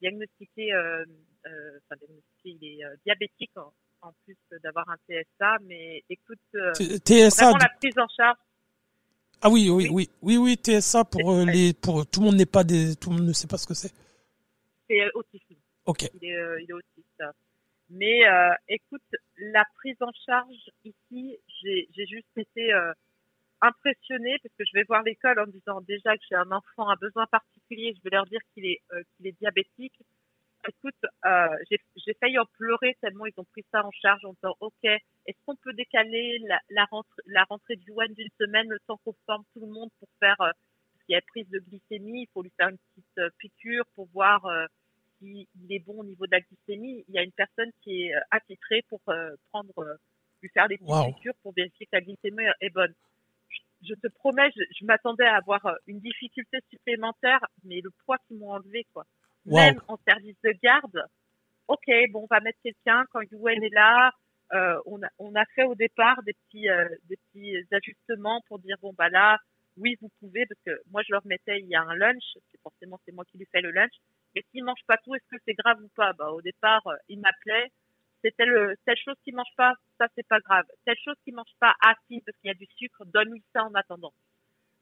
diagnostiqué, 0.00 0.72
euh, 0.72 1.04
euh, 1.46 1.78
enfin 1.84 1.96
diagnostiqué, 2.00 2.56
il 2.60 2.64
est 2.80 2.84
euh, 2.84 2.94
diabétique 3.04 3.50
en, 3.56 3.72
en 4.02 4.12
plus 4.24 4.36
d'avoir 4.62 4.88
un 4.88 4.96
TSA. 5.08 5.58
Mais 5.66 6.02
écoute, 6.08 6.38
euh, 6.54 6.72
TSA. 6.74 7.44
vraiment 7.46 7.58
la 7.58 7.68
prise 7.80 7.98
en 7.98 8.08
charge, 8.08 8.38
Ah 9.42 9.50
oui, 9.50 9.68
oui, 9.70 9.88
Oui. 9.90 10.08
oui, 10.22 10.36
oui, 10.36 10.56
TSA 10.56 11.04
pour 11.04 11.32
euh, 11.32 11.44
les, 11.44 11.72
pour 11.74 12.06
tout 12.06 12.20
le 12.20 12.26
monde 12.26 12.36
n'est 12.36 12.46
pas 12.46 12.64
des, 12.64 12.96
tout 12.96 13.10
le 13.10 13.16
monde 13.16 13.26
ne 13.28 13.32
sait 13.32 13.48
pas 13.48 13.58
ce 13.58 13.66
que 13.66 13.74
c'est. 13.74 13.92
c'est 14.88 15.00
euh, 15.00 15.10
autisme. 15.14 15.54
Ok. 15.86 16.08
il 16.20 16.28
est, 16.28 16.36
euh, 16.36 16.60
il 16.62 16.70
est 16.70 16.74
autiste. 16.74 17.22
Mais 17.92 18.24
euh, 18.28 18.54
écoute, 18.68 19.02
la 19.38 19.64
prise 19.76 19.96
en 20.00 20.12
charge 20.24 20.70
ici, 20.84 21.36
j'ai 21.60 21.88
j'ai 21.92 22.06
juste 22.06 22.28
été 22.36 22.72
euh, 22.72 22.92
impressionnée 23.62 24.36
parce 24.42 24.54
que 24.56 24.64
je 24.64 24.72
vais 24.74 24.84
voir 24.84 25.02
l'école 25.02 25.38
en 25.40 25.46
disant 25.46 25.80
déjà 25.82 26.16
que 26.16 26.24
j'ai 26.28 26.36
un 26.36 26.50
enfant 26.52 26.88
à 26.88 26.96
besoin 26.96 27.26
particulier, 27.26 27.94
je 27.96 28.02
vais 28.04 28.10
leur 28.16 28.26
dire 28.26 28.40
qu'il 28.54 28.66
est 28.66 28.80
euh, 28.92 29.02
qu'il 29.16 29.26
est 29.26 29.38
diabétique. 29.40 29.94
Écoute, 30.68 30.94
euh, 31.24 31.48
j'ai 31.70 31.78
j'ai 32.06 32.14
failli 32.20 32.38
en 32.38 32.44
pleurer 32.58 32.96
tellement 33.00 33.26
ils 33.26 33.34
ont 33.38 33.44
pris 33.44 33.64
ça 33.72 33.84
en 33.84 33.90
charge 33.92 34.24
en 34.24 34.32
disant 34.34 34.54
ok, 34.60 34.84
est-ce 34.84 35.38
qu'on 35.46 35.56
peut 35.56 35.72
décaler 35.72 36.38
la, 36.40 36.60
la 36.70 36.84
rentrée 36.86 37.22
la 37.26 37.44
rentrée 37.44 37.76
du 37.76 37.90
WAN 37.92 38.08
d'une 38.14 38.28
semaine 38.38 38.68
le 38.68 38.78
temps 38.86 38.98
qu'on 39.04 39.14
forme 39.26 39.44
tout 39.54 39.60
le 39.60 39.72
monde 39.72 39.90
pour 39.98 40.08
faire 40.20 40.40
euh, 40.40 40.50
s'il 41.06 41.14
y 41.14 41.16
a 41.16 41.22
prise 41.22 41.48
de 41.50 41.58
glycémie, 41.60 42.22
il 42.22 42.28
faut 42.32 42.42
lui 42.42 42.52
faire 42.58 42.68
une 42.68 42.78
petite 42.78 43.18
euh, 43.18 43.30
piqûre 43.38 43.84
pour 43.94 44.08
voir 44.12 44.44
euh, 44.46 44.66
il, 45.22 45.46
il 45.62 45.72
est 45.72 45.80
bon 45.80 46.00
au 46.00 46.04
niveau 46.04 46.26
de 46.26 46.32
la 46.32 46.40
glycémie. 46.40 47.04
Il 47.08 47.14
y 47.14 47.18
a 47.18 47.22
une 47.22 47.32
personne 47.32 47.70
qui 47.82 48.04
est 48.06 48.14
euh, 48.14 48.20
attitrée 48.30 48.82
pour 48.88 49.00
euh, 49.08 49.34
prendre, 49.50 49.78
euh, 49.78 49.94
lui 50.42 50.50
faire 50.50 50.68
des 50.68 50.78
petites 50.78 50.88
Wow. 50.88 51.04
piqûres 51.04 51.34
pour 51.42 51.52
vérifier 51.54 51.86
que 51.86 51.96
la 51.96 52.00
glycémie 52.02 52.44
est 52.60 52.70
bonne. 52.70 52.94
Je, 53.82 53.94
te 53.94 54.08
promets, 54.08 54.50
je, 54.56 54.62
je 54.78 54.84
m'attendais 54.84 55.26
à 55.26 55.36
avoir 55.36 55.64
euh, 55.66 55.74
une 55.86 56.00
difficulté 56.00 56.58
supplémentaire, 56.70 57.40
mais 57.64 57.80
le 57.80 57.90
poids 58.04 58.18
qu'ils 58.26 58.38
m'ont 58.38 58.52
enlevé, 58.52 58.86
quoi. 58.92 59.04
Wow. 59.46 59.58
Même 59.58 59.80
en 59.88 59.96
service 60.06 60.36
de 60.44 60.52
garde, 60.62 61.04
ok, 61.68 61.90
bon, 62.10 62.24
on 62.24 62.34
va 62.34 62.40
mettre 62.40 62.58
quelqu'un 62.62 63.04
quand 63.10 63.20
Yuen 63.30 63.62
est 63.62 63.74
là. 63.74 64.12
Euh, 64.52 64.78
on, 64.86 65.00
a, 65.02 65.08
on 65.18 65.34
a 65.36 65.44
fait 65.54 65.62
au 65.62 65.76
départ 65.76 66.22
des 66.24 66.32
petits, 66.32 66.68
euh, 66.68 66.88
des 67.08 67.16
petits 67.16 67.56
ajustements 67.70 68.40
pour 68.48 68.58
dire 68.58 68.76
bon 68.82 68.92
bah 68.98 69.08
là, 69.08 69.38
oui 69.76 69.96
vous 70.00 70.10
pouvez 70.18 70.44
parce 70.44 70.60
que 70.66 70.82
moi 70.90 71.02
je 71.06 71.12
leur 71.12 71.24
mettais 71.24 71.60
il 71.60 71.68
y 71.68 71.76
a 71.76 71.82
un 71.82 71.94
lunch, 71.94 72.24
c'est 72.50 72.60
forcément 72.60 72.98
c'est 73.04 73.12
moi 73.12 73.24
qui 73.30 73.38
lui 73.38 73.46
fais 73.52 73.60
le 73.60 73.70
lunch. 73.70 73.92
Mais 74.34 74.42
s'il 74.50 74.64
mange 74.64 74.80
pas 74.88 74.96
tout, 75.04 75.14
est-ce 75.14 75.36
que 75.36 75.40
c'est 75.46 75.54
grave 75.54 75.78
ou 75.80 75.88
pas? 75.94 76.12
Bah 76.14 76.30
au 76.30 76.42
départ, 76.42 76.84
euh, 76.88 76.96
il 77.08 77.20
m'appelait. 77.20 77.70
C'était 78.22 78.46
le 78.46 78.76
telle 78.86 78.96
chose 78.98 79.16
qui 79.24 79.32
mange 79.32 79.52
pas, 79.56 79.74
ça 79.98 80.08
c'est 80.16 80.26
pas 80.28 80.40
grave. 80.40 80.64
Telle 80.84 80.98
chose 81.04 81.16
qui 81.24 81.32
mange 81.32 81.52
pas, 81.60 81.74
ah 81.82 81.94
si 82.08 82.20
parce 82.22 82.36
qu'il 82.38 82.48
y 82.48 82.50
a 82.50 82.54
du 82.54 82.66
sucre, 82.76 83.04
donne-lui 83.06 83.42
ça 83.54 83.64
en 83.64 83.74
attendant. 83.74 84.12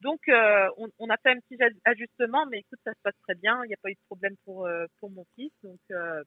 Donc 0.00 0.20
euh, 0.28 0.68
on, 0.78 0.88
on 0.98 1.10
a 1.10 1.16
fait 1.18 1.30
un 1.32 1.40
petit 1.40 1.56
aj- 1.56 1.78
ajustement, 1.84 2.46
mais 2.46 2.60
écoute 2.60 2.80
ça 2.84 2.92
se 2.94 3.00
passe 3.02 3.18
très 3.22 3.34
bien. 3.36 3.62
Il 3.64 3.68
n'y 3.68 3.74
a 3.74 3.78
pas 3.82 3.90
eu 3.90 3.94
de 3.94 4.00
problème 4.06 4.36
pour 4.44 4.66
euh, 4.66 4.86
pour 5.00 5.10
mon 5.10 5.24
fils, 5.36 5.52
donc 5.62 5.80
euh, 5.92 6.22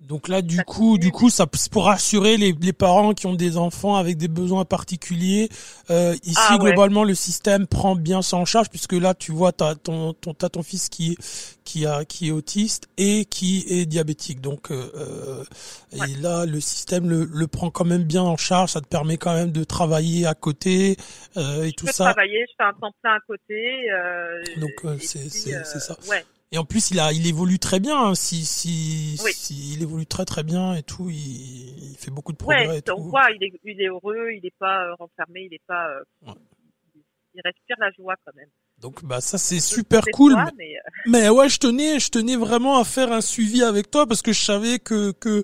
Donc 0.00 0.28
là, 0.28 0.42
du 0.42 0.62
coup, 0.64 0.98
du 0.98 1.10
coup, 1.10 1.30
ça 1.30 1.46
pour 1.72 1.86
rassurer 1.86 2.36
les, 2.36 2.52
les, 2.52 2.72
parents 2.74 3.14
qui 3.14 3.26
ont 3.26 3.34
des 3.34 3.56
enfants 3.56 3.96
avec 3.96 4.18
des 4.18 4.28
besoins 4.28 4.66
particuliers. 4.66 5.48
Euh, 5.88 6.14
ici, 6.24 6.36
ah 6.36 6.58
globalement, 6.58 7.04
le 7.04 7.14
système 7.14 7.66
prend 7.66 7.96
bien 7.96 8.20
ça 8.20 8.36
en 8.36 8.44
charge 8.44 8.68
puisque 8.68 8.92
là, 8.92 9.14
tu 9.14 9.32
vois, 9.32 9.52
t'as 9.52 9.74
ton, 9.74 10.12
ton, 10.12 10.34
t'as 10.34 10.50
ton 10.50 10.62
fils 10.62 10.90
qui 10.90 11.16
qui 11.64 11.86
a 11.86 12.04
qui 12.04 12.28
est 12.28 12.30
autiste 12.32 12.88
et 12.98 13.24
qui 13.24 13.64
est 13.68 13.86
diabétique. 13.86 14.42
Donc 14.42 14.70
euh, 14.70 14.90
euh 14.94 15.44
et 15.92 16.20
là, 16.20 16.44
le 16.44 16.60
système 16.60 17.08
le, 17.08 17.24
le 17.24 17.46
prend 17.46 17.70
quand 17.70 17.84
même 17.86 18.04
bien 18.04 18.22
en 18.22 18.36
charge. 18.36 18.72
Ça 18.72 18.82
te 18.82 18.88
permet 18.88 19.16
quand 19.16 19.34
même 19.34 19.52
de 19.52 19.64
travailler 19.64 20.26
à 20.26 20.34
côté 20.34 20.96
euh, 21.38 21.62
et 21.62 21.68
je 21.68 21.74
tout 21.76 21.86
peux 21.86 21.92
ça. 21.92 22.04
Travailler, 22.04 22.44
je 22.48 22.54
fais 22.58 22.68
un 22.68 22.74
temps 22.74 22.92
plein 23.00 23.14
à 23.14 23.20
côté. 23.26 23.90
Euh, 23.90 24.42
Donc 24.60 24.72
euh, 24.84 24.98
c'est 25.00 25.30
c'est 25.30 25.80
ça. 25.80 25.96
Ouais. 26.10 26.24
Et 26.54 26.58
en 26.58 26.64
plus, 26.64 26.92
il 26.92 27.00
a, 27.00 27.12
il 27.12 27.26
évolue 27.26 27.58
très 27.58 27.80
bien. 27.80 28.00
Hein. 28.00 28.14
Si, 28.14 28.44
si, 28.44 29.16
si, 29.18 29.72
il 29.74 29.82
évolue 29.82 30.06
très 30.06 30.24
très 30.24 30.44
bien 30.44 30.74
et 30.74 30.84
tout. 30.84 31.10
Il, 31.10 31.16
il 31.16 31.96
fait 31.98 32.12
beaucoup 32.12 32.30
de 32.30 32.36
progrès. 32.36 32.68
Ouais, 32.68 32.90
on 32.96 33.02
voit, 33.08 33.28
il 33.32 33.42
est, 33.42 33.52
il 33.64 33.82
est 33.82 33.88
heureux, 33.88 34.30
il 34.30 34.40
n'est 34.44 34.52
pas 34.56 34.84
euh, 34.84 34.94
renfermé, 34.94 35.46
il 35.46 35.50
n'est 35.50 35.60
pas, 35.66 35.88
euh, 35.88 36.32
il 37.34 37.40
respire 37.44 37.74
la 37.80 37.90
joie 37.90 38.14
quand 38.24 38.30
même. 38.36 38.46
Donc 38.78 39.04
bah 39.04 39.20
ça 39.20 39.36
c'est 39.36 39.58
super 39.58 40.02
cool. 40.12 40.36
mais... 40.56 40.76
Euh, 40.76 40.90
mais... 41.06 41.28
ouais, 41.28 41.48
je 41.48 41.58
tenais, 41.58 41.98
je 41.98 42.10
tenais 42.10 42.36
vraiment 42.36 42.78
à 42.78 42.84
faire 42.84 43.10
un 43.10 43.20
suivi 43.20 43.64
avec 43.64 43.90
toi 43.90 44.06
parce 44.06 44.22
que 44.22 44.32
je 44.32 44.44
savais 44.44 44.78
que 44.78 45.10
que 45.10 45.42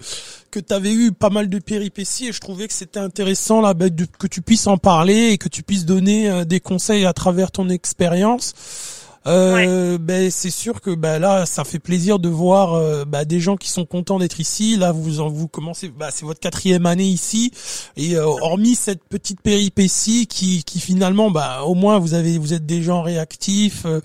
que 0.52 0.60
t'avais 0.60 0.92
eu 0.92 1.10
pas 1.10 1.30
mal 1.30 1.48
de 1.48 1.58
péripéties 1.58 2.28
et 2.28 2.32
je 2.32 2.40
trouvais 2.40 2.68
que 2.68 2.74
c'était 2.74 3.00
intéressant 3.00 3.60
là 3.60 3.74
bah, 3.74 3.86
que 3.88 4.28
tu 4.28 4.42
puisses 4.42 4.68
en 4.68 4.78
parler 4.78 5.30
et 5.30 5.38
que 5.38 5.48
tu 5.48 5.64
puisses 5.64 5.86
donner 5.86 6.44
des 6.44 6.60
conseils 6.60 7.04
à 7.04 7.12
travers 7.12 7.50
ton 7.50 7.68
expérience. 7.68 8.99
Euh, 9.26 9.98
ben 9.98 10.30
c'est 10.30 10.50
sûr 10.50 10.80
que 10.80 10.94
ben 10.94 11.18
là 11.18 11.44
ça 11.44 11.64
fait 11.64 11.78
plaisir 11.78 12.18
de 12.18 12.30
voir 12.30 12.72
euh, 12.72 13.04
ben, 13.04 13.24
des 13.24 13.38
gens 13.38 13.56
qui 13.56 13.68
sont 13.68 13.84
contents 13.84 14.18
d'être 14.18 14.40
ici. 14.40 14.78
Là 14.78 14.92
vous 14.92 15.10
vous 15.28 15.46
commencez, 15.48 15.90
ben, 15.90 16.10
c'est 16.10 16.24
votre 16.24 16.40
quatrième 16.40 16.86
année 16.86 17.04
ici 17.04 17.50
et 17.96 18.16
euh, 18.16 18.24
hormis 18.24 18.74
cette 18.74 19.06
petite 19.06 19.42
péripétie 19.42 20.26
qui 20.26 20.64
qui 20.64 20.80
finalement 20.80 21.30
ben 21.30 21.60
au 21.60 21.74
moins 21.74 21.98
vous 21.98 22.14
avez 22.14 22.38
vous 22.38 22.54
êtes 22.54 22.64
des 22.64 22.80
gens 22.80 23.02
réactifs, 23.02 23.84
euh, 23.84 24.00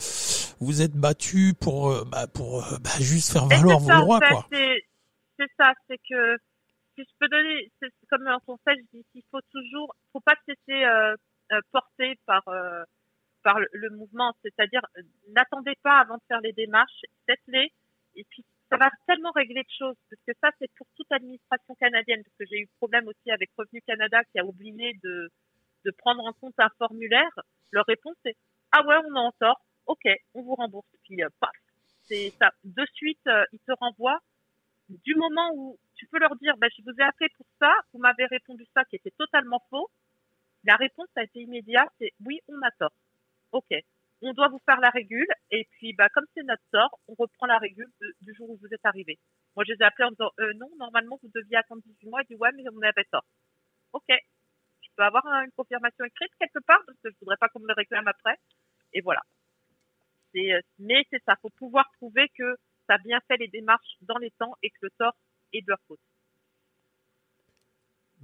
vous 0.59 0.81
êtes 0.81 0.97
battus 0.97 1.53
pour 1.61 1.93
ben, 2.05 2.27
pour 2.33 2.65
ben, 2.81 2.99
juste 2.99 3.31
faire 3.31 3.45
valoir 3.45 3.79
vos 3.79 3.91
droits 3.91 4.19
quoi. 4.19 4.45
C'est 4.51 5.51
ça, 5.57 5.71
c'est 5.89 5.97
que 5.97 6.37
si 6.95 7.03
je 7.03 7.11
peux 7.19 7.27
donner, 7.27 7.69
c'est 7.81 7.89
comme 8.09 8.25
un 8.27 8.39
conseil, 8.45 8.81
je 8.93 8.97
dis 8.99 9.05
qu'il 9.11 9.23
faut 9.31 9.41
toujours, 9.51 9.93
faut 10.13 10.21
pas 10.21 10.35
se 10.45 10.53
laisser 10.53 10.85
porter 11.71 12.17
par 12.25 12.43
par 13.45 13.59
le, 13.59 13.89
mouvement, 13.91 14.33
c'est-à-dire 14.41 14.81
euh, 14.97 15.03
n'attendez 15.35 15.75
pas 15.83 15.99
avant 15.99 16.15
de 16.15 16.23
faire 16.27 16.41
les 16.41 16.51
démarches, 16.51 17.05
faites-les. 17.27 17.71
Et 18.15 18.23
puis 18.27 18.43
ça 18.71 18.77
va 18.77 18.89
tellement 19.05 19.31
régler 19.31 19.61
de 19.61 19.69
choses 19.77 19.95
parce 20.09 20.21
que 20.25 20.31
ça 20.41 20.49
c'est 20.57 20.71
pour 20.75 20.87
toute 20.97 21.11
administration 21.11 21.75
canadienne 21.75 22.23
parce 22.23 22.35
que 22.39 22.45
j'ai 22.49 22.61
eu 22.61 22.67
problème 22.79 23.07
aussi 23.07 23.29
avec 23.29 23.51
Revenu 23.55 23.83
Canada 23.83 24.23
qui 24.31 24.39
a 24.39 24.45
oublié 24.45 24.97
de 25.03 25.29
de 25.85 25.91
prendre 25.91 26.25
en 26.25 26.33
compte 26.33 26.55
un 26.57 26.69
formulaire. 26.79 27.39
Leur 27.71 27.85
réponse 27.85 28.15
est 28.25 28.35
ah 28.71 28.83
ouais 28.87 28.95
on 29.07 29.15
en 29.15 29.31
sort, 29.39 29.61
ok 29.85 30.09
on 30.33 30.41
vous 30.41 30.55
rembourse. 30.55 30.87
Puis 31.03 31.23
euh, 31.23 31.29
paf 31.39 31.51
c'est 32.07 32.33
ça. 32.41 32.49
De 32.63 32.85
suite 32.95 33.27
euh, 33.27 33.45
ils 33.53 33.59
te 33.59 33.73
renvoient. 33.79 34.21
Du 34.89 35.13
moment 35.13 35.51
où 35.53 35.77
tu 35.93 36.07
peux 36.07 36.17
leur 36.17 36.35
dire 36.37 36.57
bah, 36.57 36.67
je 36.75 36.81
vous 36.81 36.97
ai 36.99 37.03
appelé 37.03 37.29
pour 37.37 37.45
ça, 37.59 37.71
vous 37.93 37.99
m'avez 37.99 38.25
répondu 38.25 38.65
ça 38.73 38.83
qui 38.85 38.95
était 38.95 39.13
totalement 39.19 39.61
faux. 39.69 39.91
La 40.63 40.77
réponse 40.77 41.09
a 41.15 41.21
été 41.21 41.41
immédiate, 41.41 41.89
c'est 41.99 42.13
oui 42.25 42.39
on 42.47 42.59
a 42.63 42.71
tort 42.79 42.91
ok, 43.55 43.71
on 44.21 44.33
doit 44.33 44.49
vous 44.49 44.61
faire 44.65 44.79
la 44.79 44.89
régule, 44.89 45.27
et 45.51 45.65
puis 45.71 45.93
bah 45.93 46.09
comme 46.09 46.25
c'est 46.33 46.43
notre 46.43 46.63
sort, 46.71 46.99
on 47.07 47.15
reprend 47.15 47.45
la 47.47 47.57
régule 47.57 47.89
du 48.21 48.33
jour 48.35 48.49
où 48.49 48.57
vous 48.57 48.73
êtes 48.73 48.85
arrivé. 48.85 49.17
Moi, 49.55 49.63
je 49.65 49.73
les 49.73 49.79
ai 49.79 49.83
appelés 49.83 50.07
en 50.07 50.11
disant, 50.11 50.31
euh, 50.39 50.53
non, 50.55 50.69
normalement, 50.77 51.17
vous 51.23 51.29
deviez 51.33 51.55
attendre 51.57 51.81
18 51.85 52.09
mois. 52.09 52.21
Ils 52.23 52.27
disent, 52.27 52.39
ouais, 52.39 52.51
mais 52.55 52.63
on 52.73 52.81
avait 52.81 53.05
tort. 53.05 53.25
Ok, 53.93 54.09
je 54.09 54.89
peux 54.95 55.03
avoir 55.03 55.25
une 55.43 55.51
confirmation 55.51 56.03
écrite 56.03 56.31
quelque 56.39 56.59
part, 56.65 56.81
parce 56.85 56.99
que 56.99 57.09
je 57.09 57.15
voudrais 57.21 57.37
pas 57.37 57.47
qu'on 57.49 57.61
me 57.61 57.67
le 57.67 57.73
réclame 57.73 58.07
après. 58.07 58.35
Et 58.93 59.01
voilà. 59.01 59.21
Euh, 60.35 60.61
mais 60.79 61.05
c'est 61.09 61.23
ça, 61.25 61.35
faut 61.41 61.49
pouvoir 61.51 61.89
prouver 61.97 62.27
que 62.37 62.57
ça 62.87 62.95
a 62.95 62.97
bien 62.97 63.19
fait 63.27 63.37
les 63.37 63.47
démarches 63.47 63.95
dans 64.01 64.17
les 64.17 64.31
temps 64.31 64.55
et 64.63 64.69
que 64.69 64.77
le 64.81 64.89
tort 64.99 65.15
est 65.53 65.61
de 65.61 65.67
leur 65.69 65.79
faute. 65.87 65.99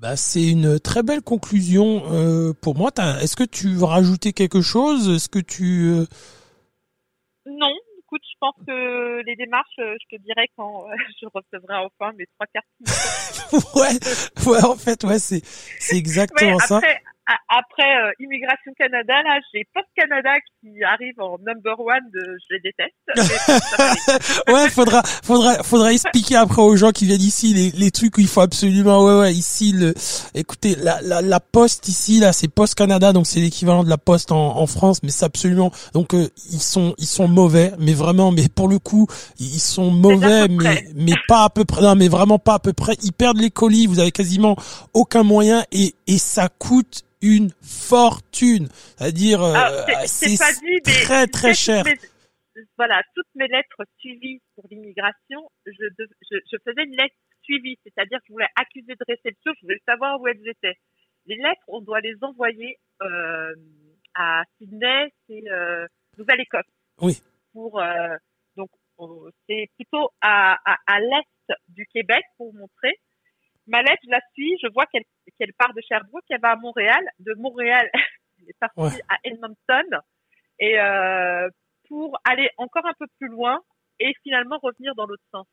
Bah, 0.02 0.18
c'est 0.18 0.48
une 0.48 0.80
très 0.80 1.04
belle 1.04 1.22
conclusion 1.22 2.02
euh, 2.12 2.54
pour 2.60 2.76
moi. 2.76 2.90
Est-ce 3.22 3.36
que 3.36 3.44
tu 3.44 3.68
veux 3.68 3.86
rajouter 3.86 4.34
quelque 4.34 4.60
chose? 4.60 5.08
Est-ce 5.08 5.30
que 5.30 5.38
tu 5.38 5.90
euh, 5.90 6.06
Non, 7.46 7.70
écoute, 8.00 8.24
je 8.24 8.38
pense 8.40 8.56
que 8.66 9.22
les 9.24 9.36
démarches, 9.36 9.78
euh, 9.78 9.94
je 10.02 10.18
te 10.18 10.22
dirai 10.24 10.50
quand 10.58 10.88
je 11.22 11.28
recevrai 11.32 11.76
enfin 11.76 12.14
mes 12.18 12.26
trois 12.34 12.48
cartes. 12.48 12.66
ouais, 13.76 14.52
ouais, 14.52 14.66
en 14.66 14.76
fait, 14.76 15.04
ouais, 15.04 15.20
c'est 15.20 15.44
c'est 15.80 15.98
exactement 15.98 16.58
ça 16.58 16.82
après 17.50 17.84
euh, 17.84 18.12
Immigration 18.20 18.72
Canada, 18.78 19.14
là, 19.24 19.40
j'ai 19.54 19.64
Post 19.74 19.88
Canada 19.96 20.32
qui 20.60 20.84
arrive 20.84 21.20
en 21.20 21.38
number 21.40 21.80
one 21.80 22.10
de 22.14 22.38
je 22.50 22.56
les 22.56 22.60
déteste. 22.60 24.44
ouais, 24.48 24.70
faudra, 24.70 25.02
faudra, 25.04 25.64
faudra 25.64 25.94
expliquer 25.94 26.36
après 26.36 26.62
aux 26.62 26.76
gens 26.76 26.92
qui 26.92 27.06
viennent 27.06 27.22
ici 27.22 27.54
les, 27.54 27.72
les 27.72 27.92
trucs 27.92 28.18
où 28.18 28.22
il 28.22 28.28
faut 28.28 28.42
absolument, 28.42 29.06
ouais, 29.06 29.20
ouais, 29.20 29.34
ici 29.34 29.72
le, 29.72 29.94
écoutez, 30.34 30.76
la, 30.76 31.02
la, 31.02 31.22
la 31.22 31.40
Poste 31.40 31.88
ici, 31.88 32.20
là, 32.20 32.34
c'est 32.34 32.48
Post 32.48 32.76
Canada, 32.76 33.14
donc 33.14 33.28
c'est 33.28 33.40
l'équivalent 33.40 33.84
de 33.84 33.90
la 33.90 33.98
Poste 33.98 34.32
en, 34.32 34.58
en 34.58 34.68
France, 34.68 35.04
mais 35.04 35.10
c'est 35.10 35.26
absolument, 35.26 35.72
donc 35.94 36.14
euh, 36.14 36.28
ils 36.52 36.62
sont, 36.62 36.96
ils 36.98 37.08
sont 37.08 37.28
mauvais, 37.28 37.72
mais 37.80 37.94
vraiment, 37.94 38.32
mais 38.32 38.48
pour 38.50 38.68
le 38.68 38.80
coup, 38.80 39.08
ils 39.40 39.60
sont 39.60 39.92
mauvais, 39.92 40.48
mais, 40.48 40.88
mais 40.96 41.14
pas 41.28 41.44
à 41.44 41.50
peu 41.50 41.66
près, 41.66 41.82
non, 41.82 41.96
mais 41.96 42.08
vraiment 42.08 42.40
pas 42.40 42.56
à 42.56 42.60
peu 42.60 42.74
près. 42.74 42.96
Ils 43.04 43.14
perdent 43.14 43.40
les 43.40 43.52
colis, 43.52 43.88
vous 43.88 44.00
avez 44.00 44.12
quasiment 44.12 44.56
aucun 44.94 45.24
moyen 45.24 45.64
et, 45.72 45.94
et 46.08 46.18
ça 46.18 46.50
coûte 46.50 47.04
une 47.22 47.52
fortune. 47.62 48.68
C'est-à-dire, 48.98 49.42
euh, 49.44 49.84
c'est 50.06 50.38
très 50.84 51.28
très 51.28 51.54
cher. 51.54 51.84
voilà, 52.78 53.02
toutes 53.16 53.28
mes 53.36 53.48
lettres 53.48 53.84
suivies 54.00 54.42
pour 54.56 54.66
l'immigration, 54.70 55.50
je, 55.66 55.72
je, 55.72 56.38
je, 56.52 56.58
faisais 56.64 56.84
une 56.84 56.96
lettre 56.96 57.16
suivie, 57.44 57.78
c'est-à-dire 57.84 58.20
que 58.20 58.26
je 58.28 58.34
voulais 58.34 58.50
accuser 58.56 58.94
de 58.94 59.06
réception, 59.08 59.52
je 59.60 59.66
voulais 59.66 59.82
savoir 59.88 60.20
où 60.20 60.28
elles 60.28 60.48
étaient. 60.48 60.78
Les 61.28 61.36
lettres, 61.36 61.62
on 61.68 61.82
doit 61.82 62.02
les 62.02 62.16
envoyer 62.22 62.78
euh, 63.02 63.56
à 64.16 64.44
Sydney, 64.58 65.14
c'est 65.28 65.44
euh, 65.50 65.86
Nouvelle-Écosse. 66.18 66.66
Oui. 67.00 67.22
Pour 67.54 67.80
euh, 67.80 68.16
donc 68.56 68.70
c'est 69.48 69.68
plutôt 69.76 70.10
à, 70.22 70.58
à, 70.66 70.78
à 70.88 71.00
l'est 71.00 71.58
du 71.70 71.86
Québec 71.88 72.24
pour 72.38 72.54
montrer. 72.54 73.00
Ma 73.72 73.82
lettre, 73.82 74.02
je 74.04 74.10
la 74.10 74.20
suis, 74.34 74.58
je 74.62 74.68
vois 74.74 74.86
qu'elle 74.88 75.04
qu'elle 75.40 75.54
part 75.54 75.74
de 75.74 75.82
Sherbrooke, 75.88 76.26
elle 76.30 76.42
va 76.42 76.52
à 76.52 76.56
Montréal. 76.58 77.04
De 77.20 77.34
Montréal, 77.36 77.90
elle 78.40 78.50
est 78.50 78.60
partie 78.60 79.02
à 79.08 79.18
Edmonton. 79.24 80.02
Et 80.60 80.78
euh, 80.78 81.50
pour 81.88 82.20
aller 82.26 82.50
encore 82.58 82.86
un 82.86 82.94
peu 83.00 83.08
plus 83.18 83.30
loin 83.30 83.62
et 84.00 84.14
finalement 84.24 84.58
revenir 84.62 84.94
dans 84.96 85.06
l'autre 85.06 85.24
sens. 85.32 85.48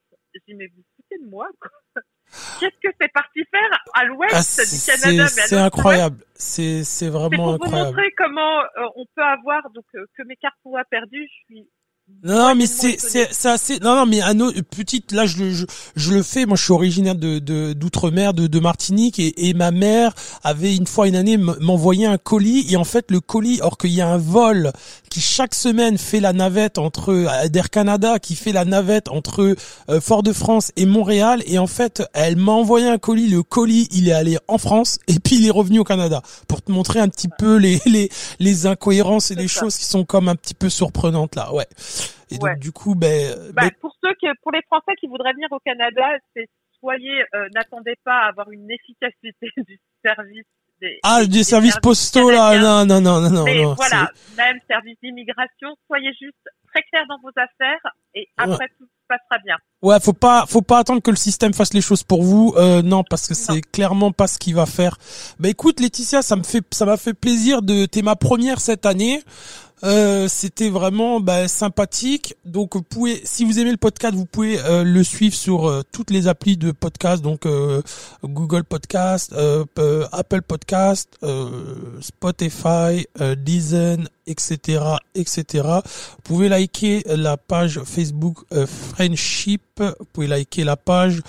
Dis, 0.46 0.54
mais 0.54 0.66
vous 0.66 0.82
foutez 0.96 1.22
de 1.22 1.28
moi 1.30 1.48
Qu'est-ce 2.60 2.76
que 2.82 2.94
c'est 3.00 3.12
parti 3.12 3.42
faire 3.50 3.84
à 3.94 4.04
l'ouest 4.04 4.34
ah, 4.34 4.64
du 4.64 5.02
Canada 5.02 5.26
C'est 5.28 5.56
incroyable. 5.56 6.24
C'est 6.34 6.84
c'est 6.84 7.08
vraiment 7.08 7.54
incroyable. 7.54 7.58
C'est 7.58 7.70
pour 7.70 7.78
vous 7.78 7.86
montrer 7.86 8.12
comment 8.16 8.60
euh, 8.60 8.88
on 8.96 9.06
peut 9.14 9.22
avoir 9.22 9.70
donc 9.70 9.86
euh, 9.94 10.04
que 10.16 10.22
mes 10.24 10.36
cartes 10.36 10.58
soient 10.62 10.84
perdues. 10.90 11.26
Je 11.26 11.44
suis 11.46 11.70
non, 12.24 12.56
mais 12.56 12.66
c'est 12.66 12.96
c'est 12.98 13.28
c'est 13.30 13.48
assez 13.48 13.78
non 13.78 13.94
non 13.94 14.04
mais 14.04 14.20
à 14.20 14.34
nos 14.34 14.50
petite 14.50 15.12
là 15.12 15.24
je, 15.24 15.52
je 15.52 15.66
je 15.94 16.12
le 16.12 16.24
fais. 16.24 16.46
Moi 16.46 16.56
je 16.56 16.64
suis 16.64 16.72
originaire 16.72 17.14
de 17.14 17.38
de 17.38 17.74
d'outre-mer 17.74 18.34
de, 18.34 18.48
de 18.48 18.58
Martinique 18.58 19.20
et, 19.20 19.48
et 19.48 19.54
ma 19.54 19.70
mère 19.70 20.14
avait 20.42 20.74
une 20.74 20.88
fois 20.88 21.06
une 21.06 21.14
année 21.14 21.36
m'envoyé 21.36 22.06
un 22.06 22.18
colis 22.18 22.66
et 22.72 22.76
en 22.76 22.82
fait 22.82 23.12
le 23.12 23.20
colis 23.20 23.60
or 23.62 23.78
qu'il 23.78 23.90
y 23.90 24.00
a 24.00 24.08
un 24.08 24.18
vol 24.18 24.72
qui 25.10 25.20
chaque 25.20 25.54
semaine 25.54 25.96
fait 25.96 26.18
la 26.18 26.32
navette 26.32 26.78
entre 26.78 27.12
euh, 27.12 27.48
d'Air 27.48 27.70
Canada 27.70 28.18
qui 28.18 28.34
fait 28.34 28.52
la 28.52 28.64
navette 28.64 29.08
entre 29.10 29.54
euh, 29.88 30.00
Fort-de-France 30.00 30.72
et 30.74 30.86
Montréal 30.86 31.42
et 31.46 31.58
en 31.58 31.68
fait 31.68 32.02
elle 32.14 32.36
m'a 32.36 32.52
envoyé 32.52 32.88
un 32.88 32.98
colis. 32.98 33.28
Le 33.28 33.44
colis 33.44 33.86
il 33.92 34.08
est 34.08 34.12
allé 34.12 34.38
en 34.48 34.58
France 34.58 34.98
et 35.06 35.20
puis 35.20 35.36
il 35.36 35.46
est 35.46 35.50
revenu 35.50 35.78
au 35.78 35.84
Canada 35.84 36.22
pour 36.48 36.62
te 36.62 36.72
montrer 36.72 36.98
un 36.98 37.08
petit 37.08 37.28
peu 37.38 37.58
les 37.58 37.80
les 37.86 38.10
les 38.40 38.66
incohérences 38.66 39.30
et 39.30 39.36
les 39.36 39.46
choses 39.48 39.76
qui 39.76 39.84
sont 39.84 40.04
comme 40.04 40.28
un 40.28 40.34
petit 40.34 40.54
peu 40.54 40.68
surprenantes 40.68 41.36
là. 41.36 41.54
Ouais 41.54 41.68
et 42.30 42.38
donc 42.38 42.58
du 42.58 42.72
coup, 42.72 42.94
ben, 42.94 43.34
bah, 43.52 43.62
ben, 43.62 43.70
pour 43.80 43.94
ceux 44.02 44.12
que, 44.20 44.28
pour 44.42 44.52
les 44.52 44.62
Français 44.62 44.92
qui 45.00 45.06
voudraient 45.06 45.32
venir 45.32 45.48
au 45.50 45.58
Canada, 45.60 46.18
c'est 46.34 46.46
soyez, 46.80 47.24
euh, 47.34 47.48
n'attendez 47.54 47.94
pas 48.04 48.24
à 48.24 48.28
avoir 48.28 48.50
une 48.50 48.70
efficacité 48.70 49.48
du 49.56 49.78
service. 50.04 50.46
Des, 50.80 51.00
ah, 51.02 51.24
des, 51.26 51.42
services 51.42 51.76
postaux 51.82 52.30
là, 52.30 52.56
non, 52.56 52.86
non, 52.86 53.00
non, 53.00 53.28
non, 53.28 53.42
Mais 53.42 53.64
non. 53.64 53.74
voilà, 53.74 54.12
même 54.36 54.58
service 54.68 54.96
d'immigration, 55.02 55.74
soyez 55.88 56.12
juste 56.12 56.38
très 56.72 56.82
clair 56.82 57.02
dans 57.08 57.18
vos 57.20 57.32
affaires 57.34 57.80
et 58.14 58.28
après 58.36 58.68
tout 58.78 58.84
se 58.84 59.06
passera 59.08 59.42
bien. 59.44 59.56
Ouais, 59.82 59.98
faut 59.98 60.12
pas, 60.12 60.44
faut 60.46 60.62
pas 60.62 60.78
attendre 60.78 61.02
que 61.02 61.10
le 61.10 61.16
système 61.16 61.52
fasse 61.52 61.74
les 61.74 61.80
choses 61.80 62.04
pour 62.04 62.22
vous. 62.22 62.54
Euh, 62.56 62.80
non, 62.82 63.02
parce 63.02 63.26
que 63.26 63.34
c'est 63.34 63.60
clairement 63.60 64.12
pas 64.12 64.28
ce 64.28 64.38
qu'il 64.38 64.54
va 64.54 64.66
faire. 64.66 64.98
Bah 65.40 65.48
écoute, 65.48 65.80
Laetitia, 65.80 66.22
ça 66.22 66.36
me 66.36 66.44
fait, 66.44 66.62
ça 66.72 66.86
m'a 66.86 66.96
fait 66.96 67.14
plaisir 67.14 67.60
de, 67.60 67.86
t'es 67.86 68.02
ma 68.02 68.14
première 68.14 68.60
cette 68.60 68.86
année. 68.86 69.20
Euh, 69.84 70.26
c'était 70.28 70.70
vraiment 70.70 71.20
bah, 71.20 71.48
sympathique. 71.48 72.34
Donc 72.44 72.76
vous 72.76 72.82
pouvez, 72.82 73.20
si 73.24 73.44
vous 73.44 73.58
aimez 73.58 73.70
le 73.70 73.76
podcast, 73.76 74.14
vous 74.14 74.26
pouvez 74.26 74.58
euh, 74.60 74.82
le 74.84 75.04
suivre 75.04 75.34
sur 75.34 75.68
euh, 75.68 75.82
toutes 75.92 76.10
les 76.10 76.28
applis 76.28 76.56
de 76.56 76.72
podcast, 76.72 77.22
donc 77.22 77.46
Google 78.24 78.64
Podcast, 78.64 79.34
Apple 80.12 80.42
Podcast, 80.42 81.18
Spotify, 82.00 83.06
Deezen, 83.18 84.08
etc., 84.26 84.80
etc. 85.14 85.44
Vous 85.84 86.22
pouvez 86.24 86.48
liker 86.48 87.02
la 87.06 87.36
page 87.36 87.80
Facebook 87.84 88.38
Friendship. 88.66 89.62
Vous 89.78 90.06
pouvez 90.12 90.26
liker 90.26 90.64
la 90.64 90.76
page 90.76 91.20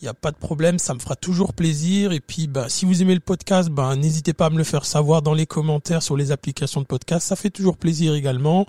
il 0.00 0.04
n'y 0.04 0.08
a 0.08 0.14
pas 0.14 0.30
de 0.30 0.36
problème, 0.36 0.78
ça 0.78 0.94
me 0.94 0.98
fera 0.98 1.14
toujours 1.14 1.52
plaisir. 1.52 2.12
Et 2.12 2.20
puis, 2.20 2.46
bah, 2.46 2.70
si 2.70 2.86
vous 2.86 3.02
aimez 3.02 3.14
le 3.14 3.20
podcast, 3.20 3.68
bah, 3.68 3.94
n'hésitez 3.96 4.32
pas 4.32 4.46
à 4.46 4.50
me 4.50 4.56
le 4.56 4.64
faire 4.64 4.86
savoir 4.86 5.20
dans 5.20 5.34
les 5.34 5.44
commentaires 5.44 6.02
sur 6.02 6.16
les 6.16 6.32
applications 6.32 6.80
de 6.80 6.86
podcast. 6.86 7.26
Ça 7.26 7.36
fait 7.36 7.50
toujours 7.50 7.76
plaisir 7.76 8.14
également. 8.14 8.66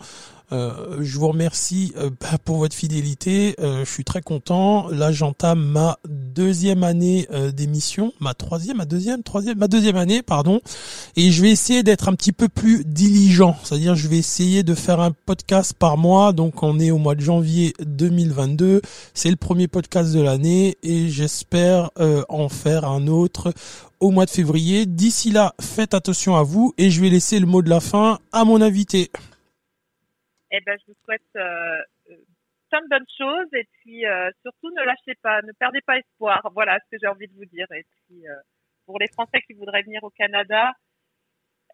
Euh, 0.51 0.97
je 0.99 1.17
vous 1.17 1.29
remercie 1.29 1.93
euh, 1.97 2.09
pour 2.43 2.57
votre 2.57 2.75
fidélité. 2.75 3.55
Euh, 3.59 3.85
je 3.85 3.89
suis 3.89 4.03
très 4.03 4.21
content. 4.21 4.89
Là, 4.89 5.11
j'entame 5.11 5.63
ma 5.63 5.97
deuxième 6.07 6.83
année 6.83 7.27
d'émission, 7.53 8.13
ma 8.19 8.33
troisième, 8.33 8.77
ma 8.77 8.85
deuxième, 8.85 9.23
troisième, 9.23 9.57
ma 9.57 9.67
deuxième 9.67 9.97
année, 9.97 10.21
pardon. 10.21 10.61
Et 11.15 11.31
je 11.31 11.41
vais 11.41 11.51
essayer 11.51 11.83
d'être 11.83 12.09
un 12.09 12.13
petit 12.13 12.31
peu 12.31 12.47
plus 12.47 12.83
diligent. 12.85 13.57
C'est-à-dire, 13.63 13.95
je 13.95 14.07
vais 14.07 14.17
essayer 14.17 14.63
de 14.63 14.75
faire 14.75 14.99
un 14.99 15.11
podcast 15.11 15.73
par 15.73 15.97
mois. 15.97 16.33
Donc, 16.33 16.63
on 16.63 16.79
est 16.79 16.91
au 16.91 16.97
mois 16.97 17.15
de 17.15 17.21
janvier 17.21 17.73
2022. 17.85 18.81
C'est 19.13 19.29
le 19.29 19.35
premier 19.35 19.67
podcast 19.67 20.13
de 20.13 20.21
l'année 20.21 20.77
et 20.83 21.09
j'espère 21.09 21.91
en 22.29 22.49
faire 22.49 22.85
un 22.85 23.07
autre 23.07 23.53
au 23.99 24.11
mois 24.11 24.25
de 24.25 24.31
février. 24.31 24.85
D'ici 24.85 25.31
là, 25.31 25.53
faites 25.61 25.93
attention 25.93 26.35
à 26.35 26.43
vous 26.43 26.73
et 26.77 26.89
je 26.89 27.01
vais 27.01 27.09
laisser 27.09 27.39
le 27.39 27.45
mot 27.45 27.61
de 27.61 27.69
la 27.69 27.79
fin 27.79 28.19
à 28.31 28.45
mon 28.45 28.61
invité 28.61 29.11
eh 30.51 30.61
ben, 30.61 30.77
je 30.79 30.91
vous 30.91 30.97
souhaite 31.05 31.21
euh, 31.35 31.81
euh, 32.11 32.15
plein 32.69 32.81
de 32.81 32.89
bonnes 32.89 33.05
choses 33.17 33.49
et 33.53 33.67
puis 33.79 34.05
euh, 34.05 34.29
surtout 34.41 34.69
ne 34.71 34.83
lâchez 34.83 35.15
pas, 35.21 35.41
ne 35.41 35.51
perdez 35.53 35.81
pas 35.81 35.97
espoir. 35.97 36.49
Voilà 36.53 36.77
ce 36.79 36.95
que 36.95 36.97
j'ai 37.01 37.07
envie 37.07 37.27
de 37.27 37.33
vous 37.33 37.45
dire. 37.45 37.67
Et 37.71 37.85
puis 38.07 38.23
pour 38.85 38.99
les 38.99 39.07
Français 39.07 39.41
qui 39.47 39.53
voudraient 39.53 39.83
venir 39.83 40.03
au 40.03 40.09
Canada, 40.09 40.73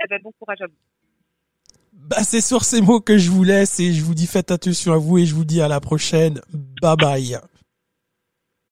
eh 0.03 0.07
ben, 0.07 0.21
bon 0.21 0.31
courage 0.39 0.61
à 0.61 0.67
vous. 0.67 0.77
Bah, 1.93 2.23
c'est 2.23 2.41
sur 2.41 2.63
ces 2.63 2.81
mots 2.81 3.01
que 3.01 3.17
je 3.17 3.31
vous 3.31 3.43
laisse 3.43 3.79
et 3.79 3.91
je 3.91 4.03
vous 4.03 4.13
dis 4.13 4.27
faites 4.27 4.51
attention 4.51 4.93
à 4.93 4.97
vous 4.97 5.17
et 5.17 5.25
je 5.25 5.33
vous 5.33 5.45
dis 5.45 5.61
à 5.61 5.67
la 5.67 5.79
prochaine. 5.79 6.39
Bye 6.81 6.95
bye. 6.95 7.37